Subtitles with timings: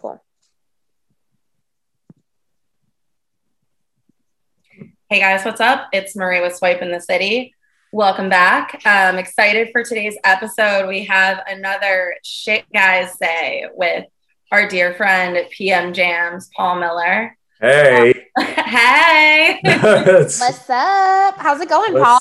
[0.00, 0.22] Cool.
[5.10, 5.88] Hey guys, what's up?
[5.92, 7.52] It's Marie with Swipe in the City.
[7.90, 8.80] Welcome back.
[8.84, 10.86] I'm excited for today's episode.
[10.86, 14.04] We have another shit guys say with
[14.52, 17.36] our dear friend PM Jams, Paul Miller.
[17.60, 18.28] Hey.
[18.38, 19.58] hey.
[19.64, 21.38] What's up?
[21.38, 22.20] How's it going, Paul?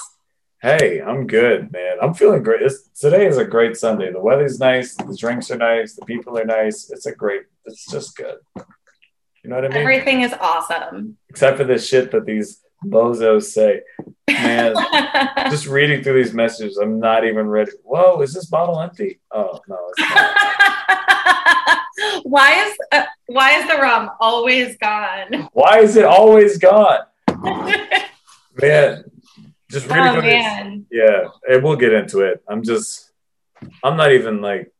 [0.61, 1.97] Hey, I'm good, man.
[2.01, 2.63] I'm feeling great.
[2.63, 4.11] It's, today is a great Sunday.
[4.11, 6.89] The weather's nice, the drinks are nice, the people are nice.
[6.89, 8.37] It's a great, it's just good.
[8.55, 9.77] You know what I mean?
[9.77, 11.17] Everything is awesome.
[11.29, 13.81] Except for this shit that these bozos say.
[14.27, 14.73] Man,
[15.51, 17.71] just reading through these messages, I'm not even ready.
[17.83, 19.19] Whoa, is this bottle empty?
[19.31, 20.09] Oh, no, it's
[22.23, 25.49] why is uh, why is the rum always gone?
[25.53, 27.01] Why is it always gone?
[28.61, 29.03] man,
[29.69, 30.85] just reading Oh through man.
[30.91, 32.43] Yeah, and we'll get into it.
[32.47, 33.11] I'm just,
[33.83, 34.71] I'm not even like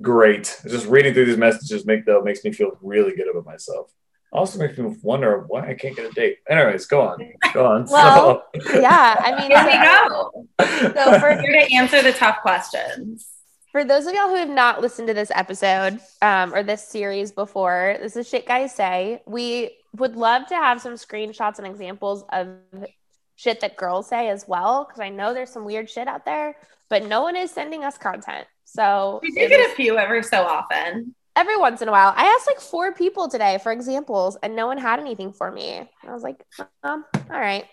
[0.00, 0.60] great.
[0.68, 3.92] Just reading through these messages make though makes me feel really good about myself.
[4.32, 6.38] Also makes me wonder why I can't get a date.
[6.48, 7.86] Anyways, go on, go on.
[7.90, 10.46] Well, Yeah, I mean, Here we go.
[10.94, 13.28] So for Here to answer the tough questions.
[13.70, 17.32] For those of y'all who have not listened to this episode um, or this series
[17.32, 19.22] before, this is shit guys say.
[19.26, 22.48] We would love to have some screenshots and examples of
[23.36, 26.56] shit that girls say as well, because I know there's some weird shit out there,
[26.88, 28.46] but no one is sending us content.
[28.64, 31.14] So We do get a few every so often.
[31.36, 34.66] every once in a while, I asked like four people today for examples, and no
[34.66, 35.88] one had anything for me.
[36.06, 36.42] I was like,
[36.82, 37.64] um, all right.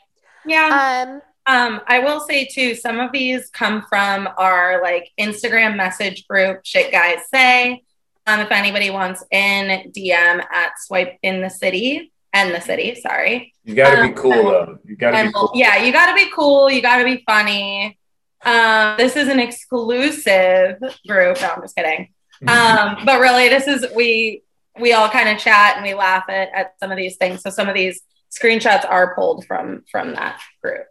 [0.45, 1.06] Yeah.
[1.08, 6.28] Um, Um, I will say too, some of these come from our like Instagram message
[6.28, 7.84] group, shit guys say.
[8.28, 13.54] Um, if anybody wants in DM at swipe in the city and the city, sorry.
[13.64, 14.78] You got to be Um, cool though.
[14.86, 15.52] You got to be cool.
[15.54, 17.98] yeah, you gotta be cool, you gotta be funny.
[18.44, 21.42] Um, this is an exclusive group.
[21.42, 22.10] No, I'm just kidding.
[22.48, 24.44] Um, but really this is we
[24.80, 27.42] we all kind of chat and we laugh at, at some of these things.
[27.44, 28.02] So some of these
[28.32, 30.86] screenshots are pulled from from that group.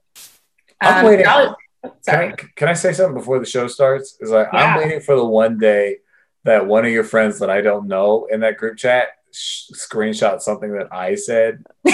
[0.81, 1.27] I'm waiting.
[1.27, 2.29] I'll- Can sorry.
[2.29, 4.17] I, can I say something before the show starts?
[4.21, 4.61] Is like Yeah.
[4.75, 5.97] I'm waiting for the one day
[6.45, 10.41] that one of your friends that I don't know in that group chat sh- screenshot
[10.41, 11.63] something that I said.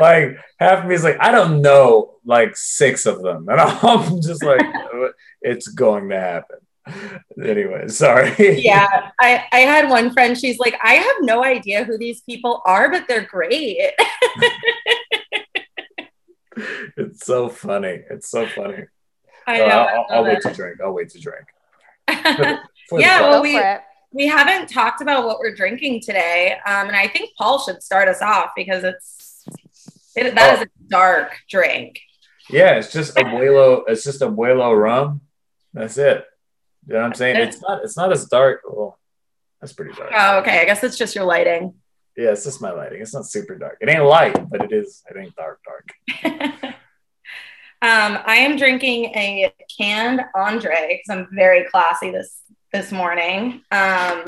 [0.00, 4.20] like half of me is like I don't know like six of them, and I'm
[4.22, 4.60] just like
[5.42, 6.58] it's going to happen.
[7.42, 8.34] Anyway, sorry.
[8.64, 12.62] yeah, I, I had one friend, she's like, I have no idea who these people
[12.66, 13.78] are, but they're great.
[16.96, 18.00] it's so funny.
[18.10, 18.84] It's so funny.
[19.46, 19.72] I Uh, know.
[19.74, 20.42] I'll, I I'll wait it.
[20.42, 20.80] to drink.
[20.80, 21.44] I'll wait to drink.
[22.92, 23.80] Yeah, well, we- it.
[24.12, 26.56] We haven't talked about what we're drinking today.
[26.66, 29.44] Um, and I think Paul should start us off because it's
[30.16, 32.00] it, that is a dark drink.
[32.48, 33.84] Yeah, it's just abuelo.
[33.86, 35.20] It's just abuelo rum.
[35.72, 36.24] That's it.
[36.86, 37.36] You know what I'm saying?
[37.36, 37.84] It's not.
[37.84, 38.62] It's not as dark.
[38.68, 38.98] Well,
[39.60, 40.10] that's pretty dark.
[40.12, 40.60] Oh, okay.
[40.60, 41.74] I guess it's just your lighting.
[42.16, 43.00] Yeah, it's just my lighting.
[43.00, 43.78] It's not super dark.
[43.80, 45.02] It ain't light, but it is.
[45.08, 45.60] It ain't dark.
[45.64, 46.24] Dark.
[47.82, 52.40] um, I am drinking a canned Andre because I'm very classy this
[52.72, 53.62] this morning.
[53.70, 54.22] Um,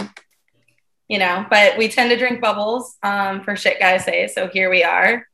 [1.08, 4.28] you know, but we tend to drink bubbles um, for shit guys say.
[4.28, 5.26] So here we are.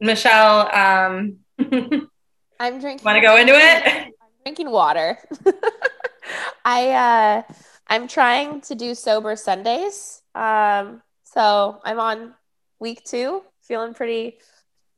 [0.00, 3.04] Michelle, um, I'm drinking.
[3.04, 3.86] Want to go into it?
[3.86, 4.12] I'm
[4.44, 5.18] drinking water.
[6.64, 7.52] I uh
[7.86, 10.22] I'm trying to do sober Sundays.
[10.34, 12.34] Um so I'm on
[12.80, 14.38] week 2, feeling pretty,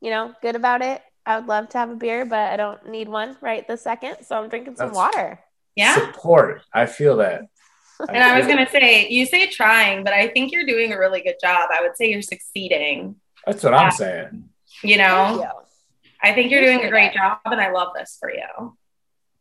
[0.01, 1.01] you know, good about it.
[1.25, 4.23] I would love to have a beer, but I don't need one right this second,
[4.23, 5.39] so I'm drinking some That's- water.
[5.75, 5.95] Yeah.
[5.95, 6.61] Support.
[6.73, 7.43] I feel that.
[8.07, 10.99] And I was going to say, you say trying, but I think you're doing a
[10.99, 11.69] really good job.
[11.71, 13.15] I would say you're succeeding.
[13.45, 14.49] That's what I'm saying.
[14.83, 15.49] You know, you.
[16.21, 17.15] I think you're doing a great it.
[17.15, 18.77] job, and I love this for you.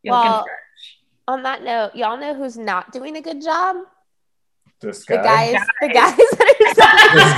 [0.02, 0.46] You're Well.
[1.28, 3.76] On that note, y'all know who's not doing a good job?
[4.80, 5.52] This The guy.
[5.52, 6.78] guys, the guys that This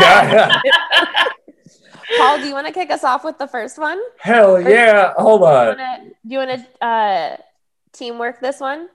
[0.01, 1.41] are
[2.11, 2.19] guy.
[2.19, 4.01] Paul, do you want to kick us off with the first one?
[4.19, 5.13] Hell yeah!
[5.19, 5.77] Hold on.
[5.77, 7.37] do you want to uh,
[7.95, 8.89] teamwork this one?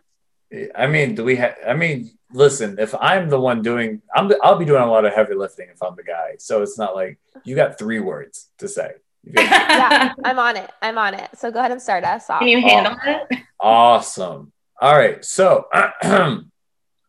[0.76, 1.56] I mean, do we have?
[1.68, 2.78] I mean, listen.
[2.80, 4.28] If I'm the one doing, I'm.
[4.28, 6.36] The, I'll be doing a lot of heavy lifting if I'm the guy.
[6.40, 8.92] So it's not like you got three words to say.
[9.24, 10.70] Yeah, I'm on it.
[10.82, 11.30] I'm on it.
[11.36, 12.40] So go ahead and start us off.
[12.40, 13.40] Can you handle it?
[13.60, 14.54] Awesome.
[14.82, 15.24] All right.
[15.24, 15.68] So,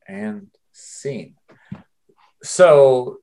[0.08, 1.36] and scene.
[2.42, 3.18] So,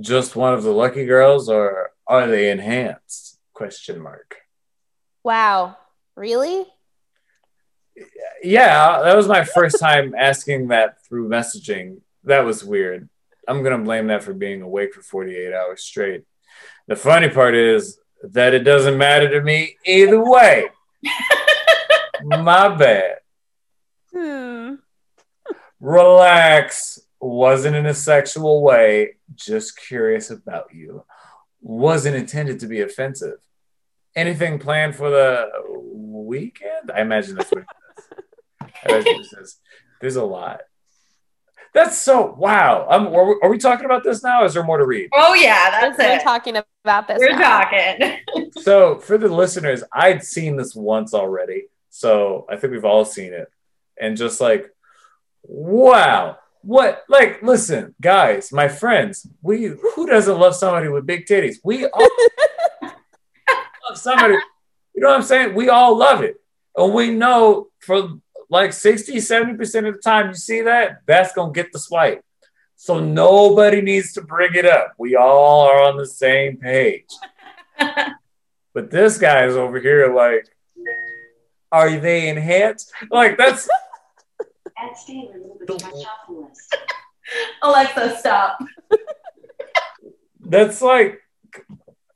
[0.00, 3.38] just one of the lucky girls, or are they enhanced?
[3.52, 4.36] Question mark.
[5.22, 5.76] Wow.
[6.16, 6.66] Really?
[8.42, 12.00] Yeah, that was my first time asking that through messaging.
[12.24, 13.08] That was weird.
[13.46, 16.24] I'm gonna blame that for being awake for 48 hours straight.
[16.86, 20.66] The funny part is that it doesn't matter to me either way.
[22.24, 23.16] my bad.
[24.12, 24.74] Hmm.
[25.80, 31.04] relax, wasn't in a sexual way, just curious about you.
[31.62, 33.38] Wasn't intended to be offensive.
[34.14, 35.48] Anything planned for the
[35.94, 36.90] weekend?
[36.94, 37.64] I imagine that's what
[38.84, 38.92] it says.
[38.92, 39.56] I imagine it says.
[40.00, 40.60] There's a lot.
[41.74, 42.86] That's so wow.
[42.90, 44.44] Um, are, we, are we talking about this now?
[44.44, 45.08] Is there more to read?
[45.14, 46.22] Oh yeah, that's We're it.
[46.22, 47.18] talking about this.
[47.18, 47.60] We're now.
[47.60, 48.18] talking.
[48.60, 51.64] So for the listeners, I'd seen this once already.
[51.88, 53.50] So I think we've all seen it.
[53.98, 54.66] And just like,
[55.42, 56.36] wow.
[56.60, 61.56] What like listen, guys, my friends, we who doesn't love somebody with big titties?
[61.64, 62.08] We all
[62.82, 64.34] love somebody.
[64.94, 65.54] You know what I'm saying?
[65.54, 66.36] We all love it.
[66.76, 68.20] And we know for
[68.52, 72.22] like 60, 70% of the time you see that, that's gonna get the swipe.
[72.76, 74.92] So nobody needs to bring it up.
[74.98, 77.08] We all are on the same page.
[78.74, 80.46] But this guy is over here like,
[81.70, 82.90] are they enhanced?
[83.10, 83.68] Like that's
[84.78, 86.76] Add Stanley Liberty to my shopping list.
[87.62, 88.58] Alexa, stop.
[90.40, 91.20] that's like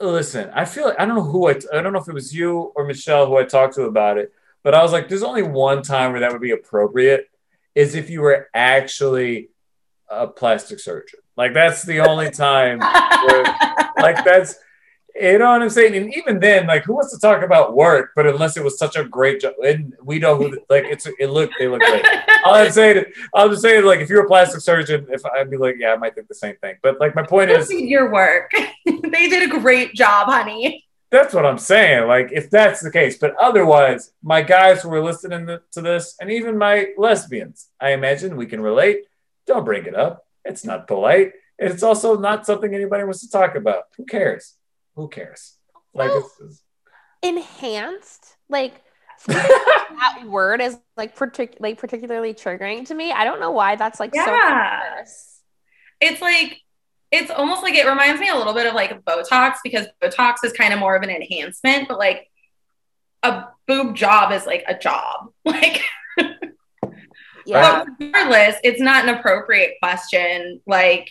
[0.00, 2.34] listen, I feel like I don't know who I I don't know if it was
[2.34, 4.32] you or Michelle who I talked to about it,
[4.66, 7.30] but I was like, there's only one time where that would be appropriate
[7.76, 9.50] is if you were actually
[10.08, 11.20] a plastic surgeon.
[11.36, 13.44] Like that's the only time where
[13.96, 14.56] like that's
[15.14, 15.94] you know what I'm saying?
[15.94, 18.10] And even then, like who wants to talk about work?
[18.16, 21.28] But unless it was such a great job, and we know who like it's it
[21.28, 22.04] looked they look great.
[22.44, 23.04] All I'm saying,
[23.36, 25.96] I'm just saying, like if you're a plastic surgeon, if I'd be like, yeah, I
[25.96, 26.74] might think the same thing.
[26.82, 28.50] But like my point is, your work.
[28.84, 30.85] they did a great job, honey.
[31.10, 32.06] That's what I'm saying.
[32.08, 36.16] Like if that's the case, but otherwise, my guys who are listening to- to this,
[36.20, 39.04] and even my lesbians, I imagine we can relate.
[39.46, 40.26] Don't bring it up.
[40.44, 41.32] It's not polite.
[41.58, 43.84] And it's also not something anybody wants to talk about.
[43.96, 44.54] Who cares?
[44.96, 45.56] Who cares?
[45.94, 46.62] Like Well, it's, it's-
[47.22, 48.74] enhanced like
[49.26, 53.98] that word is like partic- like particularly triggering to me i don't know why that's
[53.98, 55.02] like so Yeah.
[56.00, 56.60] It's like
[57.10, 60.52] it's almost like it reminds me a little bit of like Botox because Botox is
[60.52, 62.28] kind of more of an enhancement, but like
[63.22, 65.28] a boob job is like a job.
[65.44, 65.82] Like
[67.46, 70.60] yeah But regardless, it's not an appropriate question.
[70.66, 71.10] Like,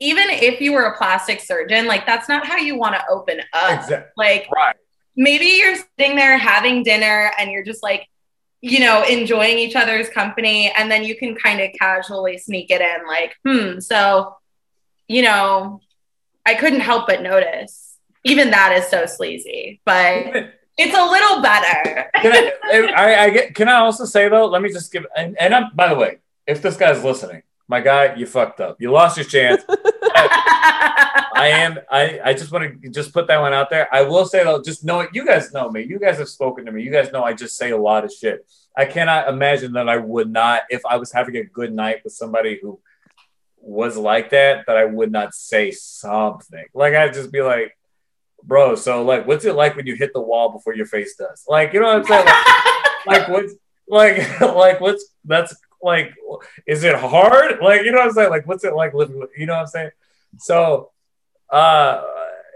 [0.00, 3.40] even if you were a plastic surgeon, like that's not how you want to open
[3.52, 3.80] up.
[3.84, 4.74] Exact- Like right.
[5.14, 8.08] maybe you're sitting there having dinner and you're just like,
[8.60, 12.80] you know, enjoying each other's company, and then you can kind of casually sneak it
[12.80, 14.36] in, like, hmm, so,
[15.12, 15.80] you know,
[16.46, 17.96] I couldn't help but notice.
[18.24, 22.10] Even that is so sleazy, but it's a little better.
[22.16, 24.46] Can I, I, I get, can I also say though?
[24.46, 25.04] Let me just give.
[25.16, 28.80] And, and I'm, by the way, if this guy's listening, my guy, you fucked up.
[28.80, 29.62] You lost your chance.
[29.68, 31.78] I am.
[31.90, 33.92] I, I just want to just put that one out there.
[33.92, 35.10] I will say though, just know it.
[35.12, 35.82] You guys know me.
[35.82, 36.82] You guys have spoken to me.
[36.82, 38.46] You guys know I just say a lot of shit.
[38.76, 42.12] I cannot imagine that I would not, if I was having a good night with
[42.12, 42.80] somebody who
[43.62, 46.64] was like that, that I would not say something.
[46.74, 47.76] Like I'd just be like,
[48.42, 48.74] bro.
[48.74, 51.44] So like, what's it like when you hit the wall before your face does?
[51.48, 52.26] Like, you know what I'm saying?
[52.26, 52.46] Like,
[53.06, 53.54] like what's
[53.88, 56.14] like like what's that's like
[56.66, 59.30] is it hard like you know what i'm saying like what's it like living with
[59.36, 59.90] you know what i'm saying
[60.38, 60.90] so
[61.50, 62.02] uh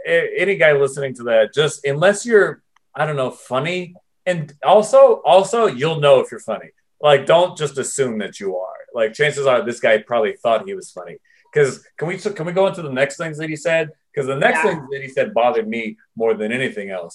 [0.06, 2.62] any guy listening to that just unless you're
[2.94, 3.94] i don't know funny
[4.25, 6.70] and also also you'll know if you're funny
[7.00, 10.75] like don't just assume that you are like chances are this guy probably thought he
[10.75, 11.16] was funny
[11.52, 14.36] because can we can we go into the next things that he said because the
[14.46, 14.70] next Yeah.
[14.70, 15.82] thing that he said bothered me
[16.17, 17.15] more than anything else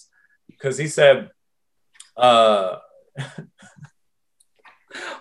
[0.51, 1.29] because he said
[2.15, 2.77] uh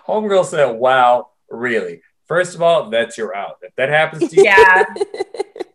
[0.07, 2.01] Homegirl said, Wow, really?
[2.27, 3.57] First of all, that's your out.
[3.61, 4.83] If that happens to you, yeah.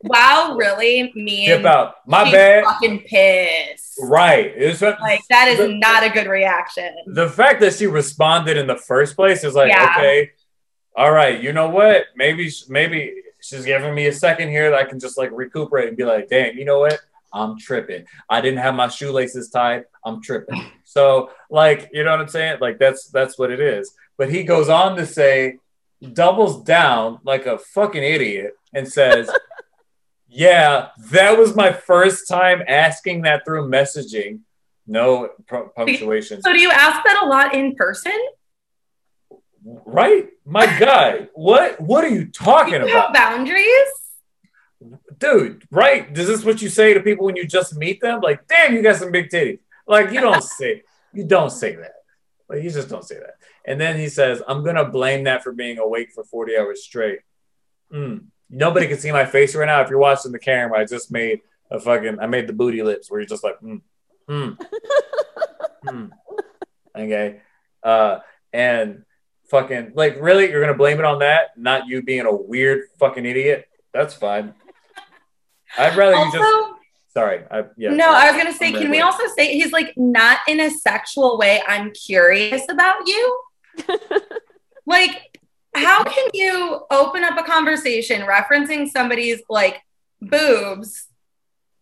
[0.08, 1.10] Wow, really?
[1.16, 1.94] Me skip out.
[2.06, 2.62] My bad.
[2.64, 3.98] fucking pissed.
[4.04, 4.52] Right.
[4.54, 6.94] It's Like that is not a good reaction.
[7.08, 9.94] the fact that she responded in the first place is like, Yeah.
[9.98, 10.30] okay,
[10.96, 12.06] all right, you know what?
[12.16, 15.96] Maybe maybe she's giving me a second here that I can just like recuperate and
[15.96, 16.98] be like, damn, you know what?
[17.32, 18.06] I'm tripping.
[18.30, 19.84] I didn't have my shoelaces tied.
[20.04, 20.64] I'm tripping.
[20.88, 22.58] So, like, you know what I'm saying?
[22.60, 23.92] Like, that's that's what it is.
[24.16, 25.58] But he goes on to say,
[26.12, 29.28] doubles down like a fucking idiot and says,
[30.28, 34.40] "Yeah, that was my first time asking that through messaging.
[34.86, 36.40] No pu- punctuation.
[36.40, 38.16] So do you ask that a lot in person?
[39.66, 41.28] Right, my guy.
[41.34, 43.88] What what are you talking You about, boundaries?
[45.18, 45.64] dude?
[45.70, 46.16] Right?
[46.16, 48.20] Is this what you say to people when you just meet them?
[48.20, 49.58] Like, damn, you got some big titties.
[49.86, 50.82] Like, you don't say
[51.12, 51.94] you don't say that.
[52.48, 53.34] Like, you just don't say that.
[53.64, 57.20] And then he says, "I'm gonna blame that for being awake for 40 hours straight."
[57.92, 58.26] Mm.
[58.48, 59.80] Nobody can see my face right now.
[59.80, 63.10] If you're watching the camera, I just made a fucking I made the booty lips
[63.10, 63.80] where you're just like, mm,
[64.28, 64.56] mm,
[65.84, 66.10] mm.
[66.96, 67.40] okay.
[67.82, 68.20] Uh,
[68.52, 69.04] and
[69.48, 73.24] fucking like really you're gonna blame it on that, not you being a weird fucking
[73.24, 73.68] idiot.
[73.92, 74.54] That's fine.
[75.78, 76.76] I'd rather you just
[77.08, 77.44] sorry.
[77.50, 77.90] I yeah.
[77.90, 80.70] no, I was gonna say, I'm can we also say he's like not in a
[80.70, 81.62] sexual way?
[81.66, 83.40] I'm curious about you.
[84.86, 85.40] like,
[85.74, 89.82] how can you open up a conversation referencing somebody's like
[90.20, 91.06] boobs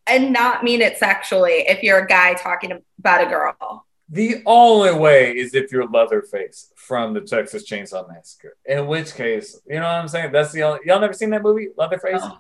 [0.07, 3.87] and not mean it sexually if you're a guy talking about a girl?
[4.15, 8.57] The only way is if you're Leatherface from the Texas Chainsaw Massacre.
[8.65, 10.31] In which case, you know what I'm saying?
[10.31, 12.21] That's the only y'all never seen that movie, Leatherface?
[12.23, 12.39] Oh.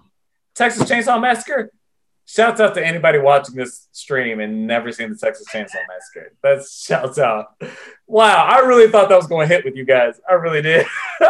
[0.54, 1.72] Texas Chainsaw Massacre?
[2.26, 6.32] Shouts out to anybody watching this stream and never seen the Texas Chainsaw Massacre.
[6.44, 7.46] That's shouts out.
[8.06, 10.20] Wow, I really thought that was going to hit with you guys.
[10.30, 10.86] I really did.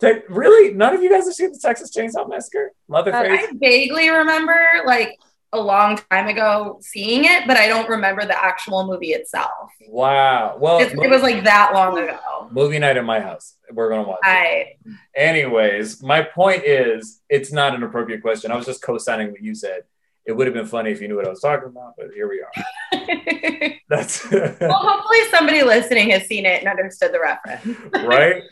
[0.00, 0.72] Te- really?
[0.72, 2.72] None of you guys have seen the Texas Chainsaw Massacre?
[2.88, 3.48] Leatherface?
[3.50, 5.18] I vaguely remember like
[5.52, 9.70] a long time ago seeing it, but I don't remember the actual movie itself.
[9.88, 10.56] wow.
[10.58, 12.18] Well, It's, it was like that long ago.
[12.50, 13.54] movie night in my house.
[13.72, 14.76] We're going to watch it.
[15.14, 18.50] Anyways, my point is, it's not an appropriate question.
[18.50, 19.82] I was just co-signing what you said.
[20.26, 22.28] It would have been funny if you knew what I was talking about, but here
[22.28, 23.72] we are.
[23.88, 27.64] That's well, hopefully somebody listening has seen it and understood the reference.
[28.04, 28.42] right,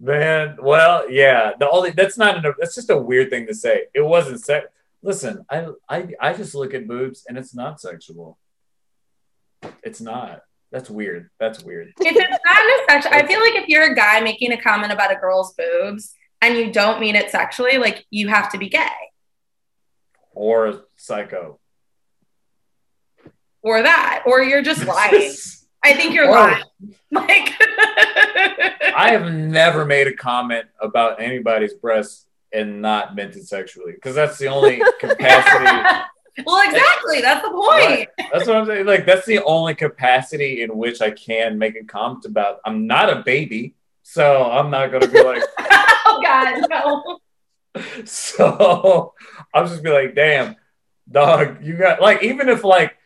[0.00, 0.56] man.
[0.62, 1.52] Well, yeah.
[1.58, 3.86] The only that's not an, that's just a weird thing to say.
[3.94, 4.68] It wasn't sex.
[5.02, 8.38] Listen, I I I just look at boobs and it's not sexual.
[9.82, 10.42] It's not.
[10.72, 11.30] That's weird.
[11.38, 11.92] That's weird.
[12.00, 14.92] If it's not a sexual, I feel like if you're a guy making a comment
[14.92, 18.68] about a girl's boobs and you don't mean it sexually, like you have to be
[18.68, 18.88] gay
[20.32, 21.60] Or a psycho.
[23.62, 25.32] or that, or you're just lying.
[25.84, 26.64] I think you're Or- lying.
[27.12, 33.92] Like, I have never made a comment about anybody's breasts and not meant it sexually
[33.92, 35.64] because that's the only capacity.
[36.46, 37.20] well, exactly.
[37.20, 37.64] That's the point.
[37.66, 38.08] Right.
[38.32, 38.86] That's what I'm saying.
[38.86, 42.58] Like that's the only capacity in which I can make a comment about.
[42.64, 45.42] I'm not a baby, so I'm not gonna be like.
[45.58, 47.18] oh God, no.
[48.04, 49.14] so
[49.52, 50.56] I'll just be like, damn,
[51.10, 52.96] dog, you got like even if like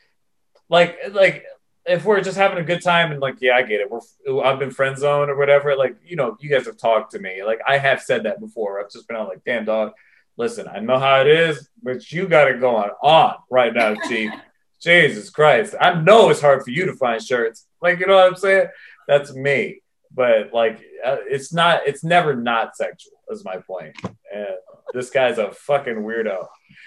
[0.69, 1.45] like like
[1.87, 3.91] if we're just having a good time and like yeah I get it.
[3.91, 7.19] We're I've been friend zoned or whatever like you know you guys have talked to
[7.19, 7.43] me.
[7.45, 8.81] Like I have said that before.
[8.81, 9.93] I've just been on like damn dog
[10.37, 14.33] listen I know how it is but you got it going on right now chief
[14.81, 15.75] Jesus Christ.
[15.79, 17.67] I know it's hard for you to find shirts.
[17.83, 18.69] Like you know what I'm saying?
[19.07, 19.83] That's me.
[20.15, 23.95] But like uh, it's not it's never not sexual is my point.
[24.03, 24.17] point.
[24.35, 24.49] And
[24.93, 26.47] this guy's a fucking weirdo.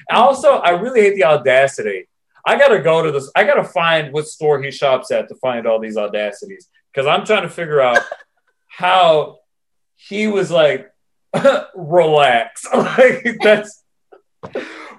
[0.09, 2.07] Also I really hate the audacity
[2.45, 3.31] I gotta go to this.
[3.35, 7.25] I gotta find what store he shops at to find all these audacities because I'm
[7.25, 7.99] trying to figure out
[8.67, 9.39] how
[9.95, 10.91] he was like,
[11.75, 12.65] relax.
[12.73, 13.81] like that's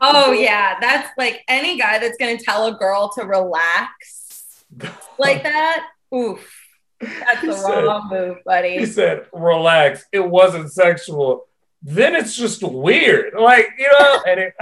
[0.00, 4.64] Oh yeah, that's like any guy that's gonna tell a girl to relax
[5.18, 5.86] like that.
[6.14, 6.60] Oof,
[7.00, 8.78] that's He the said- wrong move, buddy.
[8.78, 10.04] he said, relax.
[10.12, 11.46] It wasn't sexual.
[11.82, 14.22] Then it's just weird, like you know.
[14.26, 14.54] And it,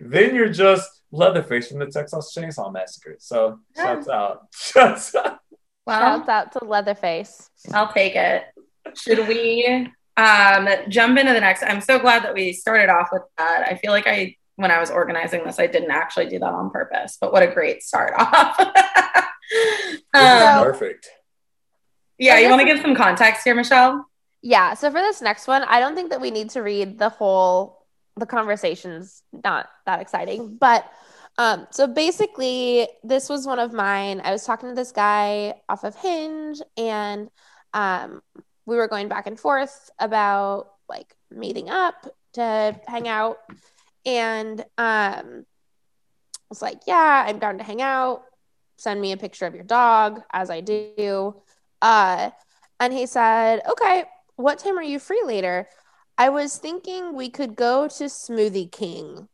[0.00, 3.16] then you're just Leatherface from the Texas Chainsaw Massacre.
[3.18, 5.40] So shouts out, shouts out.
[5.86, 7.50] Well, Shouts out to Leatherface.
[7.72, 8.44] I'll take it.
[8.96, 11.62] Should we um, jump into the next?
[11.64, 13.66] I'm so glad that we started off with that.
[13.68, 16.70] I feel like I, when I was organizing this, I didn't actually do that on
[16.70, 18.56] purpose, but what a great start off.
[18.58, 21.10] This is um, perfect.
[22.18, 24.06] yeah, you want to give some context here, Michelle?
[24.40, 24.74] Yeah.
[24.74, 27.81] So for this next one, I don't think that we need to read the whole.
[28.16, 30.90] The conversation's not that exciting, but
[31.38, 34.20] um, so basically, this was one of mine.
[34.22, 37.30] I was talking to this guy off of Hinge, and
[37.72, 38.22] um,
[38.66, 43.38] we were going back and forth about like meeting up to hang out,
[44.04, 45.44] and um, I
[46.50, 48.24] was like, "Yeah, I'm down to hang out.
[48.76, 51.42] Send me a picture of your dog, as I do."
[51.80, 52.30] Uh,
[52.78, 54.04] and he said, "Okay,
[54.36, 55.66] what time are you free later?"
[56.18, 59.28] I was thinking we could go to Smoothie King.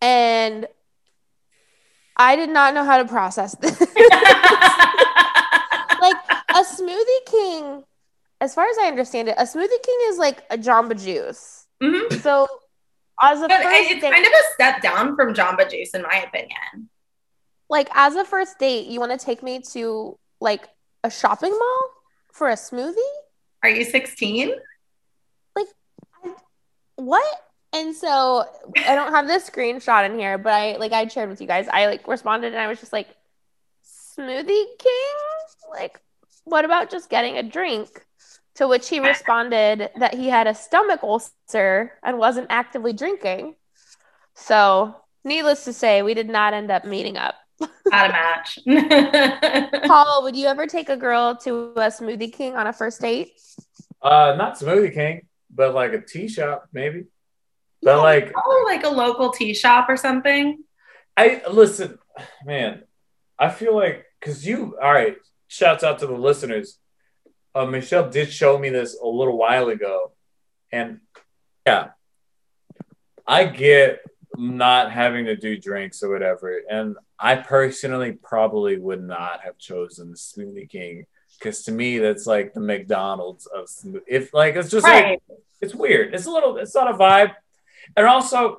[0.00, 0.66] And
[2.16, 3.78] I did not know how to process this.
[3.80, 3.86] like
[6.50, 7.84] a Smoothie King,
[8.40, 11.66] as far as I understand it, a Smoothie King is like a Jamba Juice.
[11.82, 12.20] Mhm.
[12.22, 12.46] So
[13.22, 16.02] as a But first it's date, kind of a step down from Jamba Juice, in
[16.02, 16.88] my opinion.
[17.68, 20.68] like as a first date, you want to take me to like
[21.04, 21.90] a shopping mall
[22.32, 23.14] for a smoothie?
[23.62, 24.52] Are you 16?
[25.54, 25.66] Like,
[26.96, 27.24] what?
[27.72, 28.44] And so
[28.86, 31.68] I don't have this screenshot in here, but I like I shared with you guys.
[31.68, 33.08] I like responded and I was just like,
[33.84, 35.16] Smoothie King?
[35.70, 36.00] Like,
[36.44, 38.04] what about just getting a drink?
[38.54, 43.56] To which he responded that he had a stomach ulcer and wasn't actively drinking.
[44.34, 47.34] So, needless to say, we did not end up meeting up.
[47.90, 48.58] Had a match.
[49.86, 53.32] Paul, would you ever take a girl to a Smoothie King on a first date?
[54.02, 57.04] Uh, not Smoothie King, but like a tea shop, maybe.
[57.82, 60.62] But like, oh, like a local tea shop or something.
[61.16, 61.98] I listen,
[62.44, 62.82] man.
[63.38, 65.16] I feel like because you, all right.
[65.48, 66.78] Shouts out to the listeners.
[67.54, 70.10] Uh, Michelle did show me this a little while ago,
[70.72, 71.00] and
[71.64, 71.90] yeah,
[73.26, 74.00] I get
[74.38, 80.10] not having to do drinks or whatever, and I personally probably would not have chosen
[80.10, 81.06] the Smoothie King
[81.38, 84.00] because to me that's like the McDonald's of smoothie.
[84.06, 85.20] If like it's just Right.
[85.28, 86.14] like it's weird.
[86.14, 86.56] It's a little.
[86.58, 87.34] It's not a vibe,
[87.96, 88.58] and also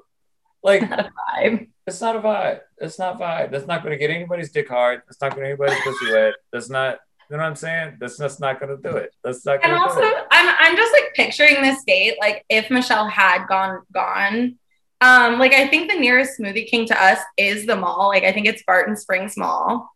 [0.64, 1.68] like Not a vibe.
[1.86, 2.60] it's not a vibe.
[2.80, 3.52] It's not vibe.
[3.52, 5.02] That's not going to get anybody's dick hard.
[5.08, 6.34] That's not going to anybody's pussy wet.
[6.52, 6.98] That's not.
[7.30, 7.98] You know what I'm saying?
[8.00, 9.14] That's just not going to do it.
[9.24, 10.02] That's not going And to also.
[10.32, 14.58] I'm I'm just like picturing this date, like if Michelle had gone gone.
[15.02, 18.08] Um, like I think the nearest Smoothie King to us is the mall.
[18.08, 19.90] Like I think it's Barton Springs Mall.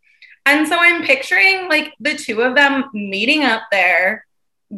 [0.45, 4.25] And so I'm picturing like the two of them meeting up there,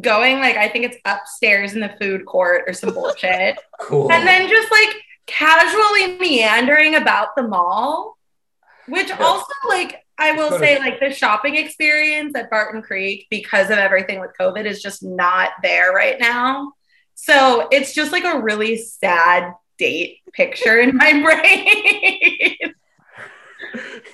[0.00, 3.58] going like I think it's upstairs in the food court or some bullshit.
[3.80, 4.10] Cool.
[4.10, 8.16] and then just like casually meandering about the mall
[8.88, 9.16] which Yeah.
[9.20, 14.20] also like i will say like the shopping experience at barton creek because of everything
[14.20, 16.72] with covid is just not there right now
[17.14, 22.74] so it's just like a really sad date picture in my brain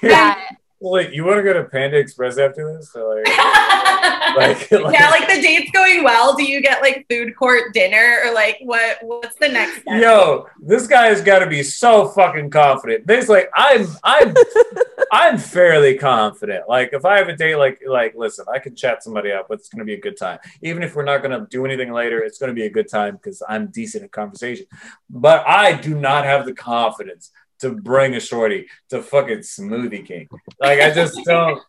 [0.02, 0.40] Yeah.
[0.82, 2.94] Wait, you want to go to Panda Express after this?
[2.96, 3.26] Or like,
[4.36, 8.20] like, like- yeah like the date's going well do you get like food court dinner
[8.24, 10.00] or like what what's the next step?
[10.00, 13.06] Yo, this guy has got to be so fucking confident.
[13.06, 14.34] This like I'm I'm
[15.12, 16.68] I'm fairly confident.
[16.68, 19.58] Like if I have a date, like like listen, I can chat somebody up, but
[19.58, 20.38] it's gonna be a good time.
[20.62, 23.42] Even if we're not gonna do anything later, it's gonna be a good time because
[23.48, 24.66] I'm decent at conversation.
[25.10, 30.28] But I do not have the confidence to bring a shorty to fucking Smoothie King.
[30.58, 31.60] Like I just don't.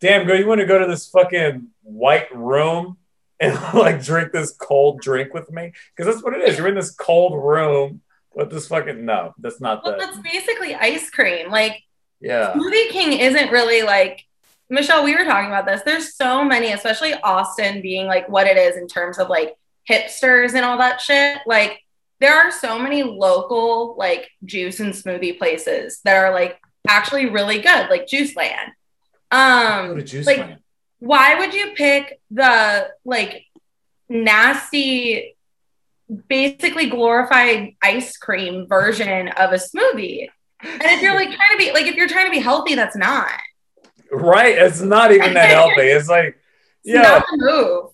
[0.00, 2.96] Damn, girl, you want to go to this fucking white room
[3.38, 5.72] and like drink this cold drink with me?
[5.94, 6.58] Because that's what it is.
[6.58, 8.00] You're in this cold room
[8.34, 9.34] with this fucking no.
[9.38, 11.82] That's not well the that's basically ice cream like
[12.20, 12.52] yeah.
[12.54, 14.24] Smoothie King isn't really like
[14.70, 15.04] Michelle.
[15.04, 15.82] We were talking about this.
[15.82, 19.56] There's so many, especially Austin being like what it is in terms of like
[19.88, 21.38] hipsters and all that shit.
[21.46, 21.81] Like
[22.22, 26.58] there are so many local like juice and smoothie places that are like
[26.88, 28.72] actually really good, like Juice Land.
[29.30, 30.58] Go Um, to Juice like Land.
[31.00, 33.44] why would you pick the like
[34.08, 35.36] nasty,
[36.28, 40.28] basically glorified ice cream version of a smoothie?
[40.62, 42.96] And if you're like trying to be like if you're trying to be healthy, that's
[42.96, 43.28] not.
[44.10, 44.56] Right.
[44.56, 45.82] It's not even that healthy.
[45.88, 46.38] It's like,
[46.84, 47.90] It's yeah, not the move.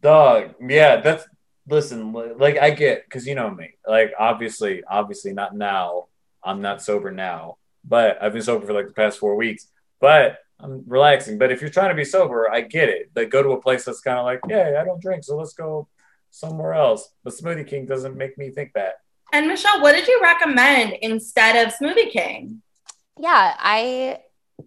[0.00, 0.54] dog.
[0.68, 1.24] Yeah, that's
[1.68, 3.74] listen, like I get because you know me.
[3.86, 6.06] Like obviously, obviously not now.
[6.42, 9.66] I'm not sober now, but I've been sober for like the past four weeks.
[10.00, 11.38] But I'm relaxing.
[11.38, 13.10] But if you're trying to be sober, I get it.
[13.14, 15.54] Like go to a place that's kind of like, yeah, I don't drink, so let's
[15.54, 15.88] go
[16.30, 17.08] somewhere else.
[17.22, 19.00] But Smoothie King doesn't make me think that.
[19.32, 22.62] And Michelle, what did you recommend instead of Smoothie King?
[23.18, 24.18] Yeah, I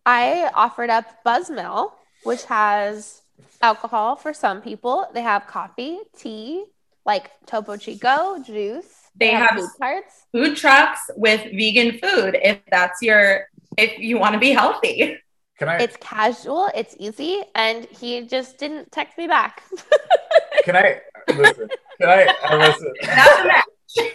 [0.05, 1.91] I offered up Buzzmill,
[2.23, 3.21] which has
[3.61, 5.07] alcohol for some people.
[5.13, 6.65] They have coffee, tea,
[7.07, 8.85] like Topo Chico, juice.
[9.15, 10.25] They have- food carts.
[10.31, 15.17] Food trucks with vegan food, if that's your if you want to be healthy.
[15.57, 15.77] Can I?
[15.77, 19.63] It's casual, it's easy, and he just didn't text me back.
[20.63, 20.99] Can I?
[21.29, 21.67] Listen.
[21.99, 22.35] Can I?
[22.43, 22.93] I listen.
[23.03, 24.13] Not a match.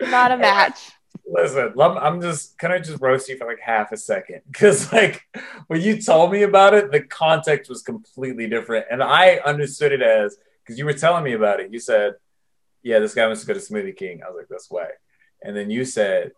[0.00, 0.90] Not a match.
[1.26, 4.42] Listen, I'm just can I just roast you for like half a second?
[4.46, 5.22] Because like
[5.66, 10.02] when you told me about it, the context was completely different, and I understood it
[10.02, 11.72] as because you were telling me about it.
[11.72, 12.14] You said,
[12.82, 14.90] "Yeah, this guy wants to go to Smoothie King." I was like, "This way,"
[15.42, 16.32] and then you said,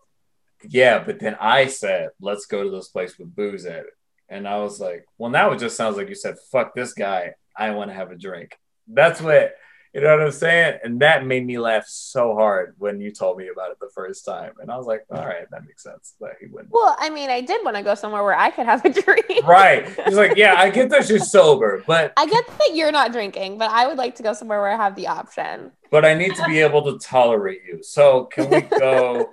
[0.63, 3.93] "Yeah," but then I said, "Let's go to this place with booze at it,"
[4.29, 7.33] and I was like, "Well, now it just sounds like you said, fuck this guy.
[7.57, 9.53] I want to have a drink." That's what
[9.93, 10.79] you know what I'm saying?
[10.83, 14.23] And that made me laugh so hard when you told me about it the first
[14.25, 14.53] time.
[14.61, 16.13] And I was like, all right, that makes sense.
[16.21, 16.71] That he wouldn't.
[16.71, 19.45] Well, I mean, I did want to go somewhere where I could have a drink.
[19.45, 19.87] Right.
[20.05, 23.57] He's like, yeah, I get that you're sober, but I get that you're not drinking,
[23.57, 25.71] but I would like to go somewhere where I have the option.
[25.89, 27.83] but I need to be able to tolerate you.
[27.83, 29.29] So can we go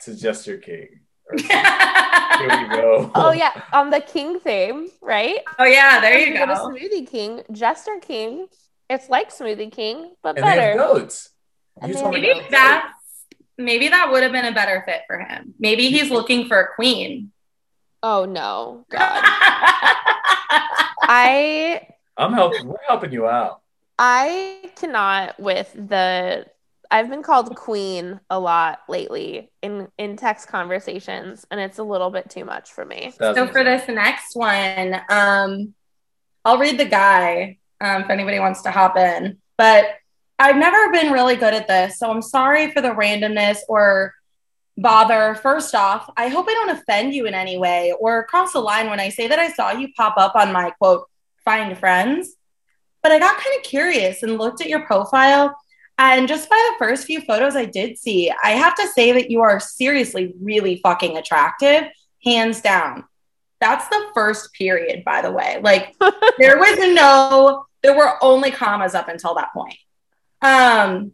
[0.00, 0.88] to Jester King?
[1.30, 3.10] Or can we go?
[3.14, 5.38] Oh yeah, on the King theme, right?
[5.58, 6.68] Oh yeah, there you go to go.
[6.68, 8.46] Smoothie King, Jester King.
[8.94, 10.74] It's like Smoothie King, but And they have better.
[10.78, 11.30] goats.
[11.82, 12.50] You they told have me Maybe goats.
[12.50, 12.98] that's
[13.58, 15.54] maybe that would have been a better fit for him.
[15.58, 17.32] Maybe he's looking for a queen.
[18.02, 19.22] Oh no, God!
[21.06, 22.66] I I'm helping.
[22.68, 23.60] We're helping you out.
[23.98, 26.46] I cannot with the
[26.90, 32.10] I've been called queen a lot lately in in text conversations, and it's a little
[32.10, 33.12] bit too much for me.
[33.18, 35.74] That's So for this next one, um,
[36.44, 39.38] I'll read the guy um, if anybody wants to hop in.
[39.56, 39.86] But
[40.38, 44.14] I've never been really good at this, so I'm sorry for the randomness or
[44.76, 45.36] bother.
[45.36, 48.90] First off, I hope I don't offend you in any way or cross the line
[48.90, 51.08] when I say that I saw you pop up on my quote
[51.44, 52.34] find friends.
[53.02, 55.54] But I got kind of curious and looked at your profile.
[55.98, 59.30] And just by the first few photos I did see, I have to say that
[59.30, 61.84] you are seriously really fucking attractive,
[62.24, 63.04] hands down.
[63.60, 65.60] That's the first period, by the way.
[65.62, 65.94] Like
[66.38, 69.76] there was no, there were only commas up until that point.
[70.42, 71.12] Um,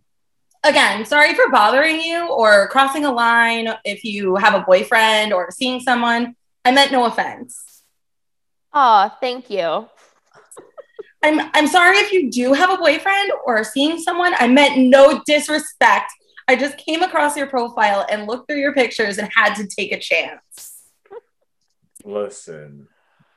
[0.65, 5.51] again, sorry for bothering you or crossing a line if you have a boyfriend or
[5.51, 6.35] seeing someone.
[6.65, 7.83] I meant no offense.
[8.73, 9.89] Oh, thank you.
[11.23, 14.35] I'm I'm sorry if you do have a boyfriend or seeing someone.
[14.39, 16.11] I meant no disrespect.
[16.49, 19.93] I just came across your profile and looked through your pictures and had to take
[19.93, 20.70] a chance.
[22.05, 22.89] Listen,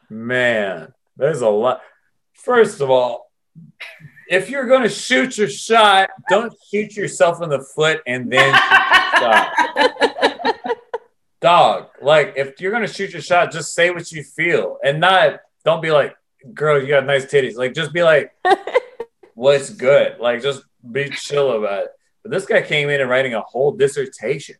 [0.09, 1.81] man, there's a lot.
[2.33, 3.31] First of all,
[4.29, 8.53] if you're going to shoot your shot, don't shoot yourself in the foot and then.
[11.41, 15.01] Dog, like if you're going to shoot your shot, just say what you feel and
[15.01, 16.15] not, don't be like,
[16.53, 17.55] girl, you got nice titties.
[17.55, 18.31] Like, just be like,
[19.33, 20.19] what's good?
[20.19, 21.89] Like, just be chill about it.
[22.21, 24.55] But this guy came in and writing a whole dissertation.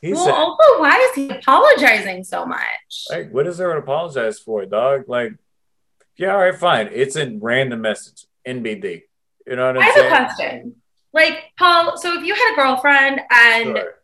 [0.00, 3.06] He well, said, also, why is he apologizing so much?
[3.10, 5.04] like, what is there to apologize for, dog?
[5.08, 5.32] Like,
[6.16, 6.90] yeah, all right, fine.
[6.92, 9.02] It's a random message, NBD.
[9.46, 10.76] You know what I'm I'm have a question.
[11.12, 13.94] Like, Paul, so if you had a girlfriend and Sure.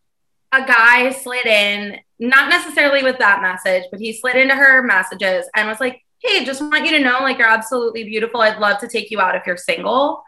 [0.53, 5.47] a guy slid in, not necessarily with that message, but he slid into her messages
[5.55, 8.41] and was like, Hey, just want you to know, like, you're absolutely beautiful.
[8.41, 10.23] I'd love to take you out if you're single.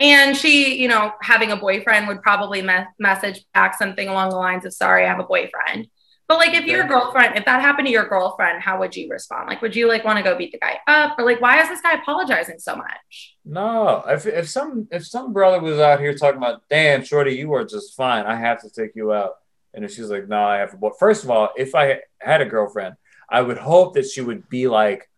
[0.00, 4.36] And she, you know, having a boyfriend would probably me- message back something along the
[4.36, 5.88] lines of, Sorry, I have a boyfriend.
[6.26, 6.88] But like, if your Okay.
[6.88, 9.46] girlfriend, if that happened to your girlfriend, how would you respond?
[9.48, 11.18] Like, would you like want to go beat the guy up?
[11.18, 13.36] Or like, why is this guy apologizing so much?
[13.44, 17.52] No, if if some if some brother was out here talking about, damn, shorty, you
[17.52, 18.24] are just fine.
[18.24, 19.34] I have to take you out,
[19.74, 20.90] and if she's like, no, I have a boy.
[20.98, 22.94] First of all, if I had a girlfriend,
[23.28, 25.10] I would hope that she would be like,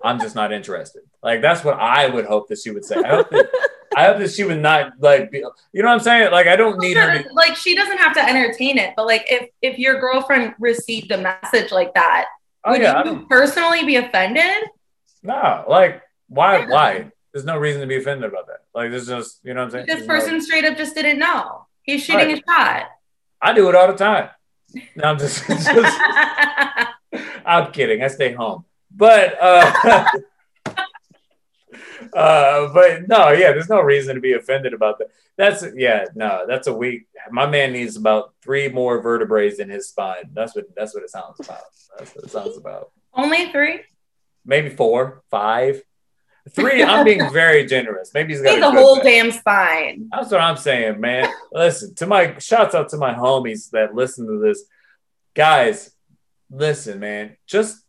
[0.00, 1.02] I'm just not interested.
[1.24, 2.96] Like that's what I would hope that she would say.
[3.02, 3.48] I hope that
[3.96, 5.38] I hope that she would not like be.
[5.72, 6.30] You know what I'm saying?
[6.32, 7.32] Like I don't need her to.
[7.34, 11.18] like she doesn't have to entertain it, but like if if your girlfriend received a
[11.18, 12.26] message like that,
[12.64, 14.68] Oh would yeah, you personally be offended?
[15.22, 16.64] No, like why?
[16.66, 17.10] Why?
[17.32, 18.58] There's no reason to be offended about that.
[18.74, 19.86] Like there's just you know what I'm saying.
[19.86, 21.66] This There's no- person straight up just didn't know.
[21.82, 22.42] He's shooting Right.
[22.46, 22.86] a shot.
[23.40, 24.28] I do it all the time.
[24.96, 25.68] No, I'm just, just
[27.44, 28.02] I'm kidding.
[28.02, 28.64] I stay home.
[28.94, 30.04] But uh
[32.14, 35.08] uh but no, yeah, there's no reason to be offended about that.
[35.36, 39.88] That's yeah, no, that's a weak my man needs about three more vertebrae in his
[39.88, 40.30] spine.
[40.32, 41.62] That's what that's what it sounds about.
[41.98, 42.90] That's what it sounds about.
[43.14, 43.80] Only three?
[44.44, 45.82] Maybe four, five,
[46.50, 46.82] three.
[46.82, 48.12] I'm being very generous.
[48.14, 49.04] Maybe he's got the whole back.
[49.04, 50.08] damn spine.
[50.10, 51.30] That's what I'm saying, man.
[51.52, 54.64] Listen to my shouts out to my homies that listen to this.
[55.34, 55.92] Guys,
[56.50, 57.36] listen, man.
[57.46, 57.84] Just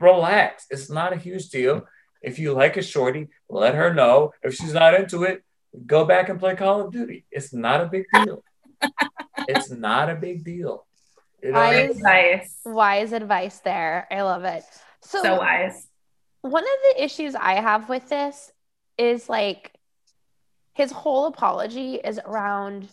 [0.00, 0.66] relax.
[0.70, 1.86] It's not a huge deal.
[2.26, 4.32] If you like a shorty, let her know.
[4.42, 5.44] If she's not into it,
[5.86, 7.24] go back and play Call of Duty.
[7.30, 8.42] It's not a big deal.
[9.48, 10.84] it's not a big deal.
[11.40, 11.90] You know what I I- mean?
[11.96, 12.58] Advice.
[12.64, 14.08] Wise advice there.
[14.10, 14.64] I love it.
[15.02, 15.86] So, So wise.
[16.40, 18.50] one of the issues I have with this
[18.98, 19.72] is like
[20.74, 22.88] his whole apology is around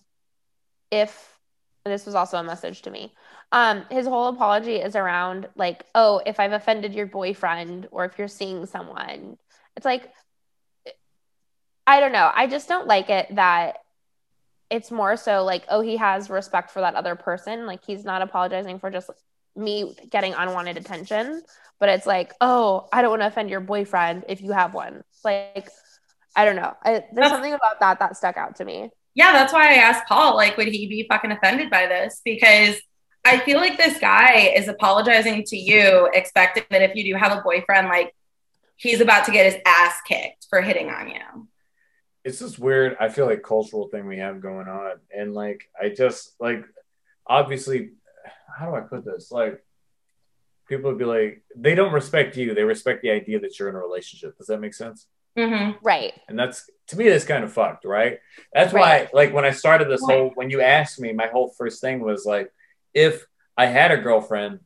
[0.92, 1.40] if
[1.86, 3.14] this was also a message to me.
[3.54, 8.18] Um, his whole apology is around like, oh, if I've offended your boyfriend or if
[8.18, 9.38] you're seeing someone.
[9.78, 10.12] It's like
[11.88, 12.32] I don't know.
[12.34, 13.78] I just don't like it that
[14.70, 17.66] it's more so like, oh, he has respect for that other person.
[17.66, 19.10] Like he's not apologizing for just
[19.56, 21.44] me getting unwanted attention
[21.84, 25.04] but it's like, oh, I don't want to offend your boyfriend if you have one.
[25.26, 25.68] Like,
[26.34, 26.74] I don't know.
[26.82, 28.90] I, there's That's- something about that that stuck out to me.
[29.16, 32.22] Yeah, that's why I asked Paul, like, would he be fucking offended by this?
[32.24, 32.78] Because
[33.26, 37.38] I feel like this guy is apologizing to you, expecting that if you do have
[37.38, 38.14] a boyfriend, like,
[38.76, 41.48] he's about to get his ass kicked for hitting on you.
[42.26, 44.94] it's this weird i feel like cultural thing we have going on.
[45.16, 46.66] And like i just like
[47.28, 47.92] obviously
[48.58, 49.32] how do i put this?
[49.32, 49.64] Like
[50.68, 52.54] people would be like they don't respect you.
[52.54, 54.38] They respect the idea that you're in a relationship.
[54.38, 55.08] Does that make sense?
[55.38, 55.78] Mm-hmm.
[55.82, 56.14] Right.
[56.28, 58.20] and that's to me that's kind of fucked right?
[58.54, 61.80] That's why like when i started this whole when you asked me my whole first
[61.82, 62.52] thing was like
[62.94, 63.26] if
[63.58, 64.60] i had a girlfriend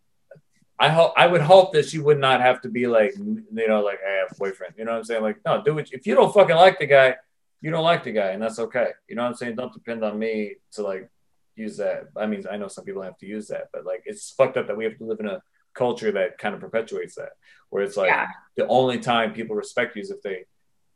[0.79, 3.81] I hope I would hope that she would not have to be like, you know,
[3.81, 4.75] like I have a boyfriend.
[4.77, 5.23] You know what I'm saying?
[5.23, 5.89] Like, no, do it.
[5.91, 7.15] If you don't fucking like the guy,
[7.61, 8.89] you don't like the guy, and that's okay.
[9.09, 9.55] You know what I'm saying?
[9.55, 11.09] Don't depend on me to like
[11.55, 12.09] use that.
[12.15, 14.67] I mean, I know some people have to use that, but like it's fucked up
[14.67, 15.41] that we have to live in a
[15.73, 17.29] culture that kind of perpetuates that,
[17.71, 18.27] where it's like Yeah.
[18.55, 20.45] the only time people respect you is if they,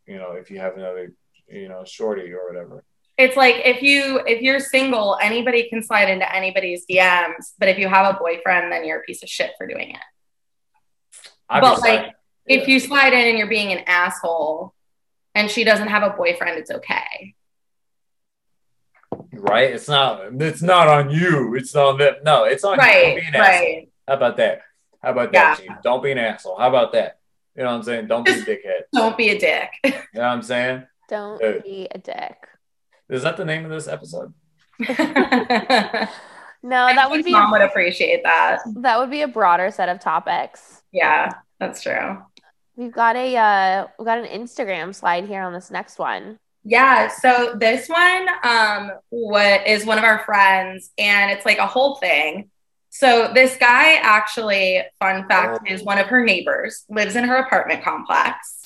[0.06, 1.12] you know, if you have another,
[1.48, 2.84] you know, shorty or whatever.
[3.21, 7.77] It's like if you if you're single, anybody can slide into anybody's DMs, but if
[7.77, 9.97] you have a boyfriend, then you're a piece of shit for doing it.
[11.49, 12.13] But Obviously, like
[12.47, 14.73] if you slide in and you're being an asshole
[15.36, 17.36] and she doesn't have a boyfriend, it's okay.
[19.34, 21.55] right, it's not, it's not on you.
[21.55, 22.15] It's on them.
[22.23, 22.81] No, it's on you.
[22.81, 23.41] Don't Right, be an asshole.
[23.65, 23.89] right.
[24.07, 24.62] How about that?
[25.03, 25.73] How about that, Yeah.
[25.75, 25.84] Chief?
[25.84, 26.57] Don't be an asshole.
[26.57, 27.19] How about that?
[27.55, 28.07] You know what I'm saying?
[28.07, 28.81] Don't be a dickhead.
[28.93, 29.69] Don't be a dick.
[29.84, 30.84] You know what I'm saying?
[31.10, 32.38] Don't Uh, be a dick.
[33.12, 34.34] Is that the name of this episode?
[36.63, 38.60] No, that would be mom would appreciate that.
[38.82, 40.84] that would be a broader set of topics.
[40.91, 42.19] Yeah, that's true.
[42.76, 46.38] We've got a uh we've got an Instagram slide here on this next one.
[46.63, 51.65] Yeah, so this one um what is one of our friends and it's like a
[51.65, 52.52] whole thing.
[52.89, 55.74] So this guy actually fun fact Oh.
[55.74, 58.61] is one of her neighbors, lives in her apartment complex.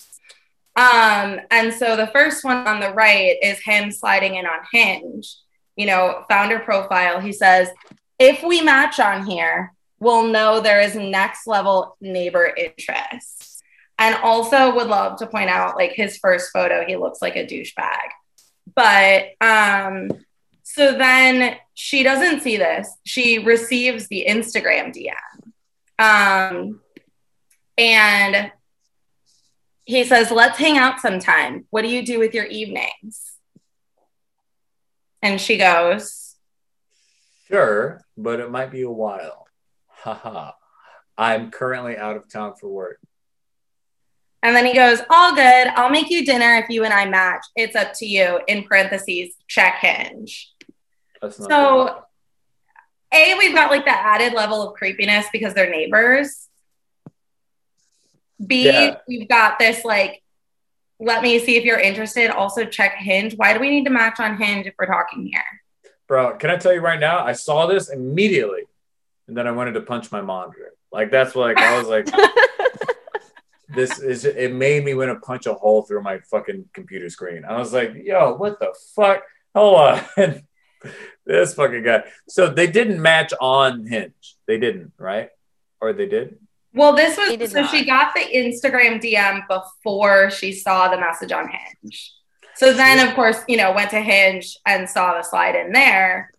[0.75, 5.35] Um and so the first one on the right is him sliding in on Hinge.
[5.75, 7.19] You know, founder profile.
[7.19, 7.69] He says,
[8.17, 13.63] "If we match on here, we'll know there is next level neighbor interest."
[13.97, 17.45] And also would love to point out like his first photo, he looks like a
[17.45, 18.09] douchebag.
[18.75, 20.09] But um,
[20.63, 22.89] so then she doesn't see this.
[23.05, 25.51] She receives the Instagram DM.
[25.99, 26.81] Um,
[27.77, 28.51] and
[29.85, 31.65] he says, Let's hang out sometime.
[31.69, 33.33] What do you do with your evenings?
[35.21, 36.35] And she goes,
[37.47, 39.45] Sure, but it might be a while.
[39.87, 40.51] Haha.
[41.17, 42.99] I'm currently out of town for work.
[44.43, 45.67] and then he goes, All good.
[45.67, 47.45] I'll make you dinner if you and I match.
[47.55, 48.39] It's up to you.
[48.47, 50.51] In parentheses, check hinge.
[51.31, 52.03] So,
[53.13, 56.49] A, we've got like the added level of creepiness because they're neighbors.
[58.45, 58.97] B, Yeah.
[59.07, 60.21] we've got this like,
[60.99, 62.29] let me see if you're interested.
[62.31, 63.33] Also, check Hinge.
[63.35, 65.43] Why do we need to match on Hinge if we're talking here?
[66.07, 66.35] bro.
[66.37, 67.25] Can I tell you right now?
[67.25, 68.61] I saw this immediately,
[69.27, 70.71] and then I wanted to punch my monitor.
[70.91, 72.07] Like that's what like, I was like,
[73.69, 74.23] this is.
[74.25, 77.43] It made me want to punch a hole through my fucking computer screen.
[77.43, 79.23] I was like, yo, what the fuck?
[79.55, 80.03] Hold on.
[81.25, 82.03] this fucking guy.
[82.29, 84.35] So they didn't match on Hinge.
[84.47, 85.29] They didn't, right?
[85.81, 86.37] Or they did?
[86.75, 87.71] Well, this was so not.
[87.71, 92.13] she got the Instagram DM before she saw the message on Hinge.
[92.55, 96.31] So then, of course, you know, went to Hinge and saw the slide in there.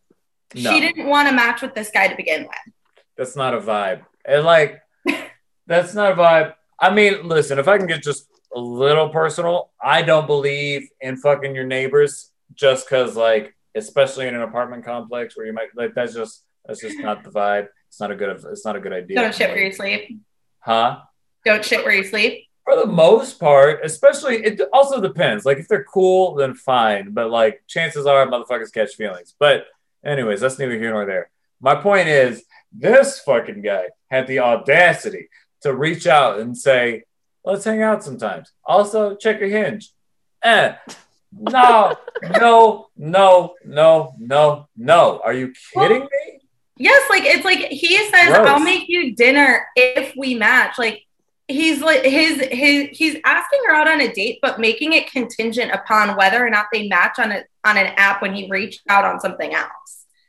[0.54, 0.70] No.
[0.70, 2.74] She didn't want to match with this guy to begin with.
[3.16, 4.02] That's not a vibe.
[4.26, 4.80] And like,
[5.66, 6.54] that's not a vibe.
[6.78, 11.16] I mean, listen, if I can get just a little personal, I don't believe in
[11.16, 15.94] fucking your neighbors just because, like, especially in an apartment complex where you might like
[15.94, 17.68] that's just that's just not the vibe.
[17.96, 19.16] It's not a good it's not a good idea.
[19.16, 20.20] Don't shit where you sleep.
[20.58, 20.98] huh?
[21.46, 22.46] Don't shit where you sleep.
[22.62, 25.46] For the most part, especially it also depends.
[25.46, 27.12] Like if they're cool, then fine.
[27.12, 29.34] But like chances are motherfuckers catch feelings.
[29.38, 29.64] But
[30.04, 31.30] anyways, that's neither here nor there.
[31.58, 35.30] My point is this fucking guy had the audacity
[35.62, 37.04] to reach out and say,
[37.44, 38.52] let's hang out sometimes.
[38.62, 39.90] Also, check your hinge.
[40.42, 40.74] Eh.
[41.32, 45.20] No, no, no, no, no, no.
[45.24, 46.40] Are you kidding me?
[46.76, 48.48] Yes, like it's like he says, Gross.
[48.48, 51.02] "I'll make you dinner if we match." Like
[51.48, 55.72] he's like his his he's asking her out on a date, but making it contingent
[55.72, 59.04] upon whether or not they match on a on an app when he reached out
[59.04, 59.70] on something else.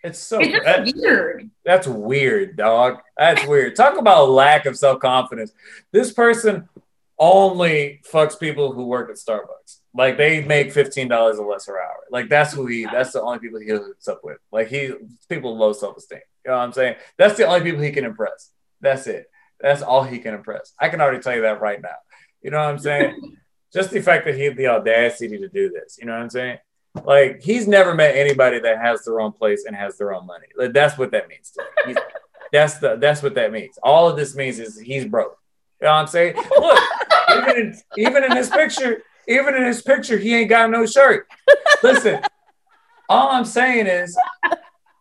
[0.04, 1.50] It's so It's that- weird.
[1.66, 3.00] That's weird, dog.
[3.18, 3.76] That's weird.
[3.76, 5.52] Talk about lack of self confidence.
[5.92, 6.70] This person
[7.20, 9.77] only fucks people who work at Starbucks.
[9.98, 12.04] Like they make fifteen dollars or less hour.
[12.12, 12.86] Like that's who he.
[12.86, 14.38] That's the only people he hooks up with.
[14.52, 14.94] Like he
[15.28, 16.20] people low self esteem.
[16.46, 16.96] You know what I'm saying?
[17.18, 18.52] That's the only people he can impress.
[18.80, 19.26] That's it.
[19.60, 20.74] That's all he can impress.
[20.80, 21.96] I can already tell you that right now.
[22.44, 23.38] You know what I'm saying?
[23.74, 25.98] Just the fact that he had the audacity to do this.
[26.00, 26.60] You know what I'm saying?
[27.04, 30.48] Like he's never met anybody that has their own place and has their own money.
[30.56, 31.94] Like, that's what that means to me.
[31.94, 31.98] He's,
[32.54, 33.80] that's the that's what that means.
[33.82, 35.38] All of this means is he's broke.
[35.82, 36.36] You know what I'm saying?
[36.36, 36.80] Look,
[37.36, 41.28] even in, even in his picture, even in his picture, he ain't got no shirt.
[41.84, 42.22] Listen,
[43.10, 44.18] all I'm saying is,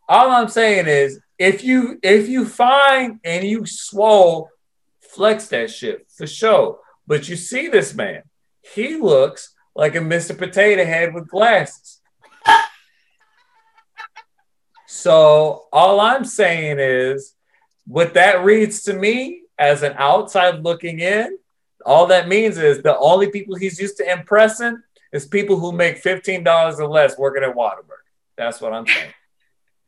[0.08, 4.50] all I'm saying is, if you if you find and you swole,
[5.00, 6.78] flex that shit for sure.
[7.06, 8.22] But you see this man,
[8.74, 10.36] he looks like a Mr.
[10.36, 12.00] Potato Head with glasses.
[14.86, 17.34] So all I'm saying is,
[17.86, 21.38] what that reads to me as an outside looking in,
[21.86, 25.98] all that means is the only people he's used to impressing is people who make
[25.98, 28.02] fifteen dollars or less working at Whataburger.
[28.36, 29.12] That's what I'm saying.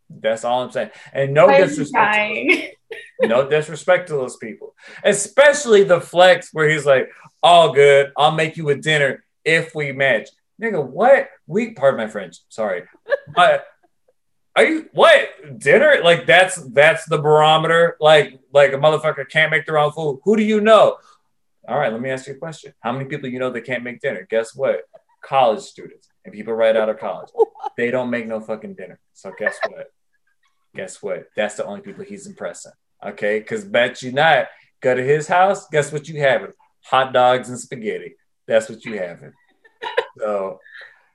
[0.09, 0.91] That's all I'm saying.
[1.13, 2.25] And no I'm disrespect.
[2.27, 7.11] to those- no disrespect to those people, especially the flex where he's like,
[7.43, 10.29] "All good, I'll make you a dinner if we match."
[10.63, 11.29] Nigga, what?
[11.47, 12.39] We pardon my French.
[12.49, 12.85] Sorry,
[13.35, 13.67] but
[14.57, 15.97] are you what dinner?
[16.03, 17.97] Like that's that's the barometer.
[18.01, 20.21] Like like a motherfucker can't make their own food.
[20.25, 20.97] Who do you know?
[21.69, 22.73] All right, let me ask you a question.
[22.81, 24.27] How many people you know that can't make dinner?
[24.31, 24.81] Guess what?
[25.23, 27.29] College students and people right out of college.
[27.77, 28.99] They don't make no fucking dinner.
[29.13, 29.93] So guess what?
[30.75, 31.27] Guess what?
[31.37, 32.73] That's the only people he's impressing.
[33.07, 34.49] Okay, because bet you not,
[34.81, 35.69] go to his house.
[35.69, 36.51] Guess what you having?
[36.87, 38.17] Hot dogs and spaghetti.
[38.49, 39.33] That's what you having.
[40.19, 40.59] So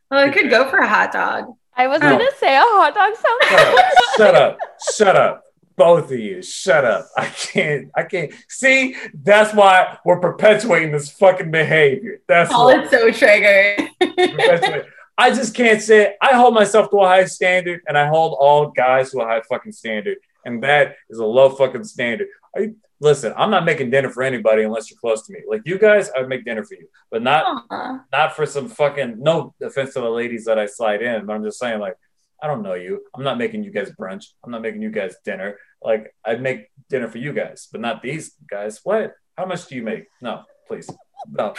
[0.10, 1.54] Well, I could go for a hot dog.
[1.76, 2.12] I was No.
[2.12, 4.58] gonna say a hot dog sounds shut up, shut up,
[4.96, 5.44] shut up,
[5.76, 7.08] both of you, shut up.
[7.18, 8.32] I can't, I can't.
[8.50, 12.22] See, that's why we're perpetuating this fucking behavior.
[12.28, 12.84] That's Paul why.
[12.84, 14.86] is so triggered.
[15.18, 16.18] I just can't say it.
[16.22, 19.42] I hold myself to a high standard, and I hold all guys to a high
[19.42, 22.28] fucking standard, and that is a low fucking standard.
[22.56, 25.42] You, listen, I'm not making dinner for anybody unless you're close to me.
[25.48, 28.04] Like you guys, I'd make dinner for you, but not Aw.
[28.12, 31.44] not for some fucking no offense to the ladies that I slide in, but I'm
[31.44, 31.96] just saying like
[32.42, 33.02] I don't know you.
[33.16, 34.26] I'm not making you guys brunch.
[34.44, 35.58] I'm not making you guys dinner.
[35.82, 38.80] Like I'd make dinner for you guys, but not these guys.
[38.84, 39.14] What?
[39.38, 40.06] How much do you make?
[40.22, 40.90] No, please.
[41.30, 41.54] No.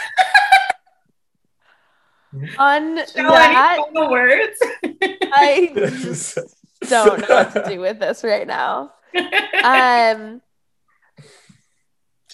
[2.57, 3.55] on Shall that.
[3.55, 4.57] I final words?
[5.33, 5.71] I
[6.87, 8.91] don't know what to do with this right now.
[9.63, 10.41] Um,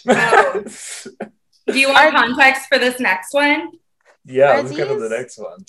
[1.67, 3.71] Do you want context for this next one?
[4.25, 5.65] yeah, let's go to the next one.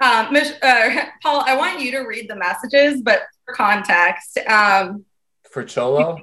[0.00, 5.04] Um, Mich- uh, Paul, I want you to read the messages, but for context, um,
[5.50, 6.18] For Cholo?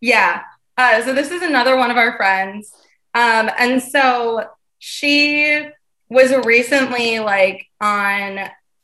[0.00, 0.42] yeah.
[0.78, 2.72] Uh, so this is another one of our friends,
[3.14, 4.46] um, and so
[4.78, 5.60] she
[6.08, 8.40] was recently like on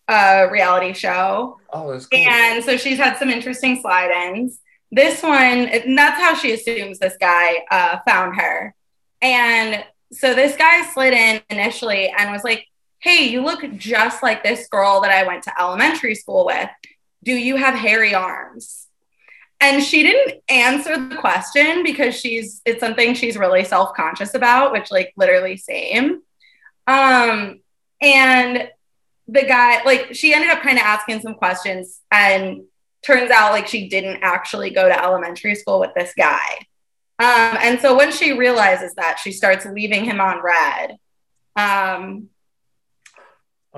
[0.08, 2.18] a reality show, Oh, that's cool.
[2.20, 4.60] and so she's had some interesting slide-ins.
[4.92, 5.32] This one,
[5.68, 8.74] and that's how she assumes this guy uh, found her,
[9.22, 12.66] and so this guy slid in initially and was like,
[13.00, 16.68] "Hey, you look just like this girl that I went to elementary school with.
[17.22, 18.86] Do you have hairy arms?"
[19.60, 24.90] And she didn't answer the question because she's it's something she's really self-conscious about, which
[24.90, 26.22] like literally same.
[26.86, 27.60] Um
[28.00, 28.70] and
[29.26, 32.62] the guy like she ended up kind of asking some questions and
[33.04, 36.58] turns out like she didn't actually go to elementary school with this guy.
[37.20, 40.96] Um, and so when she realizes that, she starts leaving him on red.
[41.56, 42.28] Um,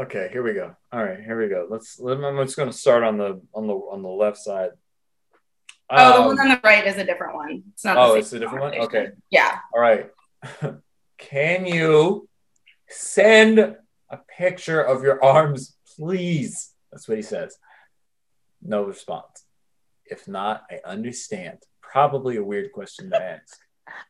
[0.01, 0.75] Okay, here we go.
[0.93, 1.67] All right, here we go.
[1.69, 2.01] Let's.
[2.01, 4.71] Let, I'm just going to start on the on the on the left side.
[5.91, 7.65] oh, the Um, one on the right is a different one.
[7.75, 7.95] It's not.
[7.97, 8.75] the oh, it's a different one.
[8.87, 9.09] Okay.
[9.29, 9.59] Yeah.
[9.75, 10.09] All right.
[11.19, 12.31] Can you
[12.89, 16.73] send a picture of your arms, please?
[16.91, 17.59] That's what he says.
[18.63, 19.45] No response.
[20.07, 21.59] If not, I understand.
[21.83, 23.59] Probably a weird question to ask.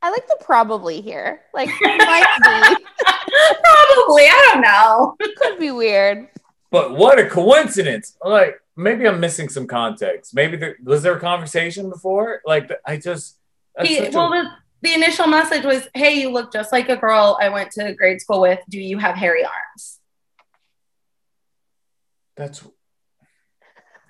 [0.02, 1.42] I like the probably here.
[1.54, 2.84] Like might be.
[3.04, 4.24] Probably.
[4.24, 5.16] I don't know.
[5.18, 6.28] be, could be weird.
[6.70, 8.16] But what a coincidence!
[8.24, 10.34] Like maybe I'm missing some context.
[10.34, 12.40] Maybe there was there a conversation before?
[12.46, 13.36] Like I just
[13.82, 14.44] He, such a- well, the,
[14.82, 18.20] the initial message was, "Hey, you look just like a girl I went to grade
[18.20, 18.60] school with.
[18.68, 19.98] Do you have hairy arms?"
[22.36, 22.62] that's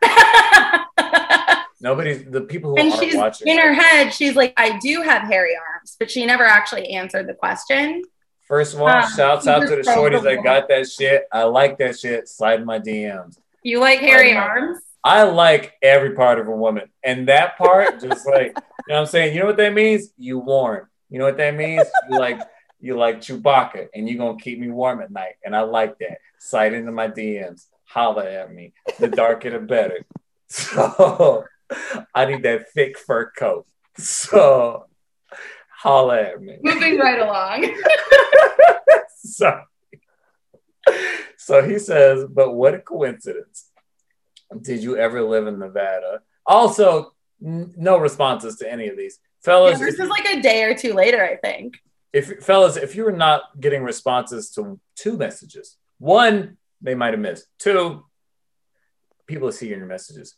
[1.81, 2.15] nobody.
[2.15, 5.23] The people who and aren't she's watching in her head, she's like, "I do have
[5.23, 8.03] hairy arms," but she never actually answered the question.
[8.47, 10.43] First of all, Uh, shouts out to the super shorties that probable.
[10.43, 11.25] got that shit.
[11.33, 12.29] I like that shit.
[12.29, 13.39] Slide in my DMs.
[13.63, 14.43] You like hairy Right.
[14.43, 14.79] arms?
[15.05, 16.91] I like every part of a woman.
[17.03, 19.35] And that part, just like, you know what I'm saying?
[19.35, 20.13] You know what that means?
[20.19, 20.89] You warm.
[21.09, 21.87] You know what that means?
[22.11, 22.41] You like
[22.81, 25.35] you like Chewbacca and you're gonna keep me warm at night.
[25.45, 26.19] And I like that.
[26.39, 27.67] Slide into my DMs.
[27.85, 28.73] Holla at me.
[28.99, 30.05] The darker the better.
[30.49, 31.45] So
[32.15, 33.67] I need that thick fur coat.
[33.97, 34.87] So
[35.77, 36.59] holla at me.
[36.63, 37.75] Moving right along.
[39.17, 39.61] so,
[41.37, 43.71] so he says, but what a coincidence.
[44.63, 46.21] Did you ever live in Nevada?
[46.47, 47.13] Also,
[47.45, 49.19] n- no responses to any of these.
[49.23, 51.79] Yeah, Fellas, this is like a day or two later, I think.
[52.13, 57.47] if fellas, if you're not getting responses to two messages, one, they might have missed.
[57.59, 58.05] Two,
[59.27, 60.35] people see your messages.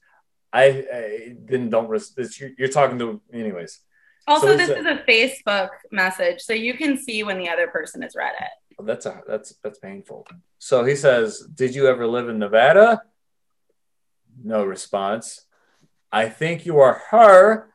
[0.53, 3.81] I, I then don't res- this, you're, you're talking to anyways.
[4.27, 7.67] Also, So this it's is a Facebook message, so you can see when the other
[7.67, 8.85] person has read it.
[8.85, 10.27] That's a that's that's painful.
[10.59, 13.03] So he says, "Did you ever live in Nevada?"
[14.43, 15.45] No response.
[16.11, 17.69] I think you are her.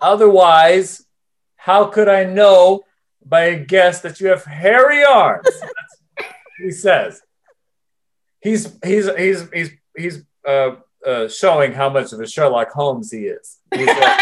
[0.00, 1.04] Otherwise,
[1.56, 2.82] how could I know
[3.24, 5.46] by a guess that you have hairy arms?
[5.60, 7.20] That's he says.
[8.40, 10.76] He's he's he's he's he's uh,
[11.06, 13.58] uh, showing how much of a Sherlock Holmes he is.
[13.74, 14.16] He says,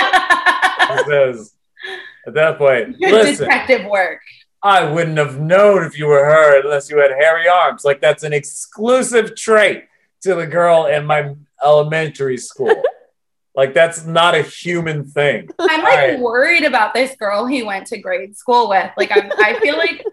[0.88, 1.54] he says
[2.26, 4.20] at that point, Good listen, detective work.
[4.62, 7.84] I wouldn't have known if you were her unless you had hairy arms.
[7.84, 9.84] Like that's an exclusive trait
[10.22, 12.82] to the girl in my elementary school.
[13.54, 15.48] like that's not a human thing.
[15.58, 16.20] I'm like Alright.
[16.20, 18.90] worried about this girl he went to grade school with.
[18.96, 20.04] Like I'm, I feel like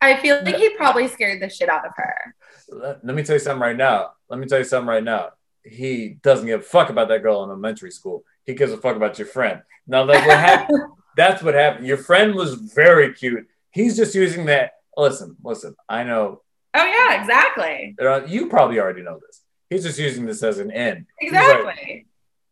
[0.00, 2.34] I feel like he probably scared the shit out of her.
[2.70, 4.12] Let, let me tell you something right now.
[4.28, 5.30] Let me tell you something right now.
[5.64, 8.24] He doesn't give a fuck about that girl in elementary school.
[8.44, 9.62] He gives a fuck about your friend.
[9.86, 10.82] Now that's what happened.
[11.16, 11.86] That's what happened.
[11.86, 13.46] Your friend was very cute.
[13.70, 14.72] He's just using that.
[14.96, 15.76] Listen, listen.
[15.88, 16.42] I know
[16.74, 17.94] Oh yeah, exactly.
[18.00, 19.42] uh, you probably already know this.
[19.70, 21.06] He's just using this as an end.
[21.20, 22.06] He's like, Exactly.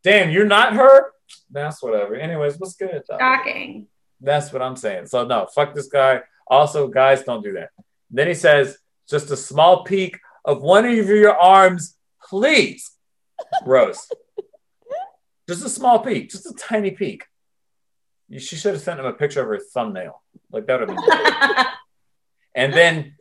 [0.05, 1.11] Damn, you're not her.
[1.51, 2.15] That's whatever.
[2.15, 3.03] Anyways, what's good?
[3.11, 3.89] Shocking.
[4.21, 5.07] That's what I'm saying.
[5.07, 6.21] So no, fuck this guy.
[6.47, 7.71] Also, guys, don't do that.
[8.13, 11.97] Then he says, just a small peek of one of your arms,
[12.29, 12.92] please.
[13.65, 14.09] Rose.
[15.49, 17.25] just a small peek, just a tiny peek.
[18.39, 20.23] She should have sent him a picture of her thumbnail.
[20.51, 20.97] Like that would been.
[22.55, 23.17] and then,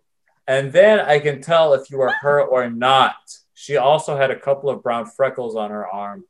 [0.48, 3.16] and then I can tell if you are her or not.
[3.54, 6.24] She also had a couple of brown freckles on her arm,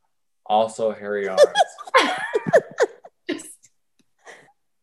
[0.46, 1.44] also hairy arms.
[3.30, 3.48] Just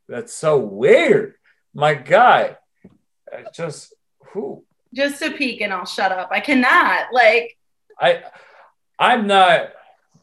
[0.08, 1.34] That's so weird.
[1.74, 2.56] My guy.
[3.52, 3.94] Just
[4.32, 4.64] who
[4.94, 6.28] just a peek and I'll shut up.
[6.32, 7.12] I cannot.
[7.12, 7.56] Like
[8.00, 8.22] I
[8.99, 9.72] I'm not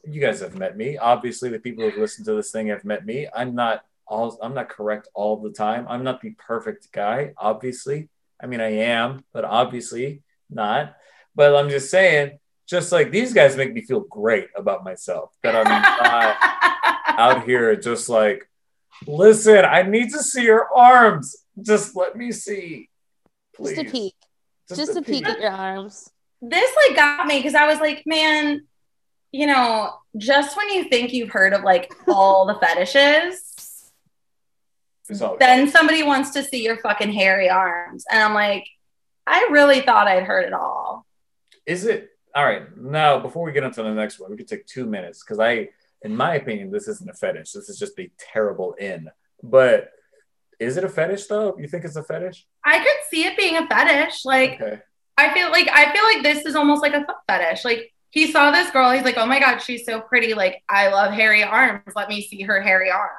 [0.07, 0.97] you guys have met me.
[0.97, 3.27] Obviously the people who've listened to this thing have met me.
[3.35, 5.85] I'm not all I'm not correct all the time.
[5.89, 8.09] I'm not the perfect guy, obviously.
[8.41, 10.95] I mean I am, but obviously not.
[11.35, 15.31] But I'm just saying, just like these guys make me feel great about myself.
[15.43, 16.37] That I'm not
[17.19, 18.49] out here just like,
[19.05, 21.35] listen, I need to see your arms.
[21.61, 22.89] Just let me see.
[23.55, 23.75] Please.
[23.75, 24.15] Just a peek.
[24.67, 26.09] Just, a peek at your arms.
[26.49, 28.65] This like got me because I was like, man,
[29.31, 33.91] you know, just when you think you've heard of like all the fetishes,
[35.39, 38.05] then somebody wants to see your fucking hairy arms.
[38.09, 38.65] And I'm like,
[39.27, 41.05] I really thought I'd heard it all.
[41.65, 42.75] Is it all right?
[42.77, 45.69] Now, before we get into the next one, we could take two minutes because I,
[46.01, 47.51] in my opinion, this isn't a fetish.
[47.51, 49.09] This is just a terrible in.
[49.43, 49.91] But
[50.59, 51.55] is it a fetish though?
[51.57, 52.45] You think it's a fetish?
[52.63, 54.25] I could see it being a fetish.
[54.25, 54.81] Like, Okay.
[55.17, 57.63] I feel like I feel like this is almost like a foot fetish.
[57.63, 60.33] Like he saw this girl, he's like, oh my god, she's so pretty.
[60.33, 61.81] Like I love hairy arms.
[61.95, 63.11] Let me see her hairy arms.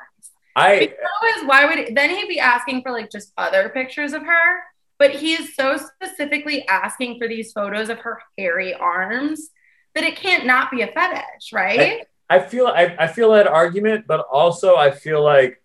[0.55, 4.61] I Otherwise, why would then he'd be asking for like just other pictures of her?
[4.99, 9.51] But he is so specifically asking for these photos of her hairy arms
[9.95, 12.07] that it can't not be a fetish, right?
[12.29, 15.63] I feel I, I feel that argument, but also I feel like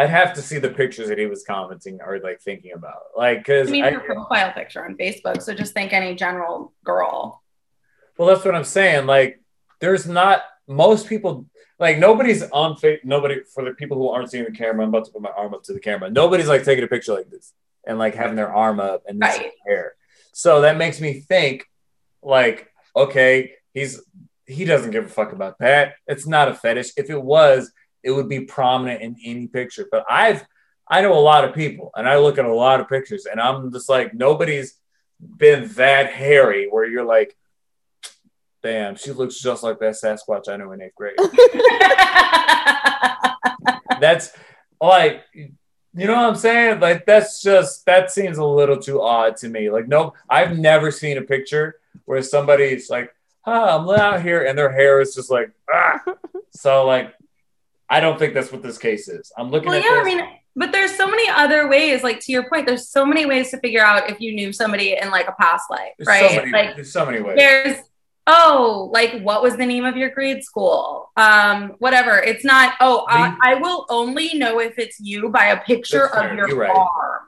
[0.00, 3.38] I'd have to see the pictures that he was commenting or like thinking about, like
[3.38, 5.42] because I, mean, I, her profile picture on Facebook.
[5.42, 7.42] So just think any general girl.
[8.16, 9.06] Well, that's what I'm saying.
[9.06, 9.42] Like,
[9.80, 11.44] there's not most people.
[11.78, 13.00] Like, nobody's on face.
[13.04, 14.84] Nobody for the people who aren't seeing the camera.
[14.84, 16.10] I'm about to put my arm up to the camera.
[16.10, 17.52] Nobody's like taking a picture like this
[17.86, 19.52] and like having their arm up and this Right.
[19.66, 19.94] hair.
[20.32, 21.66] So that makes me think,
[22.22, 24.00] like, okay, he's
[24.46, 25.94] he doesn't give a fuck about that.
[26.06, 26.92] It's not a fetish.
[26.96, 27.70] If it was,
[28.02, 29.86] it would be prominent in any picture.
[29.90, 30.44] But I've
[30.90, 33.40] I know a lot of people, and I look at a lot of pictures, and
[33.40, 34.74] I'm just like, nobody's
[35.20, 37.36] been that hairy where you're like,
[38.60, 41.14] damn, she looks just like that Sasquatch I knew in eighth grade.
[44.00, 44.32] that's
[44.80, 45.54] like, you
[45.94, 46.80] know what I'm saying?
[46.80, 49.70] Like, that's just that seems a little too odd to me.
[49.70, 54.58] Like, no, I've never seen a picture where somebody's like, huh, I'm out here, and
[54.58, 56.02] their hair is just like, ah.
[56.52, 57.14] So, like,
[57.90, 59.32] I don't think that's what this case is.
[59.36, 60.12] I'm looking well, at yeah, this.
[60.14, 62.02] I mean, but there's so many other ways.
[62.02, 64.96] Like to your point, there's so many ways to figure out if you knew somebody
[65.00, 66.30] in like a past life, there's right?
[66.30, 67.36] so many, like there's so many ways.
[67.36, 67.76] there's
[68.26, 73.04] oh like what was the name of your grade school um whatever it's not oh
[73.08, 76.70] I, I will only know if it's you by a picture of your You're right.
[76.70, 77.22] arm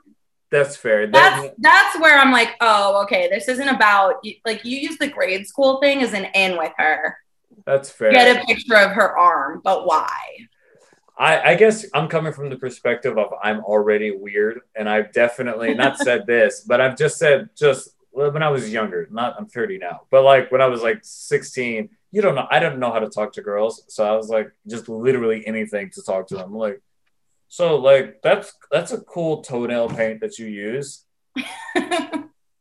[0.51, 1.07] That's fair.
[1.07, 5.47] that's that's where i'm like oh okay this isn't about like you use the grade
[5.47, 7.17] school thing as an in with her
[7.65, 8.11] that's fair.
[8.11, 10.07] get a picture of her arm but why
[11.17, 15.73] I, I guess I'm coming from the perspective of I'm already weird, and I've definitely
[15.73, 19.07] not said this, but I've just said just when I was younger.
[19.11, 22.47] Not I'm 30 now, but like when I was like 16, you don't know.
[22.49, 25.91] I didn't know how to talk to girls, so I was like just literally anything
[25.91, 26.53] to talk to them.
[26.53, 26.81] Like,
[27.47, 31.05] so like that's that's a cool toenail paint that you use.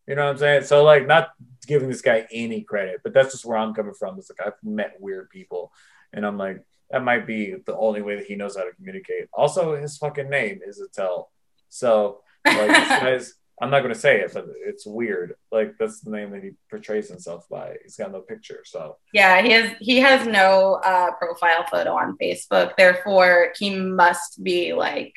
[0.06, 0.64] You know what I'm saying?
[0.64, 1.30] So like not
[1.66, 4.18] giving this guy any credit, but that's just where I'm coming from.
[4.18, 5.72] It's like I've met weird people,
[6.12, 9.28] and I'm like that might be the only way that he knows how to communicate.
[9.32, 11.30] Also, his fucking name is Attell.
[11.68, 15.36] So like guy's I'm not going to say it, but it's weird.
[15.52, 17.76] Like that's the name that he portrays himself by.
[17.82, 22.16] He's got no picture, so Yeah, he has he has no uh, profile photo on
[22.20, 22.76] Facebook.
[22.76, 25.14] Therefore, he must be like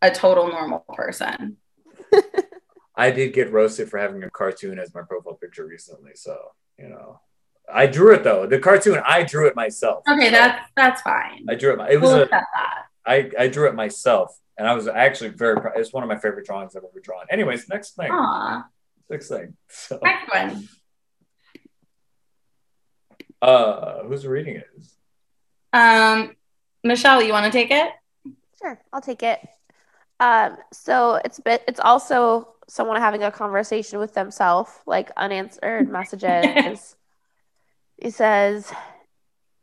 [0.00, 1.56] a total normal person.
[2.96, 6.12] I did get roasted for having a cartoon as my profile picture recently.
[6.14, 6.38] So
[6.78, 7.20] you know,
[7.72, 8.46] I drew it though.
[8.46, 10.02] The cartoon, I drew it myself.
[10.08, 11.46] Okay, that's that's fine.
[11.48, 11.78] I drew it.
[11.78, 12.28] my- It was We'll a.
[12.28, 12.44] that.
[13.06, 15.60] I I drew it myself, and I was actually very.
[15.60, 15.74] proud.
[15.76, 17.24] It's one of my favorite drawings I've ever drawn.
[17.30, 18.10] Anyways, next thing.
[18.10, 18.64] Aw,
[19.10, 19.56] Next thing.
[19.68, 20.68] So, next one.
[23.42, 24.68] uh, who's reading it?
[25.72, 26.34] Um,
[26.82, 27.90] Michelle, you want to take it?
[28.60, 29.40] Sure, I'll take it.
[30.20, 36.96] Um, so it's bit it's also someone having a conversation with themselves, like unanswered messages.
[38.04, 38.70] he says,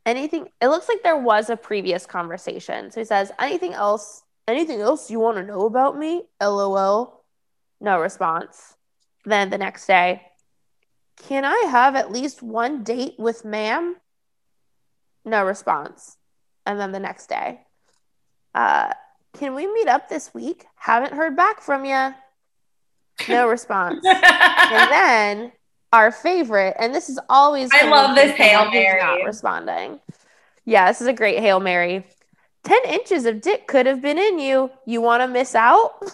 [0.04, 2.90] anything it looks like there was a previous conversation.
[2.90, 6.24] So he says, anything else anything else you want to know about me?
[6.40, 7.24] LOL.
[7.80, 8.74] No response.
[9.24, 10.22] Then the next day,
[11.28, 13.94] can I have at least one date with ma'am?
[15.24, 16.16] No response.
[16.66, 17.60] And then the next day,
[18.56, 18.92] uh,
[19.38, 20.66] can we meet up this week?
[20.74, 22.12] Haven't heard back from you.
[23.28, 24.04] No response.
[24.04, 25.52] and then
[25.92, 29.00] our favorite, and this is always I love this Hail who's Mary.
[29.00, 30.00] Not responding.
[30.64, 32.04] Yeah, this is a great hail mary.
[32.64, 34.70] Ten inches of dick could have been in you.
[34.86, 35.94] You want to miss out?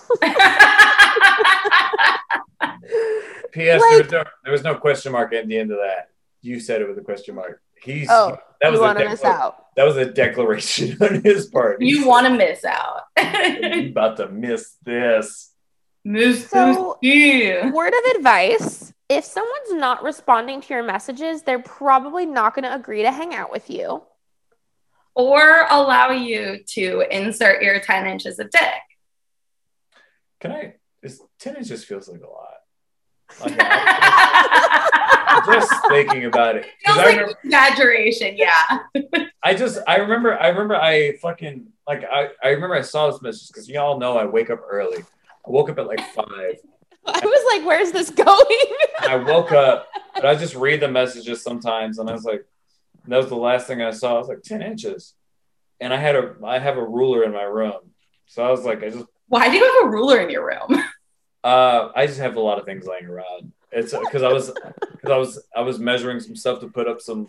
[3.52, 3.80] P.S.
[3.80, 6.10] Like- there, was no, there was no question mark at the end of that.
[6.40, 7.60] You said it with a question mark.
[7.82, 9.66] He's Oh, that was you a want to miss decla- out?
[9.76, 11.80] that was a declaration on his part.
[11.80, 13.02] you want to miss out.
[13.18, 15.52] you about to miss this.
[16.04, 17.70] miss So- you.
[17.74, 22.74] Word of advice: If someone's not responding to your messages, they're probably not going to
[22.74, 24.02] agree to hang out with you.
[25.14, 28.62] Or allow you to insert your 10 inches of dick.
[30.40, 30.74] Can I?
[31.02, 32.54] Is ten inches feels like a lot.
[33.40, 36.66] Like, I- just thinking about it.
[36.84, 38.78] Feels like remember- exaggeration, yeah.
[39.42, 43.22] I just I remember I remember I fucking like I, I remember I saw this
[43.22, 44.98] message because y'all know I wake up early.
[44.98, 46.56] I woke up at like five.
[47.06, 48.66] I was like, "Where's this going?"
[49.00, 52.44] I woke up and I just read the messages sometimes and I was like,
[53.06, 54.16] that was the last thing I saw.
[54.16, 55.14] I was like, 10 inches.
[55.80, 57.92] And I had a I have a ruler in my room.
[58.26, 60.82] So I was like, I just Why do you have a ruler in your room?
[61.44, 63.52] uh I just have a lot of things laying around.
[63.70, 64.50] It's because I was
[64.92, 67.28] because I was I was measuring some stuff to put up some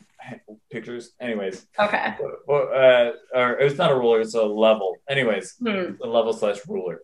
[0.72, 1.12] pictures.
[1.20, 2.16] Anyways, Okay.
[2.48, 4.98] well, uh, or it's not a ruler, it's a level.
[5.10, 5.94] Anyways, Hmm.
[6.04, 7.02] a level slash ruler.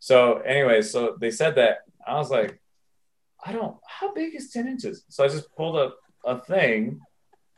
[0.00, 1.78] So, anyways, so they said that.
[2.06, 2.60] I was like,
[3.44, 5.04] I don't, how big is 10 inches?
[5.08, 7.00] So I just pulled up a thing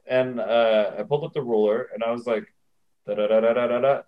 [0.07, 2.47] and uh, I pulled up the ruler and I was like,
[3.07, 4.01] da da da da da da.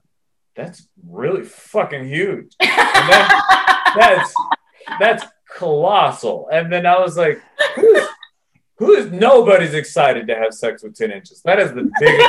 [0.57, 2.55] That's really fucking huge.
[2.61, 4.34] That's,
[5.01, 5.24] that's
[5.57, 6.49] colossal.
[6.53, 7.41] And then I was like,
[7.74, 8.09] who's,
[8.76, 11.41] who is, nobody's excited to have sex with 10 inches.
[11.43, 12.28] That is the biggest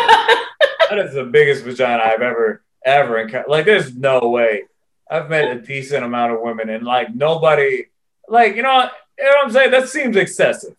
[0.89, 3.49] that is the biggest vagina I've ever ever encountered.
[3.49, 4.63] Like, there's no way.
[5.09, 7.85] I've met a decent amount of women, and like nobody,
[8.29, 9.71] like you know, you know what I'm saying.
[9.71, 10.75] That seems excessive.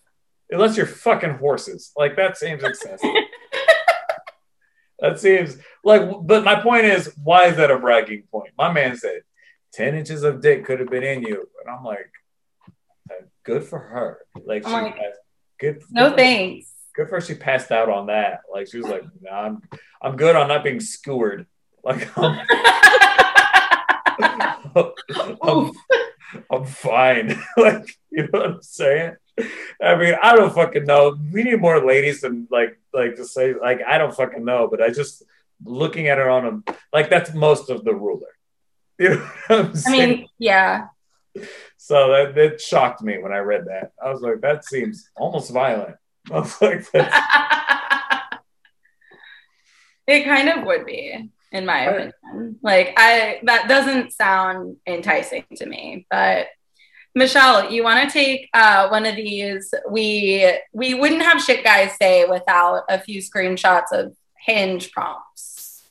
[0.51, 3.11] Unless you're fucking horses, like that seems excessive.
[5.01, 6.03] that seems like.
[6.23, 8.53] But my point is, why is that a bragging point?
[8.59, 9.21] My man said,
[9.75, 12.11] 10 inches of dick could have been in you, and I'm like,
[13.45, 14.19] good for her.
[14.45, 15.17] Like, she like, has-
[15.59, 15.83] good.
[15.91, 16.73] No good- thanks.
[16.95, 18.41] good for her she passed out on that.
[18.53, 19.63] Like she was like, nah, I'm
[20.03, 21.47] I'm good on not being skewered.
[21.85, 22.41] Like I'm,
[25.43, 25.73] I'm,
[26.51, 27.41] I'm fine.
[27.57, 29.17] like you know what I'm saying?
[29.83, 31.17] I mean, I don't fucking know.
[31.33, 34.83] We need more ladies than like like to say like I don't fucking know, but
[34.83, 35.23] I just
[35.65, 38.27] looking at her on a like that's most of the ruler.
[39.01, 39.17] You know
[39.47, 40.09] what I'm I saying?
[40.11, 40.89] mean, yeah.
[41.79, 43.93] so that that shocked me when I read that.
[44.05, 45.97] I was like, that seems almost violent.
[46.31, 46.85] I was like,
[50.07, 52.13] it kind of would be, in my Right.
[52.25, 52.59] opinion.
[52.63, 56.49] Like, I that doesn't sound enticing to me, but.
[57.13, 59.75] Michelle, you want to take uh, one of these?
[59.91, 65.83] We we wouldn't have shit guys say without a few screenshots of hinge prompts.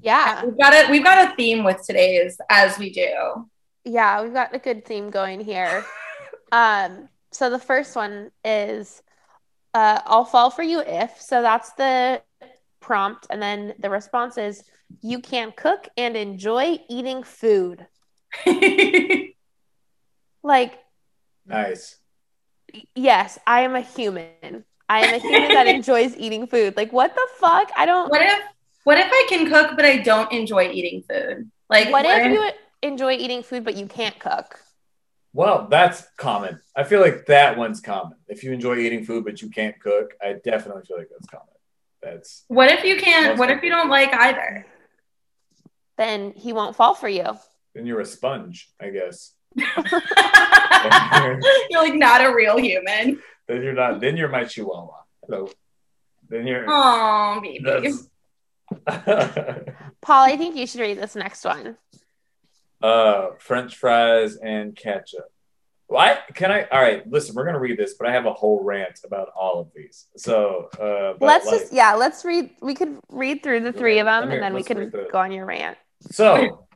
[0.00, 0.88] yeah, We've got it.
[0.88, 3.48] we've got a theme with today's as we do.
[3.84, 5.84] yeah, we've got a good theme going here.
[6.52, 9.02] um, so the first one is,
[9.74, 12.22] uh, "I'll fall for you if." So that's the
[12.80, 14.62] prompt, and then the response is,
[15.00, 17.86] "You can cook and enjoy eating food."
[20.42, 20.78] Like,
[21.46, 21.98] nice.
[22.94, 24.64] yes, I am a human.
[24.88, 26.76] I am a human that enjoys eating food.
[26.76, 27.70] Like, what the fuck?
[27.76, 28.10] I don't.
[28.10, 28.40] what if
[28.84, 31.50] what if I can cook but I don't enjoy eating food?
[31.68, 32.50] Like what if you
[32.82, 34.58] enjoy eating food but you can't cook?
[35.32, 36.60] Well, that's common.
[36.74, 38.18] I feel like that one's common.
[38.26, 41.46] If you enjoy eating food but you can't cook, I definitely feel like that's common.
[42.02, 43.38] That's What if you can't?
[43.38, 44.66] What if you don't like either?
[45.98, 47.24] Then he won't fall for you.
[47.74, 49.32] then you're a sponge, I guess.
[51.70, 53.20] You're like not a real human.
[53.48, 54.00] Then you're not.
[54.00, 54.94] Then you're my chihuahua.
[55.26, 55.48] Hello.
[56.28, 56.64] Then you're.
[56.68, 57.92] Oh, baby.
[60.00, 61.76] Paul, I think you should read this next one.
[62.82, 65.30] uh, French fries and ketchup.
[65.90, 66.68] Why can I?
[66.70, 69.58] All right, listen, we're gonna read this, but I have a whole rant about all
[69.58, 70.06] of these.
[70.16, 72.50] So uh, but let's like- just yeah, let's read.
[72.62, 75.08] We could read through the three of them, me- and then we let's can the-
[75.10, 75.76] go on your rant.
[76.12, 76.66] So,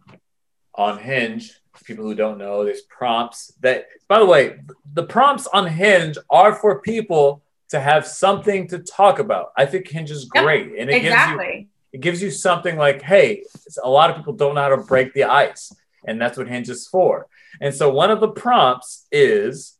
[0.74, 4.58] on Hinge, people who don't know, there's prompts that, by the way,
[4.92, 9.52] the prompts on Hinge are for people to have something to talk about.
[9.56, 13.00] I think Hinge is Yep, great, and it gives you it gives you something like,
[13.02, 13.44] hey,
[13.84, 15.72] a lot of people don't know how to break the ice,
[16.04, 17.28] and that's what Hinge is for.
[17.60, 19.76] And so, one of the prompts is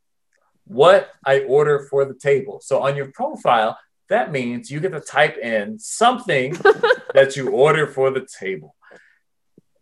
[0.64, 2.60] what I order for the table.
[2.62, 6.52] So, on your profile, that means you get to type in something
[7.14, 8.74] that you order for the table.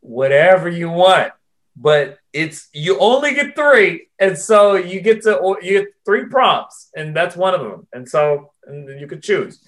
[0.00, 1.32] Whatever you want
[1.74, 6.90] but it's you only get three and so you get to you get three prompts
[6.94, 7.86] and that's one of them.
[7.92, 9.58] And so and you could choose.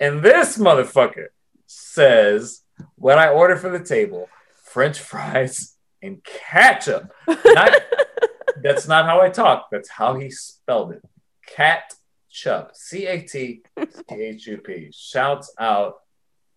[0.00, 1.26] And this motherfucker
[1.66, 2.62] says
[2.94, 4.28] what i order for the table
[4.64, 5.75] french fries
[6.06, 7.82] and ketchup Not-
[8.62, 11.02] that's not how i talk that's how he spelled it
[11.46, 11.92] cat
[12.30, 13.62] chup c-a-t-c-h-u-p
[14.94, 15.96] shouts out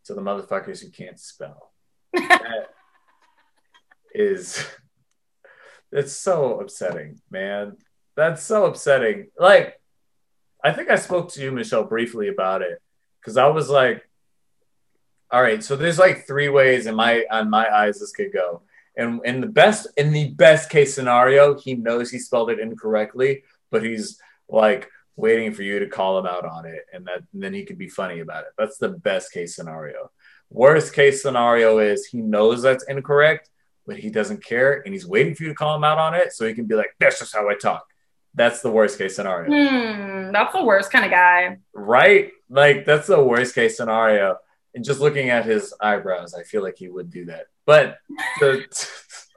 [0.05, 1.71] to the motherfuckers who can't spell
[2.13, 2.67] that
[4.13, 4.65] is
[5.91, 7.77] it's so upsetting, man.
[8.15, 9.29] That's so upsetting.
[9.37, 9.79] Like,
[10.63, 12.81] I think I spoke to you, Michelle, briefly about it
[13.19, 14.07] because I was like,
[15.31, 18.63] all right, so there's like three ways in my on my eyes this could go.
[18.99, 23.43] And in the best in the best case scenario, he knows he spelled it incorrectly,
[23.71, 24.19] but he's
[24.49, 27.63] like waiting for you to call him out on it, and that and then he
[27.65, 28.51] could be funny about it.
[28.57, 30.11] That's the best case scenario.
[30.49, 33.49] Worst case scenario is he knows that's incorrect,
[33.87, 36.33] but he doesn't care, and he's waiting for you to call him out on it,
[36.33, 37.85] so he can be like, "That's just how I talk."
[38.35, 41.57] That's the worst case scenario, Hmm, that's the worst kind of guy.
[41.73, 42.31] right?
[42.49, 44.37] Like that's the worst case scenario.
[44.75, 47.47] And just looking at his eyebrows, I feel like he would do that.
[47.69, 47.99] But
[48.39, 48.65] the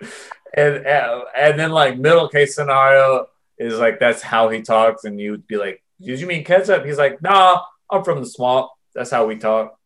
[0.54, 3.26] and and then like middle case scenario
[3.58, 6.86] is like that's how he talks, and you would be like, "Did you mean ketchup?"
[6.86, 7.60] He's like, "Nah,
[7.90, 8.70] I'm from the swamp.
[8.94, 9.78] That's how we talk."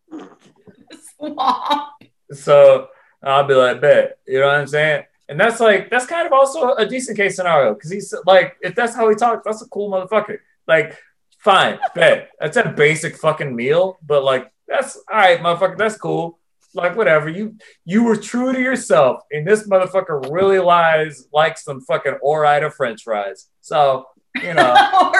[1.18, 1.88] Swamp.
[2.30, 2.86] So
[3.20, 5.04] I'll be like, bet, you know what I'm saying?
[5.28, 8.76] And that's like, that's kind of also a decent case scenario because he's like, if
[8.76, 10.38] that's how he talks, that's a cool motherfucker.
[10.68, 10.96] Like,
[11.38, 12.30] fine, bet.
[12.38, 16.38] That's a basic fucking meal, but like, that's all right, motherfucker, that's cool.
[16.76, 17.28] Like, whatever.
[17.28, 22.70] You you were true to yourself, and this motherfucker really lies like some fucking Ore-Ida
[22.70, 23.48] French fries.
[23.60, 24.06] So,
[24.42, 24.74] you know.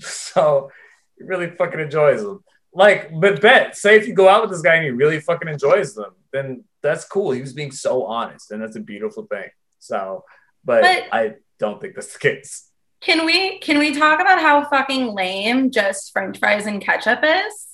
[0.00, 0.70] So
[1.18, 2.44] he really fucking enjoys them.
[2.72, 5.48] Like, but bet, say if you go out with this guy and he really fucking
[5.48, 7.32] enjoys them, then that's cool.
[7.32, 9.48] He was being so honest, and that's a beautiful thing.
[9.80, 10.24] So,
[10.64, 12.70] but, But- I don't think that's the case.
[13.00, 17.67] Can we can we talk about how fucking lame just French fries and ketchup is?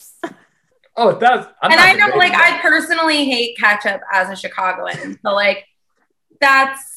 [0.96, 1.46] Oh, it does.
[1.60, 2.60] I'm and I know, like, that.
[2.60, 5.18] I personally hate ketchup as a Chicagoan.
[5.22, 5.66] So, like,
[6.40, 6.94] that's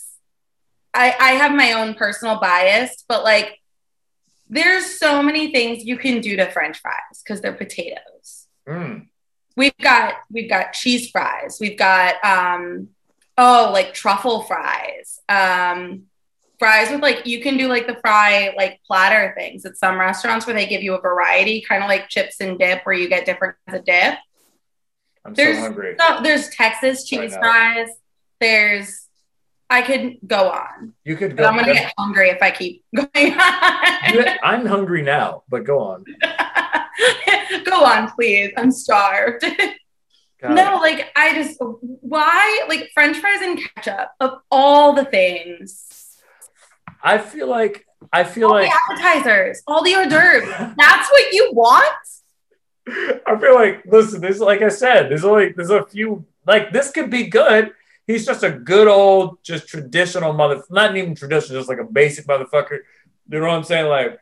[0.93, 3.59] I I have my own personal bias, but like,
[4.49, 8.47] there's so many things you can do to French fries because they're potatoes.
[8.67, 9.07] Mm.
[9.55, 11.57] We've got we've got cheese fries.
[11.59, 12.89] We've got um
[13.37, 15.19] oh like truffle fries.
[15.27, 16.03] Um
[16.59, 20.45] fries with like you can do like the fry like platter things at some restaurants
[20.47, 23.25] where they give you a variety, kind of like chips and dip where you get
[23.25, 24.15] different kinds of dip.
[25.25, 25.95] I'm There's so hungry.
[25.99, 27.39] So there's Texas cheese now.
[27.39, 27.89] fries.
[28.39, 29.07] There's
[29.69, 31.49] I could go on, You could but go.
[31.49, 34.37] I'm gonna get hungry if I keep going on.
[34.41, 36.05] I'm hungry now, but go on.
[37.65, 38.51] go on, please.
[38.57, 39.45] I'm starved.
[40.43, 45.86] No, like I just why like French fries and ketchup of all the things,
[47.01, 50.75] I feel like I feel all like the appetizers, all the hors d'oeuvres.
[50.77, 51.95] That's what you want.
[52.87, 56.91] I feel like listen, there's like I said, there's only there's a few like this
[56.91, 57.71] could be good.
[58.05, 62.25] He's just a good old, just traditional mother, not even traditional, just like a basic
[62.25, 62.79] motherfucker.
[63.29, 63.87] You know what I'm saying?
[63.87, 64.17] Like,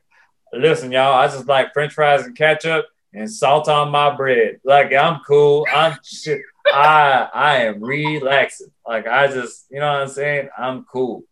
[0.51, 4.59] listen, y'all, I just like French fries and ketchup and salt on my bread.
[4.63, 5.67] Like, I'm cool.
[5.71, 6.41] I'm shit.
[6.65, 8.71] I I am relaxing.
[8.87, 10.49] Like, I just, you know what I'm saying?
[10.57, 11.23] I'm cool.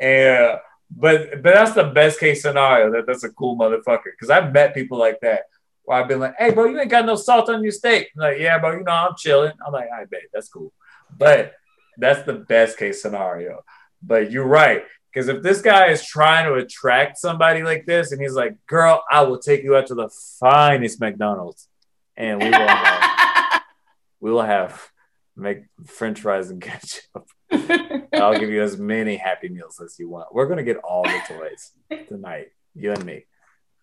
[0.00, 0.58] And
[0.90, 2.90] but but that's the best case scenario.
[2.90, 4.12] That that's a cool motherfucker.
[4.12, 5.44] Because I've met people like that
[5.84, 8.08] where I've been like, hey, bro, you ain't got no salt on your steak.
[8.16, 9.52] I'm like, yeah, bro, you know, I'm chilling.
[9.66, 10.72] I'm like, I bet that's cool.
[11.16, 11.54] But
[11.96, 13.62] that's the best case scenario.
[14.02, 14.84] But you're right.
[15.12, 19.02] Because if this guy is trying to attract somebody like this and he's like, girl,
[19.10, 21.68] I will take you out to the finest McDonald's
[22.16, 23.62] and we will have,
[24.20, 24.88] we will have
[25.36, 27.26] make french fries and ketchup.
[27.52, 30.34] I'll give you as many happy meals as you want.
[30.34, 31.72] We're gonna get all the toys
[32.08, 33.24] tonight, you and me.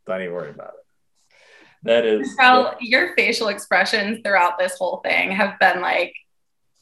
[0.05, 1.35] Don't even worry about it.
[1.83, 6.13] That is Michelle, your facial expressions throughout this whole thing have been like,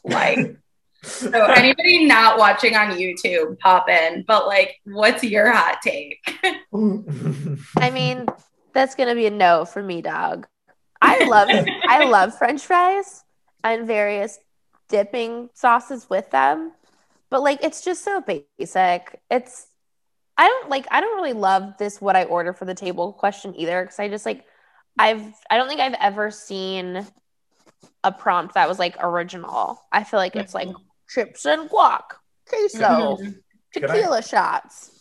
[0.03, 0.57] like.
[1.03, 4.23] so anybody not watching on YouTube, pop in.
[4.27, 6.19] But like, what's your hot take?
[6.73, 8.25] I mean,
[8.73, 10.47] that's gonna be a no for me, dog.
[11.01, 11.49] I love
[11.87, 13.23] I love French fries
[13.63, 14.39] and various
[14.89, 16.71] dipping sauces with them,
[17.29, 19.21] but like it's just so basic.
[19.29, 19.67] It's
[20.37, 23.55] I don't like I don't really love this what I order for the table question
[23.55, 24.45] either because I just like
[24.97, 27.05] I've I don't think I've ever seen
[28.03, 29.81] a prompt that was like original.
[29.91, 30.69] I feel like it's like
[31.09, 32.01] chips and guac,
[32.47, 33.35] queso, Mhm.
[33.73, 34.91] Can I- tequila shots.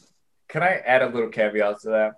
[0.49, 2.13] Can I add a little caveat to that?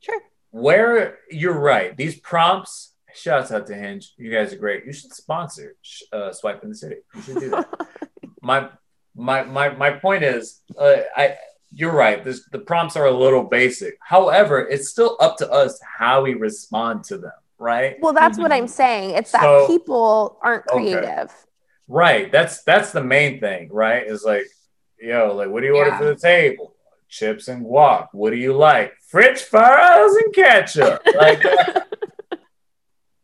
[0.00, 0.20] Sure.
[0.50, 2.91] Where you're right, these prompts.
[3.14, 4.12] Shouts out to Hinge.
[4.16, 4.84] You guys are great.
[4.84, 5.76] You should sponsor
[6.12, 6.96] uh, Swipe in the City.
[7.14, 7.68] You should do that.
[8.42, 8.68] my
[9.14, 11.36] my my my point is, uh, I
[11.74, 12.22] you're right.
[12.22, 13.96] This, the prompts are a little basic.
[14.00, 17.32] However, it's still up to us how we respond to them.
[17.58, 17.96] Right.
[18.00, 19.10] Well, that's what I'm saying.
[19.10, 20.92] It's that people aren't Okay.
[20.92, 21.32] creative.
[21.88, 22.30] Right.
[22.32, 24.06] That's that's the main thing, right?
[24.06, 24.46] Is like,
[25.00, 26.74] yo, like, what do you order for the table?
[27.08, 28.08] Chips and guac.
[28.12, 28.94] What do you like?
[29.08, 31.02] French fries and ketchup.
[31.14, 31.42] Like,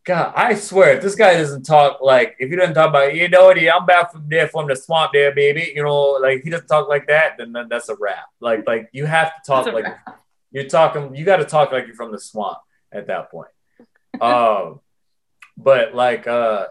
[0.09, 3.29] God, I swear, if this guy doesn't talk like, if he doesn't talk about, you
[3.29, 5.71] know what, I'm back from there from the swamp there, baby.
[5.75, 8.25] You know, like he doesn't talk like that, then, then that's a wrap.
[8.39, 9.85] Like, like you have to talk like
[10.51, 11.15] you're talking.
[11.15, 12.57] You got to talk like you're from the swamp
[12.91, 13.49] at that point.
[14.19, 14.79] um,
[15.55, 16.69] but like, uh,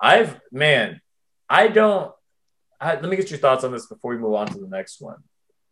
[0.00, 1.00] I've man,
[1.48, 2.12] I don't.
[2.80, 5.00] I, let me get your thoughts on this before we move on to the next
[5.00, 5.24] one.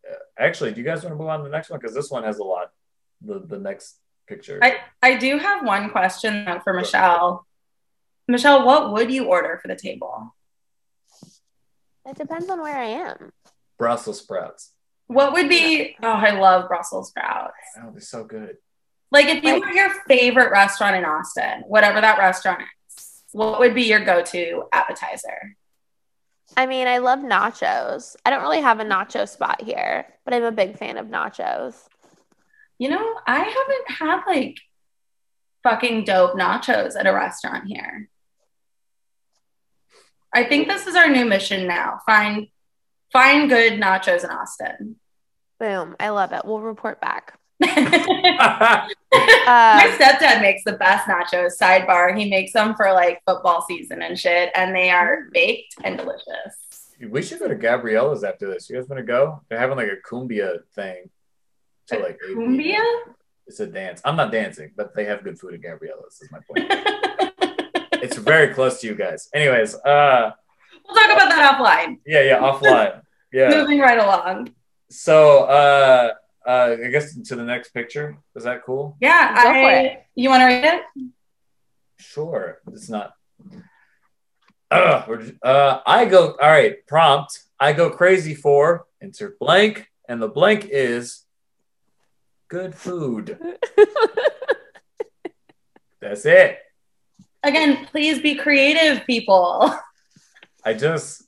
[0.05, 1.79] Uh, actually, do you guys want to move on to the next one?
[1.79, 2.73] Because this one has a lot.
[3.21, 4.59] The the next picture.
[4.63, 7.47] I, I do have one question though for Michelle.
[8.29, 10.35] Michelle, what would you order for the table?
[12.07, 13.33] It depends on where I am.
[13.79, 14.73] Brussels sprouts.
[15.07, 15.97] What would be?
[16.03, 17.53] Oh, I love Brussels sprouts.
[17.79, 18.57] Oh, they're so good.
[19.11, 22.63] Like if you Like- were your favorite restaurant in Austin, whatever that restaurant
[22.97, 25.57] is, what would be your go-to appetizer?
[26.57, 28.17] I mean, I love nachos.
[28.25, 31.75] I don't really have a nacho spot here, but I'm a big fan of nachos.
[32.79, 34.57] You know, I haven't had like
[35.63, 38.09] fucking dope nachos at a restaurant here.
[40.35, 42.01] I think this is our new mission now.
[42.07, 42.49] Find
[43.13, 44.97] find good nachos in Austin.
[45.61, 45.95] Boom.
[46.01, 46.43] I love it.
[46.45, 47.39] We'll report back.
[47.61, 48.89] My
[49.47, 51.53] Uh, stepdad makes the best nachos.
[51.61, 55.97] Sidebar, he makes them for like football season and shit, and they are baked and
[55.97, 56.57] delicious.
[57.09, 58.69] we should go to Gabriella's after this.
[58.69, 59.41] You guys want to go?
[59.49, 61.11] They're having like a cumbia thing.
[61.89, 62.19] To like.
[62.29, 62.83] Cumbia?
[63.47, 64.01] It's a dance.
[64.05, 66.21] I'm not dancing, but they have good food at Gabriella's.
[66.23, 66.67] Is my point.
[68.03, 69.29] it's very close to you guys.
[69.35, 70.33] Anyways, uh,
[70.87, 71.99] We'll talk about that offline.
[72.07, 73.01] yeah, yeah, offline.
[73.33, 73.49] Yeah.
[73.51, 74.51] Moving right along.
[74.91, 76.13] So, uh,
[76.47, 78.17] uh, I guess to the next picture.
[78.37, 78.97] Is that cool?
[79.01, 80.07] Yeah, Go for I, it.
[80.15, 80.83] you want to read it?
[81.99, 82.61] Sure.
[82.69, 83.15] It's not.
[84.71, 85.03] Uh,
[85.43, 86.37] uh, I go.
[86.41, 86.87] All right.
[86.87, 87.41] Prompt.
[87.59, 91.24] I go crazy for insert blank, and the blank is
[92.55, 93.37] good food.
[96.01, 96.61] That's it.
[97.43, 99.77] Again, please be creative, people.
[100.65, 101.25] I just,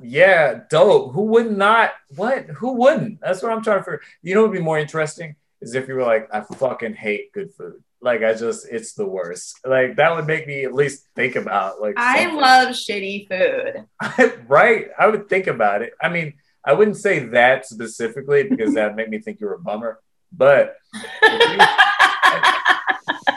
[0.00, 1.14] yeah, dope.
[1.14, 1.94] Who would not?
[2.14, 2.44] What?
[2.44, 3.20] Who wouldn't?
[3.20, 4.02] That's what I'm trying to figure.
[4.22, 7.32] You know, what would be more interesting is if you were like, I fucking hate
[7.32, 7.82] good food.
[8.00, 9.58] Like, I just, it's the worst.
[9.66, 11.94] Like, that would make me at least think about like.
[11.96, 12.40] I something.
[12.40, 14.44] love shitty food.
[14.46, 14.90] right?
[14.96, 15.94] I would think about it.
[16.00, 19.58] I mean, I wouldn't say that specifically because that made me think you were a
[19.58, 19.98] bummer.
[20.32, 20.76] But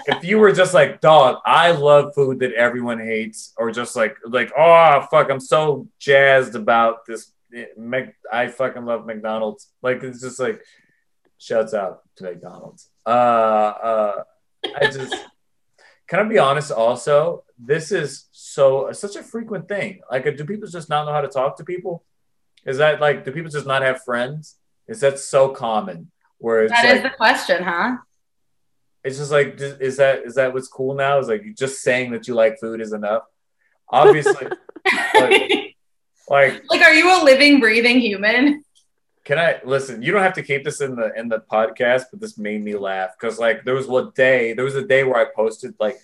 [0.07, 4.15] if you were just like, dog, I love food that everyone hates, or just like,
[4.25, 7.31] like, oh fuck, I'm so jazzed about this.
[8.31, 9.69] I fucking love McDonald's.
[9.81, 10.61] Like it's just like,
[11.37, 12.89] shouts out to McDonald's.
[13.05, 14.23] Uh, uh,
[14.79, 15.15] I just
[16.07, 16.71] can I be honest?
[16.71, 20.01] Also, this is so such a frequent thing.
[20.11, 22.03] Like, do people just not know how to talk to people?
[22.65, 24.57] Is that like, do people just not have friends?
[24.87, 26.11] Is that so common?
[26.41, 27.97] Where That like, is the question, huh?
[29.03, 32.27] it's just like is that is that what's cool now is like just saying that
[32.27, 33.23] you like food is enough
[33.89, 34.47] obviously
[35.15, 35.75] like,
[36.29, 38.63] like are you a living, breathing human?
[39.23, 42.19] can i listen you don't have to keep this in the in the podcast but
[42.19, 45.17] this made me laugh because like there was one day there was a day where
[45.17, 45.97] i posted like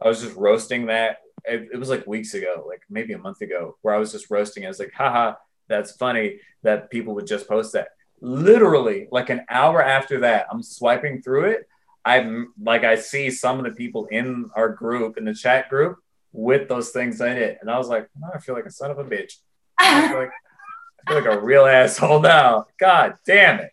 [0.00, 3.40] i was just roasting that it, it was like weeks ago like maybe a month
[3.40, 5.34] ago where i was just roasting i was like haha
[5.68, 7.88] that's funny that people would just post that.
[8.24, 11.68] Literally, like an hour after that, I'm swiping through it.
[12.04, 15.98] I'm like, I see some of the people in our group, in the chat group,
[16.32, 17.58] with those things in it.
[17.60, 19.34] And I was like, oh, I feel like a son of a bitch.
[19.78, 22.66] I feel like, I feel like a real asshole now.
[22.78, 23.72] God damn it.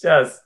[0.00, 0.40] Just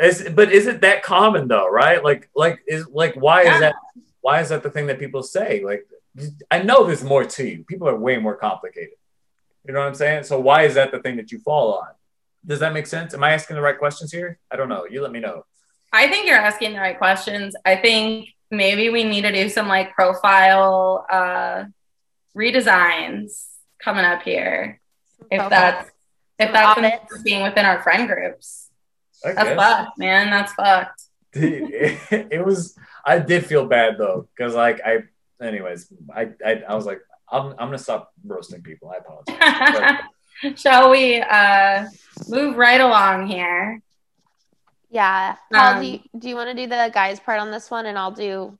[0.00, 2.02] is but is it that common though, right?
[2.04, 3.74] Like like is like why is that
[4.20, 5.64] why is that the thing that people say?
[5.64, 5.86] Like
[6.50, 7.64] I know there's more to you.
[7.64, 8.94] People are way more complicated.
[9.66, 10.24] You know what I'm saying?
[10.24, 11.88] So why is that the thing that you fall on?
[12.46, 13.12] Does that make sense?
[13.14, 14.38] Am I asking the right questions here?
[14.50, 14.86] I don't know.
[14.88, 15.44] You let me know.
[15.92, 17.56] I think you're asking the right questions.
[17.64, 21.64] I think maybe we need to do some like profile uh,
[22.36, 23.46] redesigns
[23.82, 24.80] coming up here.
[25.30, 25.50] If Profile.
[25.50, 25.90] that's
[26.38, 28.68] if that's being within our friend groups.
[29.24, 29.56] I That's guess.
[29.56, 30.30] fucked, man.
[30.30, 31.02] That's fucked.
[31.32, 31.98] Dude, it,
[32.30, 34.98] it was I did feel bad though, because like I
[35.42, 38.90] anyways, I, I I was like, I'm I'm gonna stop roasting people.
[38.90, 40.00] I apologize.
[40.56, 41.86] Shall we uh,
[42.28, 43.80] move right along here?
[44.90, 45.36] Yeah.
[45.52, 47.86] Paul, Um, do you, do you want to do the guys part on this one,
[47.86, 48.58] and I'll do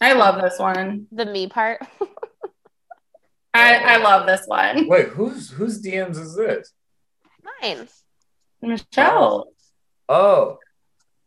[0.00, 1.06] I love this one.
[1.12, 1.80] the me part?
[3.54, 4.88] I, I love this one.
[4.88, 6.72] Wait, whose whose DMs is this?
[7.60, 7.86] Mine.
[8.62, 9.48] Michelle.
[10.08, 10.58] Oh,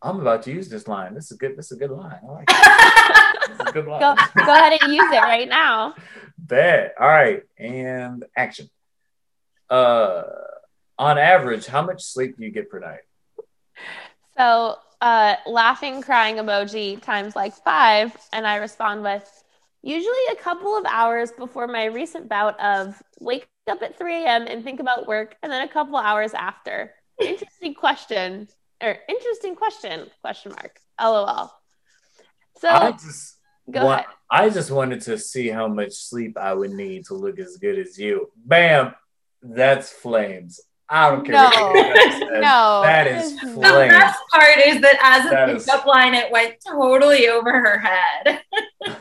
[0.02, 1.14] I'm about to use this line.
[1.14, 1.56] This is good.
[1.56, 2.20] This is a good line.
[2.28, 3.12] I like it.
[3.48, 4.00] This is a good line.
[4.02, 5.94] Go go ahead and use it right now.
[6.38, 6.96] Bet.
[7.00, 8.70] All right, and action.
[9.70, 10.24] Uh,
[10.98, 13.02] on average, how much sleep do you get per night?
[14.38, 19.44] So, uh, laughing, crying emoji times like five, and I respond with
[19.82, 24.48] usually a couple of hours before my recent bout of wake up at 3 a.m.
[24.48, 26.94] and think about work, and then a couple hours after.
[27.20, 28.48] Interesting question,
[28.82, 30.10] or interesting question?
[30.22, 30.80] Question mark.
[31.02, 31.52] LOL.
[32.60, 33.38] So I just
[33.70, 34.12] go want- ahead.
[34.32, 37.78] I just wanted to see how much sleep I would need to look as good
[37.78, 38.32] as you.
[38.36, 38.96] Bam,
[39.54, 40.60] that's flames.
[40.88, 41.34] I don't care.
[41.34, 42.30] No, what anybody says.
[42.34, 45.86] no, that it is is The best part is that as a That is- pickup
[45.86, 48.42] line, it went totally over her head.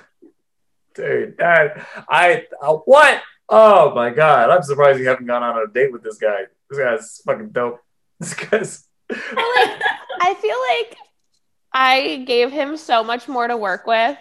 [0.95, 1.37] dude.
[1.39, 3.23] That I uh, what?
[3.49, 4.49] Oh my god!
[4.51, 6.45] I'm surprised you haven't gone on a date with this guy.
[6.71, 7.81] This guy's fucking dope.
[8.21, 8.89] This guy's.
[9.11, 10.97] I feel like
[11.73, 14.17] I gave him so much more to work with,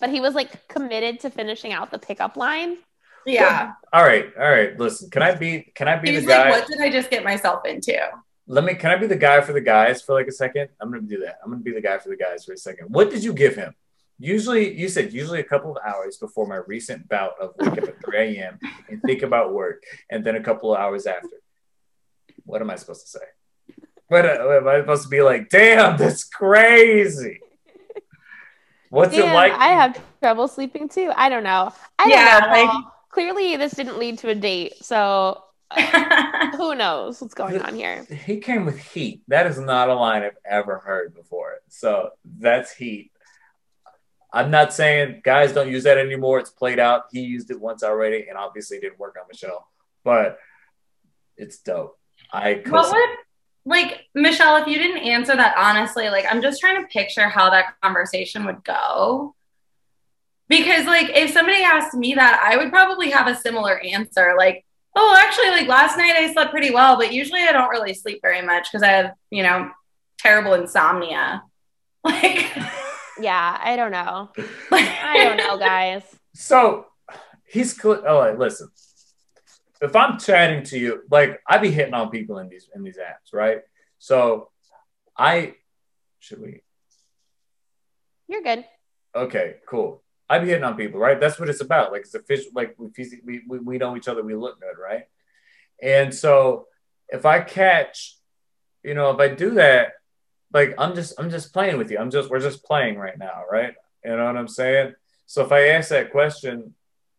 [0.00, 2.78] but he was like committed to finishing out the pickup line.
[3.26, 3.72] Yeah.
[3.92, 4.78] All right, all right.
[4.78, 5.72] Listen, can I be?
[5.74, 6.50] Can I be He's the like, guy?
[6.50, 7.96] what did I just get myself into?
[8.46, 8.74] Let me.
[8.74, 10.68] Can I be the guy for the guys for like a second?
[10.80, 11.38] I'm gonna do that.
[11.44, 12.88] I'm gonna be the guy for the guys for a second.
[12.90, 13.74] What did you give him?
[14.18, 17.88] Usually, you said usually a couple of hours before my recent bout of wake up
[17.88, 18.58] at 3 a.m.
[18.88, 21.28] and think about work, and then a couple of hours after.
[22.44, 23.24] What am I supposed to say?
[24.08, 25.48] What uh, am I supposed to be like?
[25.48, 27.40] Damn, that's crazy.
[28.90, 29.52] What's it like?
[29.52, 31.10] I have trouble sleeping too.
[31.16, 31.72] I don't know.
[31.98, 32.56] I Yeah, don't know.
[32.56, 32.93] like- Paul.
[33.14, 38.04] Clearly, this didn't lead to a date, so uh, who knows what's going on here?
[38.26, 39.22] he came with heat.
[39.28, 41.60] That is not a line I've ever heard before.
[41.68, 43.12] So that's heat.
[44.32, 46.40] I'm not saying guys don't use that anymore.
[46.40, 47.04] It's played out.
[47.12, 49.68] He used it once already, and obviously didn't work on Michelle,
[50.02, 50.38] but
[51.36, 51.96] it's dope.
[52.32, 53.08] I What would
[53.64, 57.48] like Michelle, if you didn't answer that honestly, like I'm just trying to picture how
[57.50, 59.33] that conversation would go.
[60.48, 64.34] Because like if somebody asked me that, I would probably have a similar answer.
[64.36, 64.64] Like,
[64.94, 68.20] oh, actually, like last night I slept pretty well, but usually I don't really sleep
[68.22, 69.70] very much because I have, you know,
[70.18, 71.42] terrible insomnia.
[72.04, 72.54] Like,
[73.18, 74.30] Yeah, I don't know.
[74.70, 76.02] I don't know, guys.
[76.34, 76.86] So
[77.46, 78.68] he's cl- oh like, listen.
[79.80, 82.98] If I'm chatting to you, like I'd be hitting on people in these in these
[82.98, 83.60] apps, right?
[83.98, 84.50] So
[85.16, 85.54] I
[86.18, 86.60] should we
[88.28, 88.66] You're good.
[89.14, 90.03] Okay, cool.
[90.28, 91.20] I be hitting on people, right?
[91.20, 91.92] That's what it's about.
[91.92, 92.50] Like it's official.
[92.54, 94.22] Like we we we, know each other.
[94.22, 95.04] We look good, right?
[95.82, 96.66] And so
[97.08, 98.16] if I catch,
[98.82, 99.92] you know, if I do that,
[100.52, 101.98] like I'm just I'm just playing with you.
[101.98, 103.74] I'm just we're just playing right now, right?
[104.04, 104.94] You know what I'm saying?
[105.26, 106.74] So if I ask that question,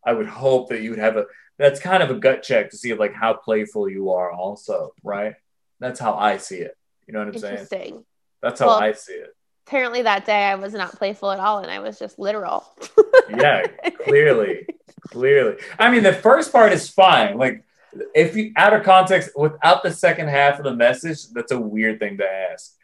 [0.06, 1.26] I would hope that you would have a.
[1.58, 5.36] That's kind of a gut check to see like how playful you are, also, right?
[5.80, 6.78] That's how I see it.
[7.08, 7.54] You know what I'm saying?
[7.54, 8.06] Interesting.
[8.42, 9.36] That's how Well- I see it.
[9.68, 12.66] Apparently, that day I was not playful at all, and I was just literal.
[13.28, 13.66] Yeah,
[14.04, 14.68] clearly,
[15.10, 15.58] clearly.
[15.80, 17.40] I mean, the first part is fine.
[17.40, 17.64] Like,
[18.14, 22.00] if you out of context without the second half of the message, that's a weird
[22.00, 22.76] thing to ask.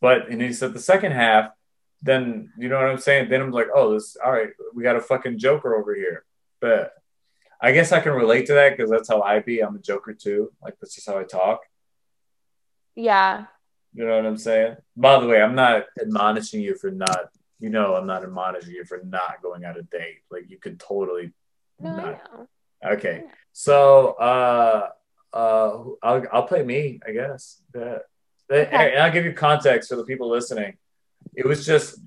[0.00, 1.52] But and he said the second half,
[2.02, 3.30] then you know what I'm saying.
[3.30, 4.50] Then I'm like, oh, this all right.
[4.74, 6.24] We got a fucking Joker over here.
[6.60, 6.92] But
[7.60, 9.60] I guess I can relate to that because that's how I be.
[9.60, 10.52] I'm a Joker too.
[10.60, 11.60] Like that's just how I talk.
[12.96, 13.46] yeah.
[13.94, 14.76] You know what I'm saying?
[14.96, 17.28] By the way, I'm not admonishing you for not.
[17.60, 20.18] You know, I'm not admonishing you for not going on a date.
[20.30, 21.32] Like you could totally
[21.80, 22.48] No, not.
[22.84, 23.22] Okay.
[23.52, 24.88] So uh
[25.32, 27.62] uh I'll I'll play me, I guess.
[27.74, 27.98] Yeah.
[28.50, 28.90] Okay.
[28.92, 30.76] And I'll give you context for the people listening.
[31.34, 31.98] It was just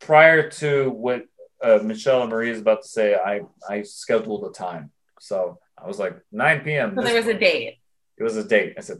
[0.00, 1.24] prior to what
[1.62, 4.90] uh, Michelle and Marie is about to say, I I scheduled a time.
[5.20, 6.94] So I was like 9 p.m.
[6.96, 7.78] So there was a date.
[8.18, 8.74] it was a date.
[8.78, 8.98] I said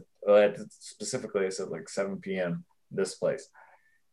[0.69, 2.65] specifically, I said like 7 p.m.
[2.91, 3.47] this place,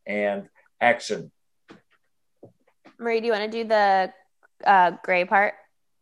[0.06, 0.48] and
[0.80, 1.30] action.
[2.98, 4.12] Marie, do you want to do the
[4.64, 5.54] uh, gray part?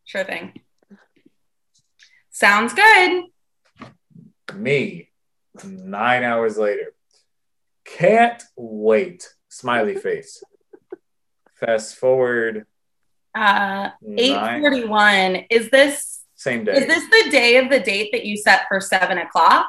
[0.04, 0.52] Sure thing.
[2.30, 3.24] Sounds good.
[4.54, 5.08] Me,
[5.64, 6.92] nine hours later,
[7.84, 9.28] can't wait.
[9.48, 10.42] Smiley face.
[11.54, 12.66] Fast forward
[13.34, 15.44] Uh, 841.
[15.50, 16.72] Is this same day.
[16.72, 19.68] is this the day of the date that you set for seven o'clock?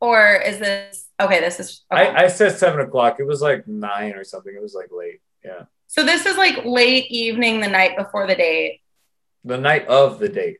[0.00, 1.40] Or is this okay?
[1.40, 2.08] This is okay.
[2.08, 3.16] I, I said seven o'clock.
[3.18, 4.52] It was like nine or something.
[4.54, 5.20] It was like late.
[5.44, 8.80] Yeah, so this is like late evening the night before the date.
[9.44, 10.58] the night of the date.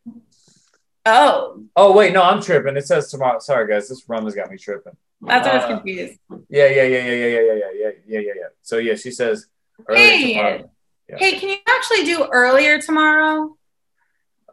[1.05, 2.77] Oh, Oh wait, no, I'm tripping.
[2.77, 3.39] It says tomorrow.
[3.41, 4.97] Sorry guys, this rum has got me tripping.
[5.23, 6.19] that's what I was Uh, confused.
[6.49, 8.49] Yeah, yeah, yeah, yeah, yeah, yeah, yeah, yeah, yeah, yeah, yeah, yeah.
[8.63, 9.47] So yeah, she says
[9.89, 10.33] Hey.
[10.35, 10.71] tomorrow,
[11.09, 11.17] yeah.
[11.19, 13.57] Hey, can you actually do earlier tomorrow?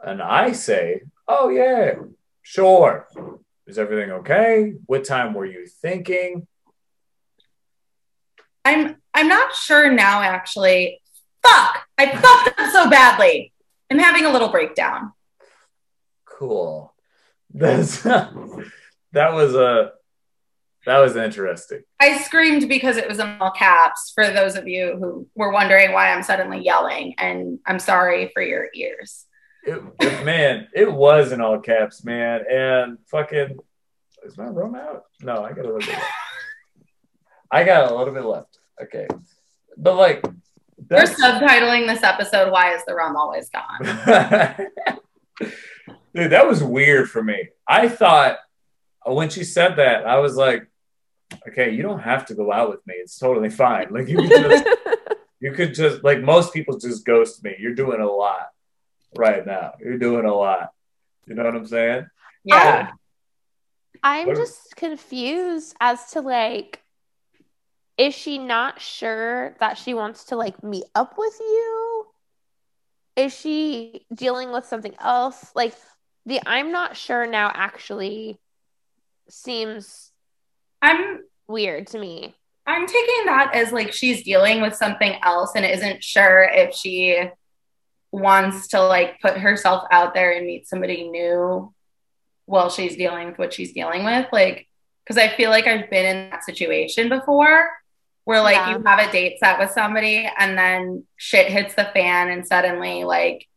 [0.06, 1.94] and I say, oh yeah,
[2.42, 3.08] sure.
[3.66, 4.74] Is everything okay?
[4.86, 6.48] What time were you thinking?
[8.66, 11.00] I'm I'm not sure now actually.
[11.42, 11.86] Fuck!
[11.98, 13.54] I fucked up so badly.
[13.92, 15.12] I'm having a little breakdown.
[16.26, 16.94] Cool.
[17.54, 18.34] That's that
[19.14, 19.92] was a
[20.86, 21.84] that was interesting.
[22.00, 25.94] I screamed because it was in all caps for those of you who were wondering
[25.94, 29.26] why I'm suddenly yelling, and I'm sorry for your ears.
[29.66, 33.58] It, it- man, it was in all caps, man, and fucking
[34.26, 35.04] is my rum out?
[35.22, 35.90] No, I got a little bit.
[35.90, 36.06] Left.
[37.52, 38.58] I got a little bit left.
[38.82, 39.08] Okay,
[39.78, 40.24] but like
[40.90, 44.68] We're subtitling this episode, Why is the Rum Always Gone?
[46.16, 47.50] Dude, that was weird for me.
[47.68, 48.38] I thought
[49.06, 50.68] when she said that, I was like,
[51.48, 52.94] okay, you don't have to go out with me.
[52.96, 53.88] It's totally fine.
[53.92, 54.66] Like you could just,
[55.40, 57.56] you could just like most people just ghost me.
[57.60, 58.50] You're doing a lot
[59.18, 59.74] right now.
[59.80, 60.72] You're doing a lot.
[61.26, 62.08] You know what I'm saying?
[62.44, 62.92] Yeah.
[64.04, 66.82] I'm What- just confused as to like,
[67.98, 72.08] is she not sure that she wants to like meet up with you?
[73.16, 75.52] Is she dealing with something else?
[75.56, 75.76] Like,
[76.26, 78.40] the I'm not sure now actually
[79.30, 80.12] seems
[80.82, 82.36] I'm weird to me.
[82.66, 87.22] I'm taking that as like she's dealing with something else and isn't sure if she
[88.14, 91.74] wants to like put herself out there and meet somebody new
[92.46, 94.28] while she's dealing with what she's dealing with.
[94.32, 94.68] Like,
[95.04, 97.70] because I feel like I've been in that situation before
[98.26, 98.78] where like Yeah.
[98.78, 103.04] you have a date set with somebody and then shit hits the fan and suddenly
[103.04, 103.48] like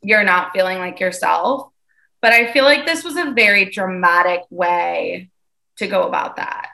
[0.00, 1.68] you're not feeling like yourself.
[2.22, 5.28] But I feel like this was a very dramatic way
[5.78, 6.68] to go about that.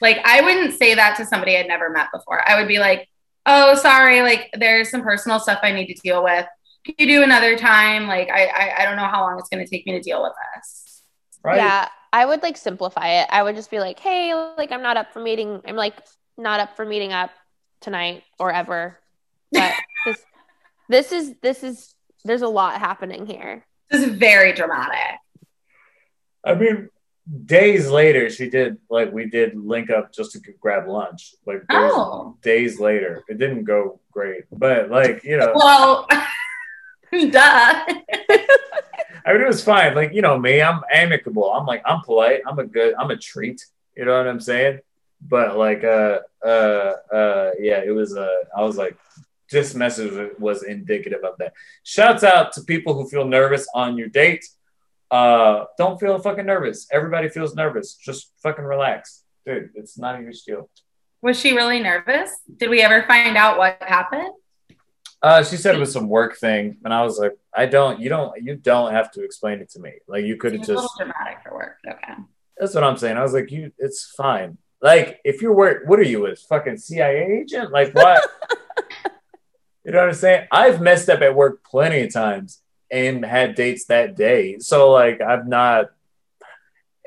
[0.00, 2.48] Like I wouldn't say that to somebody I'd never met before.
[2.48, 3.08] I would be like,
[3.46, 6.46] "Oh, sorry, like there's some personal stuff I need to deal with.
[6.84, 8.06] Can you do another time?
[8.06, 10.22] Like I I, I don't know how long it's going to take me to deal
[10.22, 11.02] with this."
[11.42, 11.56] Right?
[11.56, 13.28] Yeah, I would like simplify it.
[13.30, 15.60] I would just be like, hey, like I'm not up for meeting.
[15.66, 15.94] I'm like
[16.36, 17.30] not up for meeting up
[17.80, 18.98] tonight or ever.
[19.52, 19.74] But
[20.06, 20.24] this,
[20.88, 21.94] this is this is
[22.24, 23.64] there's a lot happening here.
[23.90, 25.20] This is very dramatic.
[26.44, 26.88] I mean,
[27.44, 31.34] days later, she did like we did link up just to grab lunch.
[31.44, 32.36] Like Oh.
[32.42, 36.06] days later, it didn't go great, but like you know, Well,
[37.12, 37.84] duh.
[39.26, 39.94] I mean, it was fine.
[39.96, 41.52] Like, you know, me, I'm amicable.
[41.52, 42.42] I'm like, I'm polite.
[42.46, 43.64] I'm a good, I'm a treat.
[43.96, 44.80] You know what I'm saying?
[45.20, 48.96] But like, uh, uh, uh, yeah, it was, uh, I was like,
[49.50, 51.54] this message was indicative of that.
[51.82, 54.44] Shouts out to people who feel nervous on your date.
[55.10, 56.86] Uh, don't feel fucking nervous.
[56.90, 57.94] Everybody feels nervous.
[57.94, 59.22] Just fucking relax.
[59.44, 60.70] Dude, it's not your deal.
[61.22, 62.30] Was she really nervous?
[62.56, 64.30] Did we ever find out what happened?
[65.22, 68.08] Uh, she said it was some work thing, and I was like, I don't, you
[68.08, 69.92] don't, you don't have to explain it to me.
[70.06, 71.78] Like, you could have It's a little just, dramatic for work.
[71.88, 72.12] Okay.
[72.58, 73.16] That's what I'm saying.
[73.16, 74.58] I was like, you, it's fine.
[74.82, 77.72] Like, if you're work, what are you, a fucking CIA agent?
[77.72, 78.24] Like, what?
[79.84, 80.46] you know what I'm saying?
[80.52, 82.60] I've messed up at work plenty of times
[82.90, 84.58] and had dates that day.
[84.58, 85.86] So, like, I've not,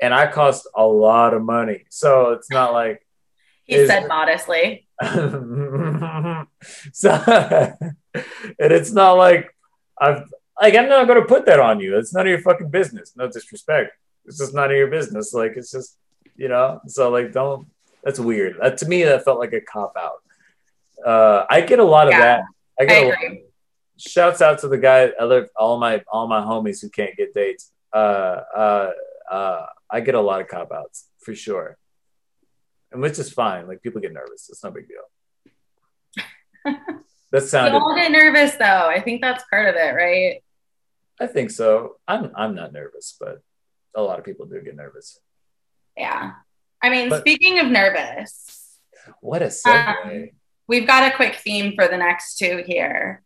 [0.00, 1.84] and I cost a lot of money.
[1.88, 3.06] So it's not like,
[3.64, 4.86] He said modestly.
[5.02, 6.46] so,
[8.14, 8.24] and
[8.58, 9.54] it's not like
[9.98, 11.96] I've, like, I'm not going to put that on you.
[11.96, 13.12] It's none of your fucking business.
[13.16, 13.92] No disrespect.
[14.26, 15.32] It's just none of your business.
[15.32, 15.96] Like, it's just,
[16.36, 17.68] you know, so like, don't,
[18.04, 18.56] that's weird.
[18.60, 20.22] That, to me, that felt like a cop out.
[21.04, 22.42] Uh, I get a lot of that.
[22.78, 23.42] I I get a, agree.
[24.00, 27.70] Shouts out to the guy, other all my all my homies who can't get dates.
[27.92, 27.96] Uh,
[28.56, 28.90] uh,
[29.30, 31.76] uh, I get a lot of cop outs for sure,
[32.92, 33.66] and which is fine.
[33.68, 34.48] Like people get nervous.
[34.48, 35.02] It's no big deal.
[37.32, 37.76] that sounded.
[37.78, 38.64] all get nervous though.
[38.88, 40.42] I think that's part of it, right?
[41.20, 41.96] I think so.
[42.08, 43.40] I'm I'm not nervous, but
[43.94, 45.18] a lot of people do get nervous.
[45.96, 46.32] Yeah.
[46.82, 48.78] I mean, But- speaking of nervous,
[49.20, 50.32] What a segue.
[50.66, 53.22] we've got a quick theme for the next two here.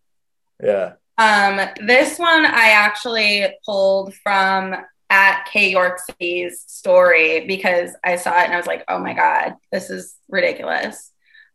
[0.63, 0.95] Yeah.
[1.17, 4.75] Um, this one I actually pulled from
[5.11, 9.15] at K York City's story because I saw it and I was like, oh my
[9.15, 11.13] God, this is ridiculous.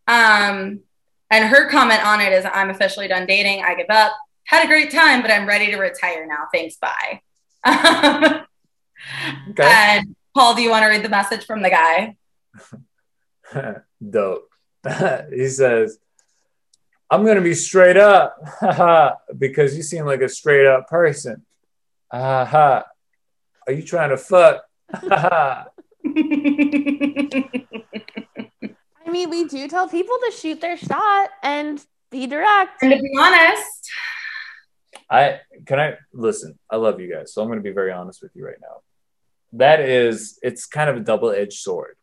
[0.08, 0.82] Um,
[1.30, 3.64] and her comment on it is I'm officially done dating.
[3.64, 4.14] I give up.
[4.46, 6.48] Had a great time, but I'm ready to retire now.
[6.54, 6.78] Thanks.
[6.78, 7.22] Bye.
[7.64, 8.42] Um,
[9.52, 9.64] Okay.
[9.64, 12.18] and Paul, do you want to read the message from the guy?
[14.10, 14.50] Dope.
[15.32, 15.98] he says,
[17.12, 18.38] I'm going to be straight up
[19.38, 21.46] because you seem like a straight up person.
[22.12, 22.86] Aha.
[23.66, 24.64] Are you trying to fuck?
[29.10, 32.82] I mean, we do tell people to shoot their shot and be direct.
[32.84, 33.90] and to be honest,
[35.10, 36.60] I can I listen.
[36.70, 38.82] I love you guys, so I'm going to be very honest with you right now.
[39.54, 41.96] That is, it's kind of a double edged sword.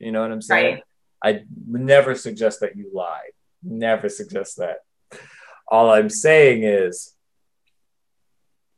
[0.00, 0.80] You know what I'm saying?
[1.22, 1.40] Right.
[1.40, 3.30] I never suggest that you lie.
[3.62, 4.78] Never suggest that.
[5.70, 7.14] All I'm saying is,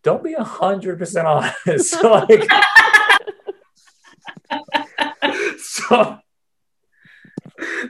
[0.03, 2.03] don't be a hundred percent honest.
[2.05, 2.49] like,
[5.59, 6.19] so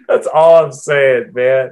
[0.08, 1.70] that's all I'm saying, man.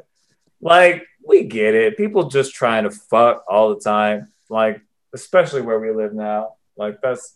[0.61, 1.97] Like, we get it.
[1.97, 4.33] People just trying to fuck all the time.
[4.49, 4.81] Like,
[5.15, 6.55] especially where we live now.
[6.77, 7.35] Like, that's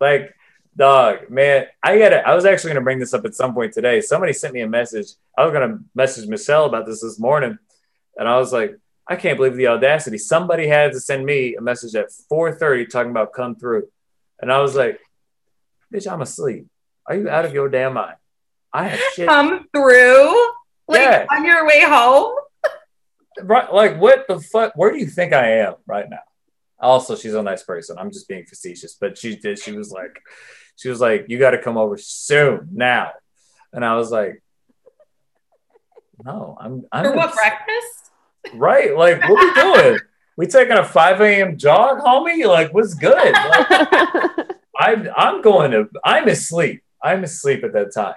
[0.00, 0.34] like,
[0.76, 1.66] dog, man.
[1.82, 2.26] I gotta.
[2.26, 4.00] I was actually gonna bring this up at some point today.
[4.00, 5.08] Somebody sent me a message.
[5.36, 7.58] I was gonna message Michelle about this this morning,
[8.16, 8.76] and I was like,
[9.08, 10.18] I can't believe the audacity.
[10.18, 13.88] Somebody had to send me a message at 4:30 talking about come through,
[14.40, 15.00] and I was like,
[15.92, 16.66] bitch, I'm asleep.
[17.06, 18.16] Are you out of your damn mind?
[18.72, 19.28] I have shit.
[19.28, 20.46] come through
[20.88, 21.26] like Yeah.
[21.30, 22.34] on your way home.
[23.42, 24.72] right, like what the fuck?
[24.76, 26.18] Where do you think I am right now?
[26.78, 27.96] Also, she's a nice person.
[27.98, 29.58] I'm just being facetious, but she did.
[29.58, 30.20] She was like,
[30.76, 33.10] she was like, you got to come over soon now,
[33.72, 34.42] and I was like,
[36.24, 36.84] no, I'm.
[36.92, 38.10] I'm For what breakfast?
[38.54, 39.98] Right, like what we doing?
[40.36, 41.56] we taking a 5 a.m.
[41.56, 42.46] jog, homie?
[42.46, 43.32] Like what's good?
[43.32, 44.46] Like,
[44.78, 45.88] I'm I'm going to.
[46.04, 46.82] I'm asleep.
[47.02, 48.14] I'm asleep at that time.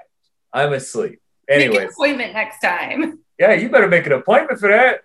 [0.53, 1.19] I'm asleep.
[1.49, 3.19] Anyway, appointment next time.
[3.39, 5.01] yeah, you better make an appointment for that.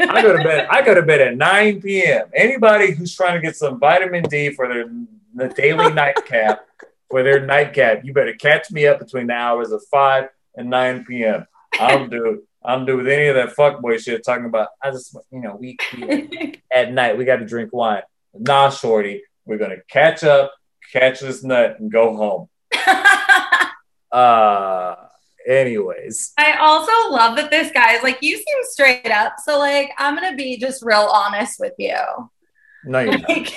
[0.00, 0.68] I go to bed.
[0.70, 2.26] I go to bed at 9 p.m.
[2.34, 4.88] Anybody who's trying to get some vitamin D for their
[5.34, 6.66] the daily nightcap,
[7.10, 11.04] for their nightcap, you better catch me up between the hours of 5 and 9
[11.04, 11.46] p.m.
[11.78, 15.40] I'll do I'm do with any of that fuckboy shit talking about I just you
[15.40, 18.02] know we, we at night we got to drink wine.
[18.34, 20.52] Nah, shorty, we're gonna catch up,
[20.92, 22.48] catch this nut, and go home.
[24.12, 24.94] Uh,
[25.48, 29.36] anyways, I also love that this guy is like, you seem straight up.
[29.42, 31.96] So, like, I'm going to be just real honest with you.
[32.84, 33.28] no, you're not.
[33.28, 33.54] Like,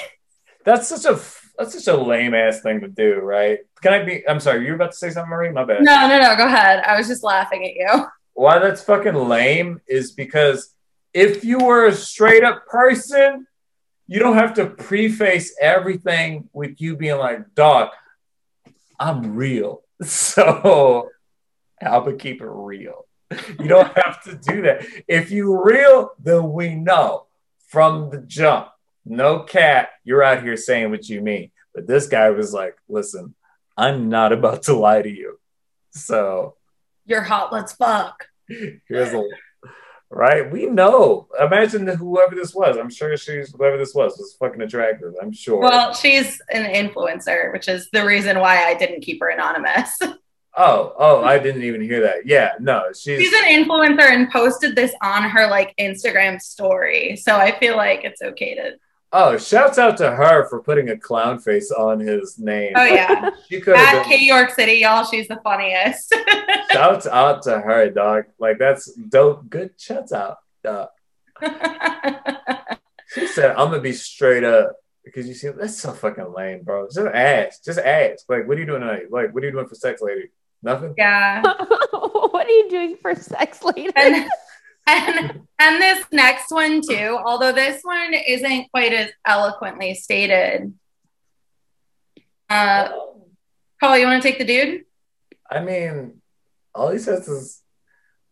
[0.63, 1.17] That's such a
[1.57, 3.59] that's such a lame ass thing to do, right?
[3.81, 4.27] Can I be?
[4.27, 5.51] I'm sorry, you were about to say something, Marie.
[5.51, 5.83] My bad.
[5.83, 6.83] no, no, no, go ahead.
[6.83, 8.05] I was just laughing at you.
[8.33, 10.73] Why that's fucking lame is because
[11.13, 13.47] if you were a straight up person,
[14.07, 17.89] you don't have to preface everything with you being like, "Dog,
[18.99, 21.09] I'm real," so
[21.81, 23.05] I'm gonna keep it real.
[23.59, 24.85] You don't have to do that.
[25.07, 27.25] If you real, then we know
[27.67, 28.67] from the jump.
[29.05, 31.51] No cat, you're out here saying what you mean.
[31.73, 33.35] But this guy was like, listen,
[33.77, 35.39] I'm not about to lie to you.
[35.91, 36.55] So
[37.05, 37.53] You're hot.
[37.53, 38.27] Let's fuck.
[38.47, 39.23] here's a
[40.09, 40.49] right.
[40.51, 41.27] We know.
[41.39, 42.77] Imagine whoever this was.
[42.77, 45.13] I'm sure she's whoever this was was fucking attractive.
[45.21, 45.59] I'm sure.
[45.59, 49.97] Well, she's an influencer, which is the reason why I didn't keep her anonymous.
[50.57, 52.25] oh, oh, I didn't even hear that.
[52.25, 57.15] Yeah, no, she's, She's an influencer and posted this on her like Instagram story.
[57.15, 58.73] So I feel like it's okay to.
[59.15, 62.73] Oh, shouts out to her for putting a clown face on his name.
[62.75, 63.31] Oh, yeah.
[63.49, 66.13] She could At been K York City, y'all, she's the funniest.
[66.71, 68.25] shouts out to her, dog.
[68.39, 69.49] Like that's dope.
[69.49, 70.37] Good shouts out.
[70.67, 70.87] Uh,
[73.13, 74.73] she said, I'm gonna be straight up
[75.03, 76.87] because you see that's so fucking lame, bro.
[76.87, 77.63] Just ask.
[77.63, 78.25] Just ask.
[78.27, 79.11] Like, what are you doing tonight?
[79.11, 80.29] Like, what are you doing for sex, lady?
[80.63, 80.95] Nothing?
[80.97, 81.43] yeah.
[81.91, 83.91] what are you doing for sex lady?
[83.95, 84.27] and
[84.87, 90.73] and and this next one too although this one isn't quite as eloquently stated
[92.49, 92.89] uh
[93.79, 94.83] paul you want to take the dude
[95.49, 96.21] I mean,
[96.73, 97.61] all he says is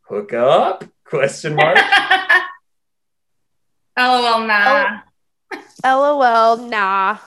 [0.01, 0.83] hook up?
[1.05, 1.77] Question mark.
[3.97, 4.99] LOL, nah.
[5.85, 7.17] LOL, nah.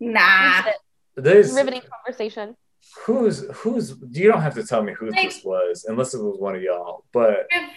[0.00, 0.62] Nah.
[0.62, 0.76] That's it.
[1.22, 2.56] There's Riveting conversation.
[3.04, 3.94] who's who's.
[4.10, 6.62] You don't have to tell me who Like- this was, unless it was one of
[6.62, 7.04] y'all.
[7.12, 7.70] But If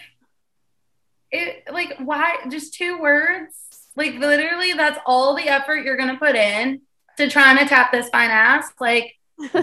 [1.34, 3.54] it like why just two words?
[3.96, 6.80] Like literally that's all the effort you're gonna put in
[7.16, 8.68] to trying to tap this fine ass.
[8.80, 9.14] Like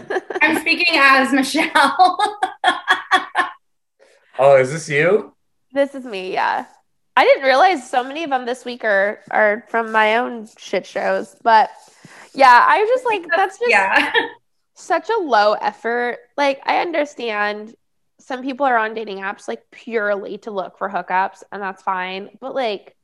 [0.41, 2.17] I'm speaking as Michelle.
[4.39, 5.33] oh, is this you?
[5.73, 6.65] this is me, yeah.
[7.15, 10.85] I didn't realize so many of them this week are are from my own shit
[10.85, 11.69] shows, but
[12.33, 14.13] yeah, I was just like, that's just yeah.
[14.75, 16.19] such a low effort.
[16.37, 17.75] Like, I understand
[18.21, 22.37] some people are on dating apps like purely to look for hookups, and that's fine.
[22.39, 22.95] But like,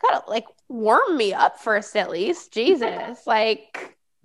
[0.00, 2.52] gotta like warm me up first at least.
[2.52, 3.96] Jesus, like,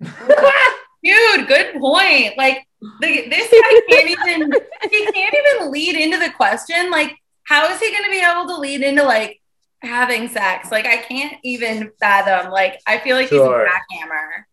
[1.04, 2.36] Dude, good point.
[2.38, 2.66] Like
[3.00, 4.52] the, this guy can't even
[4.90, 6.90] he can't even lead into the question.
[6.90, 9.40] Like, how is he gonna be able to lead into like
[9.82, 10.70] having sex?
[10.70, 12.50] Like I can't even fathom.
[12.50, 13.66] Like I feel like Sure.
[13.66, 14.44] he's a jackhammer.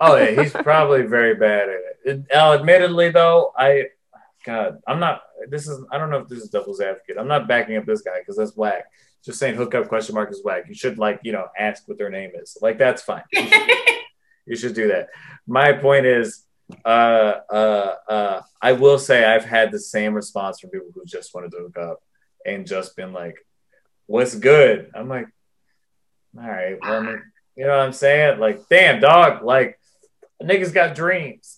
[0.00, 1.98] Oh yeah, he's probably very bad at it.
[2.04, 2.22] it.
[2.32, 3.86] Now, admittedly though, I
[4.48, 5.24] God, I'm not.
[5.50, 5.84] This is.
[5.92, 7.18] I don't know if this is devil's advocate.
[7.18, 8.86] I'm not backing up this guy because that's whack.
[9.22, 10.64] Just saying, hookup question mark is whack.
[10.68, 12.56] You should like you know ask what their name is.
[12.62, 13.24] Like that's fine.
[13.30, 13.70] You should,
[14.46, 15.08] you should do that.
[15.46, 16.46] My point is,
[16.82, 21.34] uh, uh, uh, I will say I've had the same response from people who just
[21.34, 21.98] wanted to hook up
[22.46, 23.36] and just been like,
[24.06, 25.26] "What's good?" I'm like,
[26.38, 27.22] "All right, well, I mean,
[27.54, 28.40] you know what I'm saying?
[28.40, 29.78] Like, damn, dog, like."
[30.40, 31.57] A nigga's got dreams.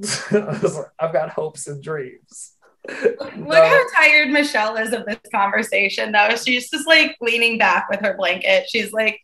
[0.00, 2.54] I was like, I've got hopes and dreams.
[2.88, 6.36] Look how tired Michelle is of this conversation though.
[6.36, 8.66] She's just like leaning back with her blanket.
[8.68, 9.20] She's like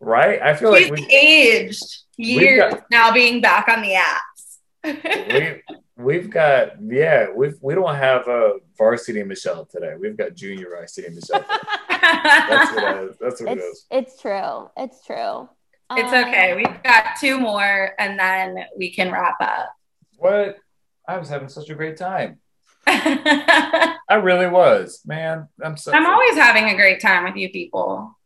[0.00, 0.40] right?
[0.40, 1.82] I feel she's like we, aged
[2.16, 5.02] years got- now being back on the apps.
[5.32, 5.62] we
[5.96, 9.94] we've got yeah we've we don't have a varsity Michelle today.
[9.98, 11.44] We've got junior varsity Michelle.
[11.88, 13.16] That's what it is.
[13.20, 14.70] That's what it it's it's true.
[14.76, 15.48] It's true.
[15.96, 16.54] It's Um, okay.
[16.54, 19.74] We've got two more and then we can wrap up.
[20.16, 20.58] What?
[21.06, 22.40] I was having such a great time.
[22.86, 25.48] I'm really was, man.
[25.62, 25.92] I'm so.
[25.92, 28.16] I'm always having a great time with you people.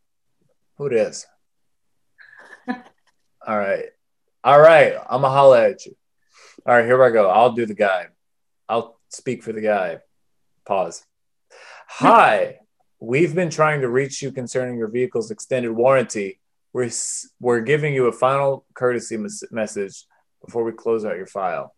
[0.76, 1.26] Who it is?
[2.68, 3.86] All right.
[4.44, 4.94] All right.
[4.94, 5.96] I'm going to holla at you.
[6.66, 6.84] All right.
[6.84, 7.28] Here I go.
[7.28, 8.06] I'll do the guy.
[8.68, 9.98] I'll speak for the guy.
[10.66, 11.04] Pause.
[11.88, 12.58] Hi.
[13.00, 16.40] We've been trying to reach you concerning your vehicle's extended warranty.
[16.72, 16.90] We're,
[17.40, 20.04] we're giving you a final courtesy mes- message
[20.44, 21.74] before we close out your file.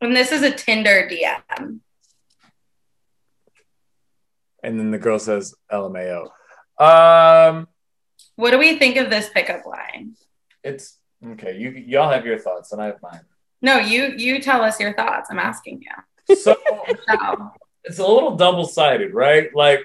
[0.00, 1.80] And this is a Tinder DM.
[4.62, 6.28] And then the girl says, LMAO.
[6.78, 7.68] Um,
[8.36, 10.14] What do we think of this pickup line?
[10.64, 10.98] it's
[11.32, 11.56] okay.
[11.56, 13.20] You y'all have your thoughts, and I have mine.
[13.60, 15.28] No, you you tell us your thoughts.
[15.30, 16.36] I'm asking you.
[16.36, 16.56] So
[17.08, 17.50] So,
[17.84, 19.52] it's a little double sided, right?
[19.54, 19.80] Like,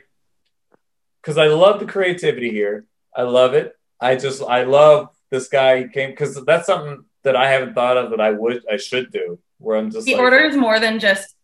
[1.22, 2.86] because I love the creativity here.
[3.18, 3.76] I love it.
[4.00, 5.88] I just, I love this guy.
[5.88, 9.40] Came because that's something that I haven't thought of that I would, I should do.
[9.58, 11.36] Where I'm just he like, orders more than just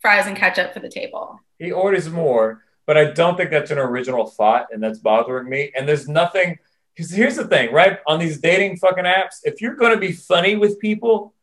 [0.00, 1.40] fries and ketchup for the table.
[1.58, 5.72] he orders more, but I don't think that's an original thought, and that's bothering me.
[5.74, 6.58] And there's nothing.
[6.94, 7.98] Because here's the thing, right?
[8.06, 11.34] On these dating fucking apps, if you're going to be funny with people,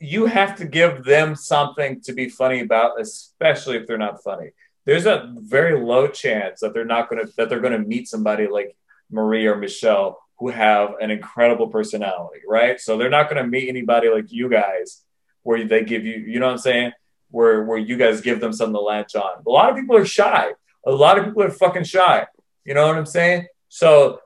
[0.00, 4.50] you have to give them something to be funny about, especially if they're not funny.
[4.90, 8.08] There's a very low chance that they're not going to that they're going to meet
[8.08, 8.76] somebody like
[9.08, 12.80] Marie or Michelle who have an incredible personality, right?
[12.80, 15.04] So they're not going to meet anybody like you guys
[15.44, 16.90] where they give you, you know what I'm saying?
[17.30, 19.44] Where where you guys give them something to latch on.
[19.46, 20.54] A lot of people are shy.
[20.84, 22.26] A lot of people are fucking shy.
[22.64, 23.46] You know what I'm saying?
[23.68, 24.18] So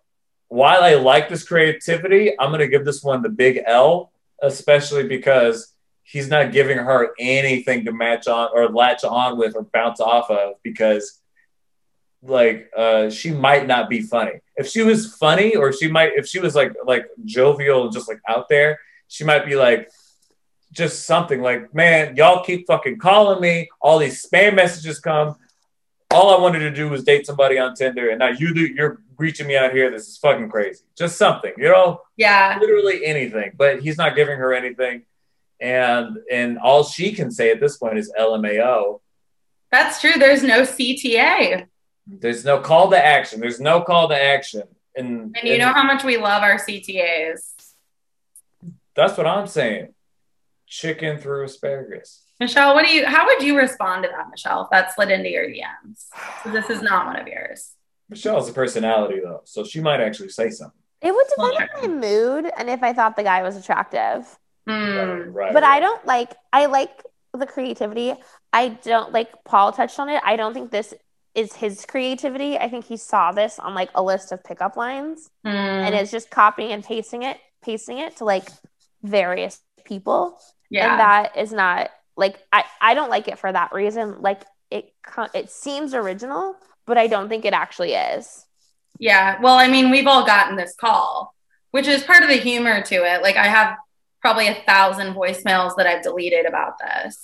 [0.48, 5.06] while I like this creativity, I'm going to give this one the big L, especially
[5.06, 5.73] because
[6.04, 10.30] he's not giving her anything to match on or latch on with or bounce off
[10.30, 11.20] of because
[12.22, 14.40] like uh she might not be funny.
[14.56, 18.20] If she was funny or she might if she was like like jovial just like
[18.28, 18.78] out there,
[19.08, 19.90] she might be like
[20.72, 23.68] just something like, man, y'all keep fucking calling me.
[23.80, 25.36] All these spam messages come.
[26.10, 29.00] All I wanted to do was date somebody on Tinder, and now you do, you're
[29.16, 29.90] reaching me out here.
[29.90, 30.82] This is fucking crazy.
[30.96, 32.58] Just something, you know, Yeah.
[32.60, 33.52] literally anything.
[33.56, 35.02] But he's not giving her anything,
[35.60, 39.00] and and all she can say at this point is LMAO.
[39.70, 40.12] That's true.
[40.18, 41.66] There's no CTA.
[42.06, 43.40] There's no call to action.
[43.40, 44.62] There's no call to action,
[44.94, 47.54] and And you know how much we love our CTAs.
[48.94, 49.94] that's what I'm saying.
[50.66, 52.22] Chicken through asparagus.
[52.40, 55.30] Michelle, what do you how would you respond to that, Michelle, if that slid into
[55.30, 56.06] your DMs?
[56.42, 57.72] So this is not one of yours.
[58.10, 60.78] Michelle's a personality though, so she might actually say something.
[61.00, 64.26] It would depend on my mood and if I thought the guy was attractive.
[64.66, 65.30] Hmm.
[65.32, 65.52] Right.
[65.52, 68.14] But I don't like I like the creativity.
[68.52, 70.22] I don't like Paul touched on it.
[70.24, 70.94] I don't think this
[71.34, 72.56] is his creativity.
[72.56, 75.52] I think he saw this on like a list of pickup lines Mm.
[75.86, 78.48] and is just copying and pasting it, pasting it to like
[79.02, 80.38] various people.
[80.70, 80.92] yeah.
[80.92, 84.22] And that is not like I I don't like it for that reason.
[84.22, 84.92] Like it
[85.34, 88.46] it seems original, but I don't think it actually is.
[88.98, 89.40] Yeah.
[89.42, 91.34] Well, I mean, we've all gotten this call,
[91.72, 93.22] which is part of the humor to it.
[93.22, 93.76] Like, I have
[94.24, 97.18] probably a thousand voicemails that I've deleted about this.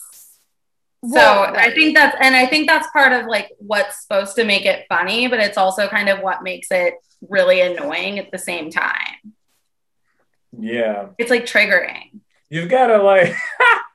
[1.02, 4.44] So Well, I think that's, and I think that's part of like what's supposed to
[4.44, 6.92] make it funny, but it's also kind of what makes it
[7.26, 9.32] really annoying at the same time.
[10.52, 11.06] Yeah.
[11.16, 12.20] It's like triggering.
[12.50, 13.34] You've got to like.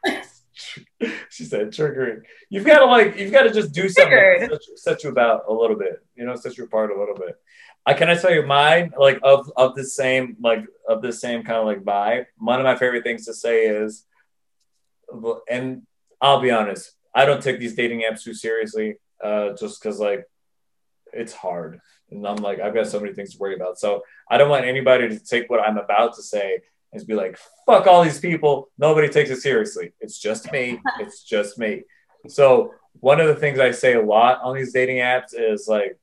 [1.29, 2.23] she said triggering.
[2.49, 3.19] You've got to like.
[3.19, 4.49] You've got to just do something to Triggered.
[4.63, 6.03] set, set you about a little bit.
[6.15, 7.39] You know, set you apart a little bit.
[7.85, 11.43] I can I tell you mine like of of the same like of the same
[11.43, 12.25] kind of like vibe.
[12.37, 14.05] One of my favorite things to say is,
[15.49, 15.83] and
[16.19, 18.97] I'll be honest, I don't take these dating apps too seriously.
[19.23, 20.25] Uh, just because like
[21.13, 21.79] it's hard,
[22.11, 23.79] and I'm like I've got so many things to worry about.
[23.79, 26.59] So I don't want anybody to take what I'm about to say
[26.91, 28.69] and be like, fuck all these people.
[28.77, 29.93] Nobody takes it seriously.
[29.99, 30.79] It's just me.
[30.99, 31.83] It's just me.
[32.27, 35.97] So one of the things I say a lot on these dating apps is like,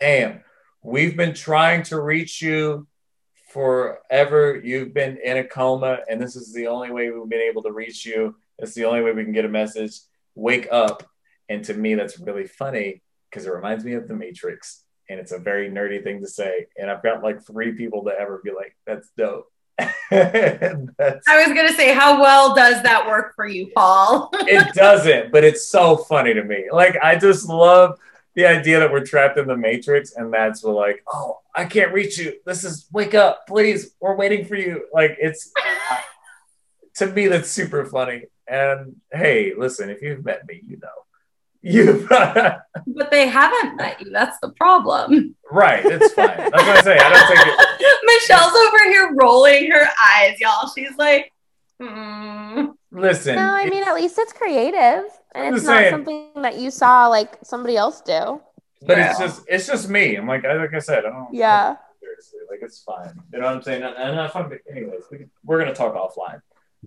[0.00, 0.40] damn,
[0.84, 2.86] we've been trying to reach you
[3.48, 4.60] forever.
[4.62, 7.72] You've been in a coma, and this is the only way we've been able to
[7.72, 8.36] reach you.
[8.58, 9.98] It's the only way we can get a message.
[10.36, 11.02] Wake up.
[11.48, 14.82] And to me, that's really funny because it reminds me of The Matrix.
[15.10, 16.66] And it's a very nerdy thing to say.
[16.78, 19.50] And I've got like three people to ever be like, that's dope.
[20.10, 24.30] That's, I was going to say, how well does that work for you, Paul?
[24.32, 26.66] it doesn't, but it's so funny to me.
[26.70, 27.98] Like, I just love
[28.34, 30.14] the idea that we're trapped in the Matrix.
[30.14, 32.34] And that's what, like, oh, I can't reach you.
[32.44, 33.94] This is wake up, please.
[34.00, 34.86] We're waiting for you.
[34.92, 35.52] Like, it's
[36.96, 38.24] to me, that's super funny.
[38.46, 40.88] And hey, listen, if you've met me, you know.
[41.66, 44.10] You've but they haven't met you.
[44.10, 45.34] That's the problem.
[45.50, 46.36] right, it's fine.
[46.36, 46.98] That's what I say.
[46.98, 48.00] I don't take it.
[48.28, 50.70] Michelle's over here rolling her eyes, y'all.
[50.76, 51.32] She's like,
[51.80, 52.66] hmm.
[52.94, 55.04] Listen, No, I mean at least it's creative
[55.34, 55.90] I'm and it's not saying.
[55.92, 58.40] something that you saw like somebody else do.
[58.86, 60.14] but it's just it's just me.
[60.16, 61.76] I'm like I like I said, I don't Yeah.
[62.00, 62.40] seriously.
[62.50, 63.12] Like it's fine.
[63.32, 63.82] You know what I'm saying?
[63.82, 64.50] And and that's fun.
[64.70, 66.40] Anyways, we, can- we're gonna talk offline.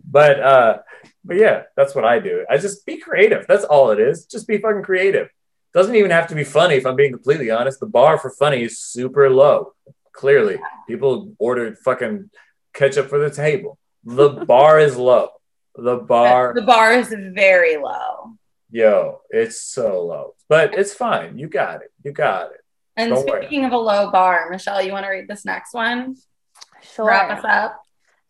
[0.05, 0.77] But uh,
[1.25, 2.45] but yeah, that's what I do.
[2.49, 3.45] I just be creative.
[3.47, 4.25] That's all it is.
[4.25, 5.27] Just be fucking creative.
[5.73, 6.75] Doesn't even have to be funny.
[6.75, 9.73] If I'm being completely honest, the bar for funny is super low.
[10.13, 10.57] Clearly,
[10.87, 12.29] people ordered fucking
[12.73, 13.77] ketchup for the table.
[14.03, 15.29] The bar is low.
[15.77, 18.33] The bar, The bar is very low.
[18.71, 20.33] yo, it's so low.
[20.49, 21.37] But it's fine.
[21.37, 21.91] You got it.
[22.03, 22.61] You got it.
[22.95, 23.41] And Don't worry.
[23.45, 26.15] speaking of a low bar, Michelle, you want to read this next one?
[26.81, 27.05] Sure.
[27.05, 27.81] Wrap us up.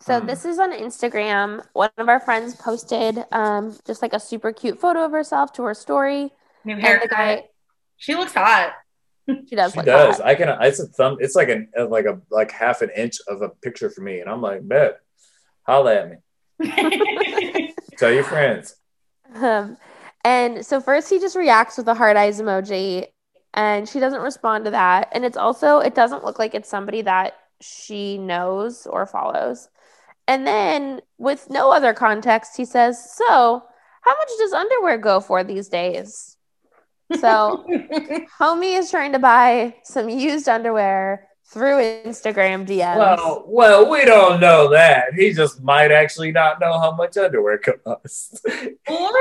[0.02, 0.28] So Mhm.
[0.28, 1.66] this is on Instagram.
[1.74, 5.64] One of our friends posted um, just like a super cute photo of herself to
[5.64, 6.34] her story.
[6.66, 7.10] New And haircut.
[7.10, 7.44] guy,
[7.96, 8.74] She looks hot.
[9.48, 10.18] she does She look does.
[10.18, 10.26] hot.
[10.26, 10.50] I can.
[10.62, 11.18] It's a thumb.
[11.20, 14.30] It's like an like a like half an inch of a picture for me, and
[14.30, 15.00] I'm like, bet,
[15.64, 16.18] holla at me.
[17.98, 18.76] Tell your friends.
[19.36, 19.78] Um,
[20.24, 23.08] and so first he just reacts with a heart eyes emoji,
[23.54, 25.10] and she doesn't respond to that.
[25.12, 29.70] And it's also it doesn't look like it's somebody that she knows or follows.
[30.28, 33.64] And then with no other context, he says, "So,
[34.02, 36.38] how much does underwear go for these days?"
[37.20, 37.66] So
[38.40, 42.98] homie is trying to buy some used underwear through Instagram DMs.
[42.98, 45.14] Well, well, we don't know that.
[45.16, 48.42] He just might actually not know how much underwear costs.
[48.90, 49.14] or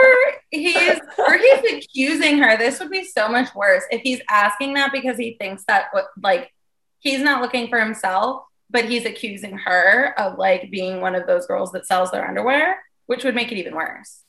[0.50, 2.56] he's or he's accusing her.
[2.56, 6.06] This would be so much worse if he's asking that because he thinks that what
[6.20, 6.52] like
[6.98, 11.46] he's not looking for himself, but he's accusing her of like being one of those
[11.46, 14.22] girls that sells their underwear, which would make it even worse.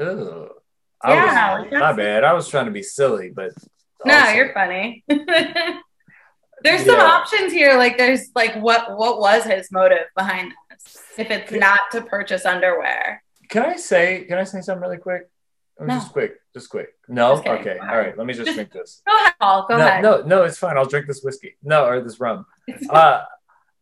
[0.00, 0.48] Ugh.
[1.04, 2.24] I Yeah, was, like my bad.
[2.24, 3.50] I was trying to be silly, but
[4.06, 5.04] No, also- you're funny.
[6.64, 7.04] there's some Yeah.
[7.04, 7.76] options here.
[7.76, 10.98] Like there's like what what was his motive behind this?
[11.18, 13.22] If it's not to purchase underwear.
[13.48, 14.24] Can I say?
[14.24, 15.28] Can I say something really quick?
[15.78, 15.94] Oh, No.
[15.94, 16.34] Just quick.
[16.54, 16.88] Just quick.
[17.08, 17.36] No.
[17.36, 17.78] Just okay.
[17.78, 18.16] Go All right.
[18.16, 19.02] Let me just Just- drink this.
[19.06, 19.66] Go ahead, Paul.
[19.68, 20.02] Go no, ahead.
[20.02, 20.42] no, no.
[20.44, 20.76] It's fine.
[20.76, 21.56] I'll drink this whiskey.
[21.62, 22.46] No, or this rum.
[22.90, 23.22] uh,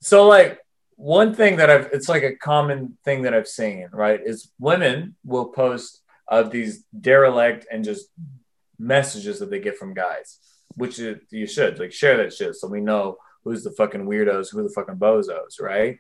[0.01, 0.59] so like
[0.97, 5.17] one thing that I've it's like a common thing that I've seen, right, is women
[5.25, 8.07] will post of these derelict and just
[8.79, 10.39] messages that they get from guys,
[10.75, 14.51] which you, you should like share that shit so we know who's the fucking weirdos,
[14.53, 15.99] who the fucking bozos, right?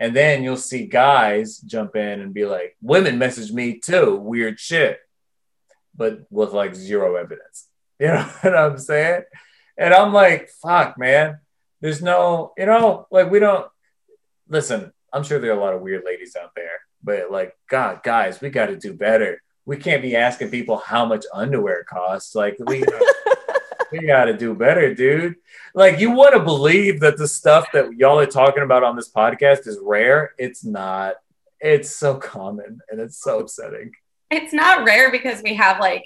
[0.00, 4.60] And then you'll see guys jump in and be like, women message me too, weird
[4.60, 4.98] shit,
[5.96, 7.66] but with like zero evidence.
[8.00, 9.22] You know what I'm saying?
[9.76, 11.40] And I'm like, fuck, man.
[11.80, 13.66] There's no, you know, like we don't
[14.48, 14.92] listen.
[15.12, 18.40] I'm sure there are a lot of weird ladies out there, but like, God, guys,
[18.40, 19.42] we got to do better.
[19.64, 22.36] We can't be asking people how much underwear costs.
[22.36, 22.84] Like, we,
[23.92, 25.36] we gotta do better, dude.
[25.74, 29.10] Like you want to believe that the stuff that y'all are talking about on this
[29.10, 30.34] podcast is rare.
[30.38, 31.14] It's not.
[31.60, 33.92] It's so common and it's so upsetting.
[34.30, 36.04] It's not rare because we have like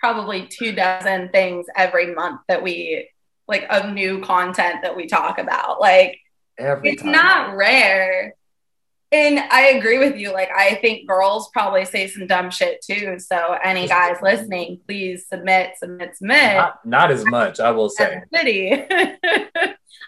[0.00, 3.08] probably two dozen things every month that we
[3.46, 5.80] like of new content that we talk about.
[5.80, 6.18] Like
[6.58, 7.12] Every it's time.
[7.12, 8.34] not rare.
[9.10, 10.32] And I agree with you.
[10.32, 13.18] Like, I think girls probably say some dumb shit too.
[13.18, 16.56] So, any guys listening, please submit, submit, submit.
[16.56, 18.20] not, not as much, I will say.
[18.34, 18.72] City.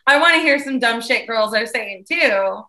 [0.06, 2.62] I want to hear some dumb shit girls are saying too.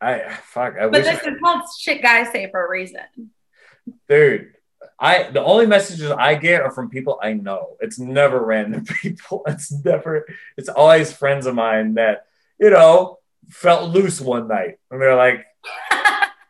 [0.00, 0.74] I fuck.
[0.78, 3.00] I But this is called shit guys say for a reason.
[4.08, 4.50] dude.
[4.98, 7.76] I the only messages I get are from people I know.
[7.80, 9.42] It's never random people.
[9.46, 10.26] It's never.
[10.56, 12.26] It's always friends of mine that
[12.60, 13.18] you know
[13.50, 15.44] felt loose one night, and they're like,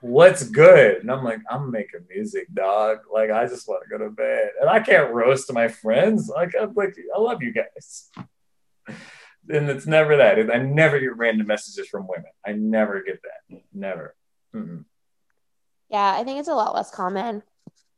[0.00, 2.98] "What's good?" And I'm like, "I'm making music, dog.
[3.12, 6.28] Like I just want to go to bed, and I can't roast my friends.
[6.28, 8.10] Like I'm like I love you guys."
[9.48, 10.38] And it's never that.
[10.50, 12.30] I never get random messages from women.
[12.46, 13.60] I never get that.
[13.74, 14.14] Never.
[14.54, 14.84] Mm-mm.
[15.90, 17.42] Yeah, I think it's a lot less common.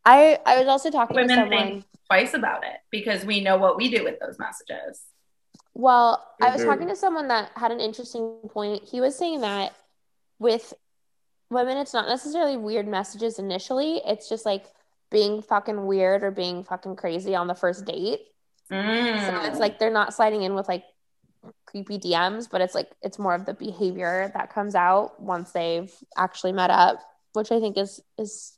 [0.05, 1.51] I I was also talking to someone.
[1.51, 5.03] think twice about it because we know what we do with those messages.
[5.79, 8.83] Well, I was talking to someone that had an interesting point.
[8.85, 9.75] He was saying that
[10.39, 10.73] with
[11.51, 14.01] women, it's not necessarily weird messages initially.
[14.07, 14.65] It's just like
[15.11, 18.21] being fucking weird or being fucking crazy on the first date.
[18.71, 19.49] So Mm.
[19.49, 20.85] it's like they're not sliding in with like
[21.67, 25.93] creepy DMs, but it's like it's more of the behavior that comes out once they've
[26.17, 27.01] actually met up,
[27.35, 28.57] which I think is is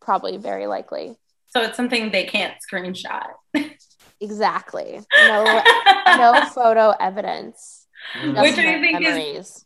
[0.00, 1.16] probably very likely.
[1.50, 3.28] so it's something they can't screenshot.
[4.20, 5.00] Exactly.
[5.16, 5.62] No
[6.16, 7.86] no photo evidence.
[8.16, 8.34] Mm-hmm.
[8.34, 9.64] just Which I think is-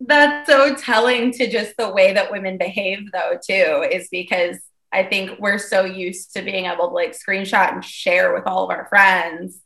[0.00, 4.58] That's so telling to just the way that women behave, though, too, is because
[4.92, 8.64] I think we're so used to being able to like screenshot and share with all
[8.64, 9.58] of our friends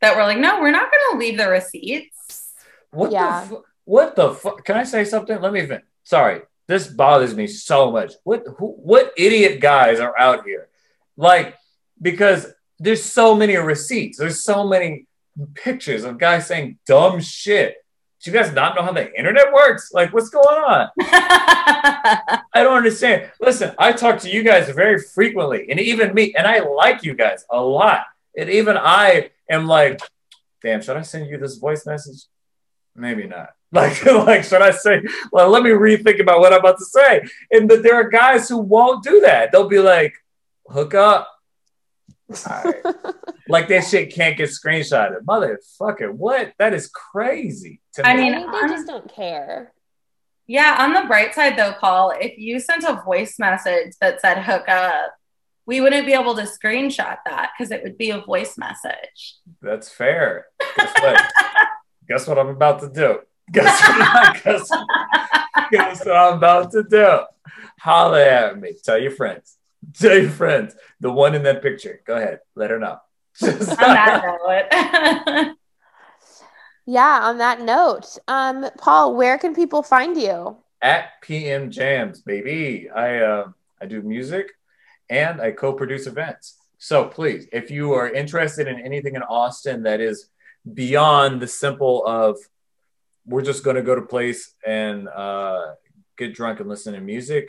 [0.00, 2.52] that we're like, no, we're not going to leave the receipts.
[2.90, 3.40] What Yeah.
[3.42, 4.64] the fu- what the fuck?
[4.64, 5.40] Can I say something?
[5.40, 5.84] Let me vent.
[6.04, 8.12] Sorry, this bothers me so much.
[8.24, 10.68] What who, what idiot guys are out here?
[11.16, 11.54] Like
[12.00, 12.46] because
[12.78, 14.18] there's so many receipts.
[14.18, 15.06] There's so many
[15.54, 17.76] pictures of guys saying dumb shit.
[18.22, 19.90] Do you guys not know how the internet works?
[19.92, 20.88] Like what's going on?
[21.00, 23.30] I don't understand.
[23.40, 27.14] Listen, I talk to you guys very frequently, and even me, and I like you
[27.14, 28.04] guys a lot.
[28.36, 30.00] And even I am like,
[30.62, 32.24] damn, should I send you this voice message?
[32.96, 33.50] Maybe not.
[33.74, 35.02] Like, like, should I say,
[35.32, 37.24] well, let me rethink about what I'm about to say.
[37.50, 39.50] And but there are guys who won't do that.
[39.50, 40.14] They'll be like,
[40.68, 41.28] hook up.
[42.50, 42.76] All right.
[43.48, 45.20] like that shit can't get screenshotted.
[45.24, 46.52] Motherfucker, what?
[46.58, 47.80] That is crazy.
[47.94, 48.22] To I me.
[48.22, 49.72] Mean, think they I'm- just don't care.
[50.46, 54.38] yeah, on the bright side, though, Paul, if you sent a voice message that said
[54.42, 55.12] hook up,
[55.66, 59.36] we wouldn't be able to screenshot that because it would be a voice message.
[59.62, 60.46] That's fair.
[60.76, 61.32] Guess what?
[62.08, 63.20] guess what I'm about to do?
[63.52, 64.44] Guess what?
[64.44, 64.70] guess,
[65.70, 67.20] guess what I'm about to do?
[67.80, 68.74] Holla at me.
[68.84, 69.56] Tell your friends.
[69.98, 70.74] Tell your friends.
[71.00, 72.00] The one in that picture.
[72.06, 72.40] Go ahead.
[72.54, 72.98] Let her know.
[73.38, 75.56] Just- On that note.
[76.86, 80.58] Yeah, on that note, um, Paul, where can people find you?
[80.82, 82.90] at PM Jams, baby.
[82.94, 83.48] I uh,
[83.80, 84.50] I do music
[85.08, 86.58] and I co-produce events.
[86.76, 90.28] So please, if you are interested in anything in Austin that is
[90.74, 92.36] beyond the simple of
[93.24, 95.72] we're just going to go to place and uh,
[96.18, 97.48] get drunk and listen to music.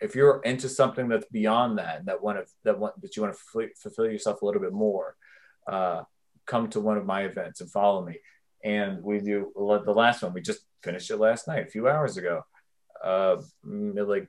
[0.00, 3.34] If you're into something that's beyond that, that want to that want that you want
[3.34, 5.16] to fulfill, fulfill yourself a little bit more,
[5.66, 6.02] uh,
[6.46, 8.18] come to one of my events and follow me.
[8.64, 10.32] And we do the last one.
[10.32, 12.42] We just finished it last night, a few hours ago,
[13.04, 14.28] uh, mm, like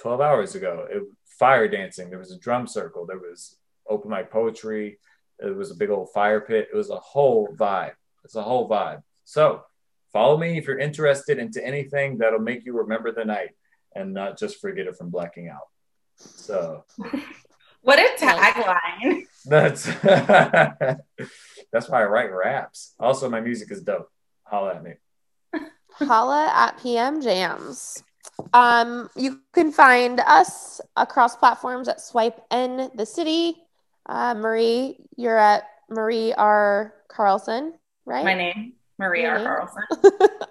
[0.00, 0.86] 12 hours ago.
[0.90, 1.02] It,
[1.38, 2.10] fire dancing.
[2.10, 3.06] There was a drum circle.
[3.06, 3.56] There was
[3.88, 4.98] open mic poetry.
[5.40, 6.68] It was a big old fire pit.
[6.72, 7.94] It was a whole vibe.
[8.24, 9.02] It's a whole vibe.
[9.24, 9.64] So
[10.12, 13.50] follow me if you're interested into anything that'll make you remember the night
[13.94, 15.68] and not just forget it from blacking out.
[16.16, 16.84] So
[17.82, 19.24] what a tagline.
[19.44, 19.84] that's
[21.72, 22.94] that's why I write raps.
[22.98, 24.10] Also, my music is dope.
[24.44, 24.92] Holla at me.
[25.92, 28.02] Holla at PM Jams.
[28.52, 33.56] Um, you can find us across platforms at Swipe N the City.
[34.06, 36.94] Uh, Marie, you're at Marie R.
[37.08, 38.24] Carlson, right?
[38.24, 39.46] My name, Marie Your name?
[39.46, 39.82] Carlson.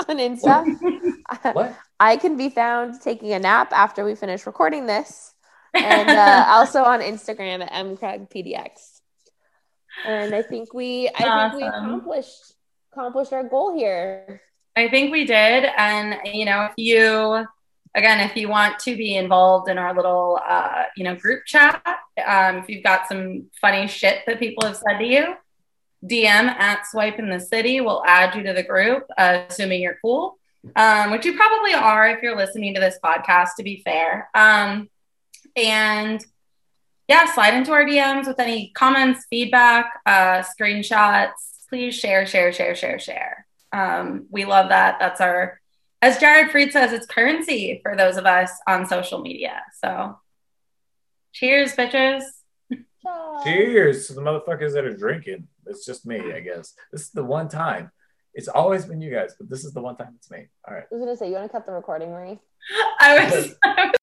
[0.07, 1.53] on Insta.
[1.53, 1.75] What?
[2.03, 5.35] I can be found taking a nap after we finish recording this,
[5.73, 8.99] and uh, also on Instagram at mcraigpdx.
[10.05, 12.55] And I think we, I think we accomplished
[12.91, 14.41] accomplished our goal here.
[14.75, 15.69] I think we did.
[15.77, 17.45] And, you know, if you,
[17.95, 21.81] again, if you want to be involved in our little, uh, you know, group chat,
[22.25, 25.35] um, if you've got some funny shit that people have said to you,
[26.03, 27.79] DM at Swipe in the City.
[27.79, 30.37] We'll add you to the group, uh, assuming you're cool,
[30.75, 34.29] um, which you probably are if you're listening to this podcast, to be fair.
[34.33, 34.89] Um,
[35.55, 36.23] and
[37.07, 41.31] yeah, slide into our DMs with any comments, feedback, uh, screenshots.
[41.69, 43.45] Please share, share, share, share, share.
[43.71, 44.97] Um, we love that.
[44.99, 45.59] That's our,
[46.01, 49.61] as Jared Freid says, it's currency for those of us on social media.
[49.81, 50.17] So
[51.33, 52.23] cheers, bitches.
[53.43, 55.47] Cheers to the motherfuckers that are drinking.
[55.65, 56.73] It's just me, I guess.
[56.91, 57.91] This is the one time.
[58.33, 60.47] It's always been you guys, but this is the one time it's me.
[60.67, 60.83] All right.
[60.91, 62.39] I was gonna say, you want to cut the recording, Marie?
[62.99, 63.99] I was, I was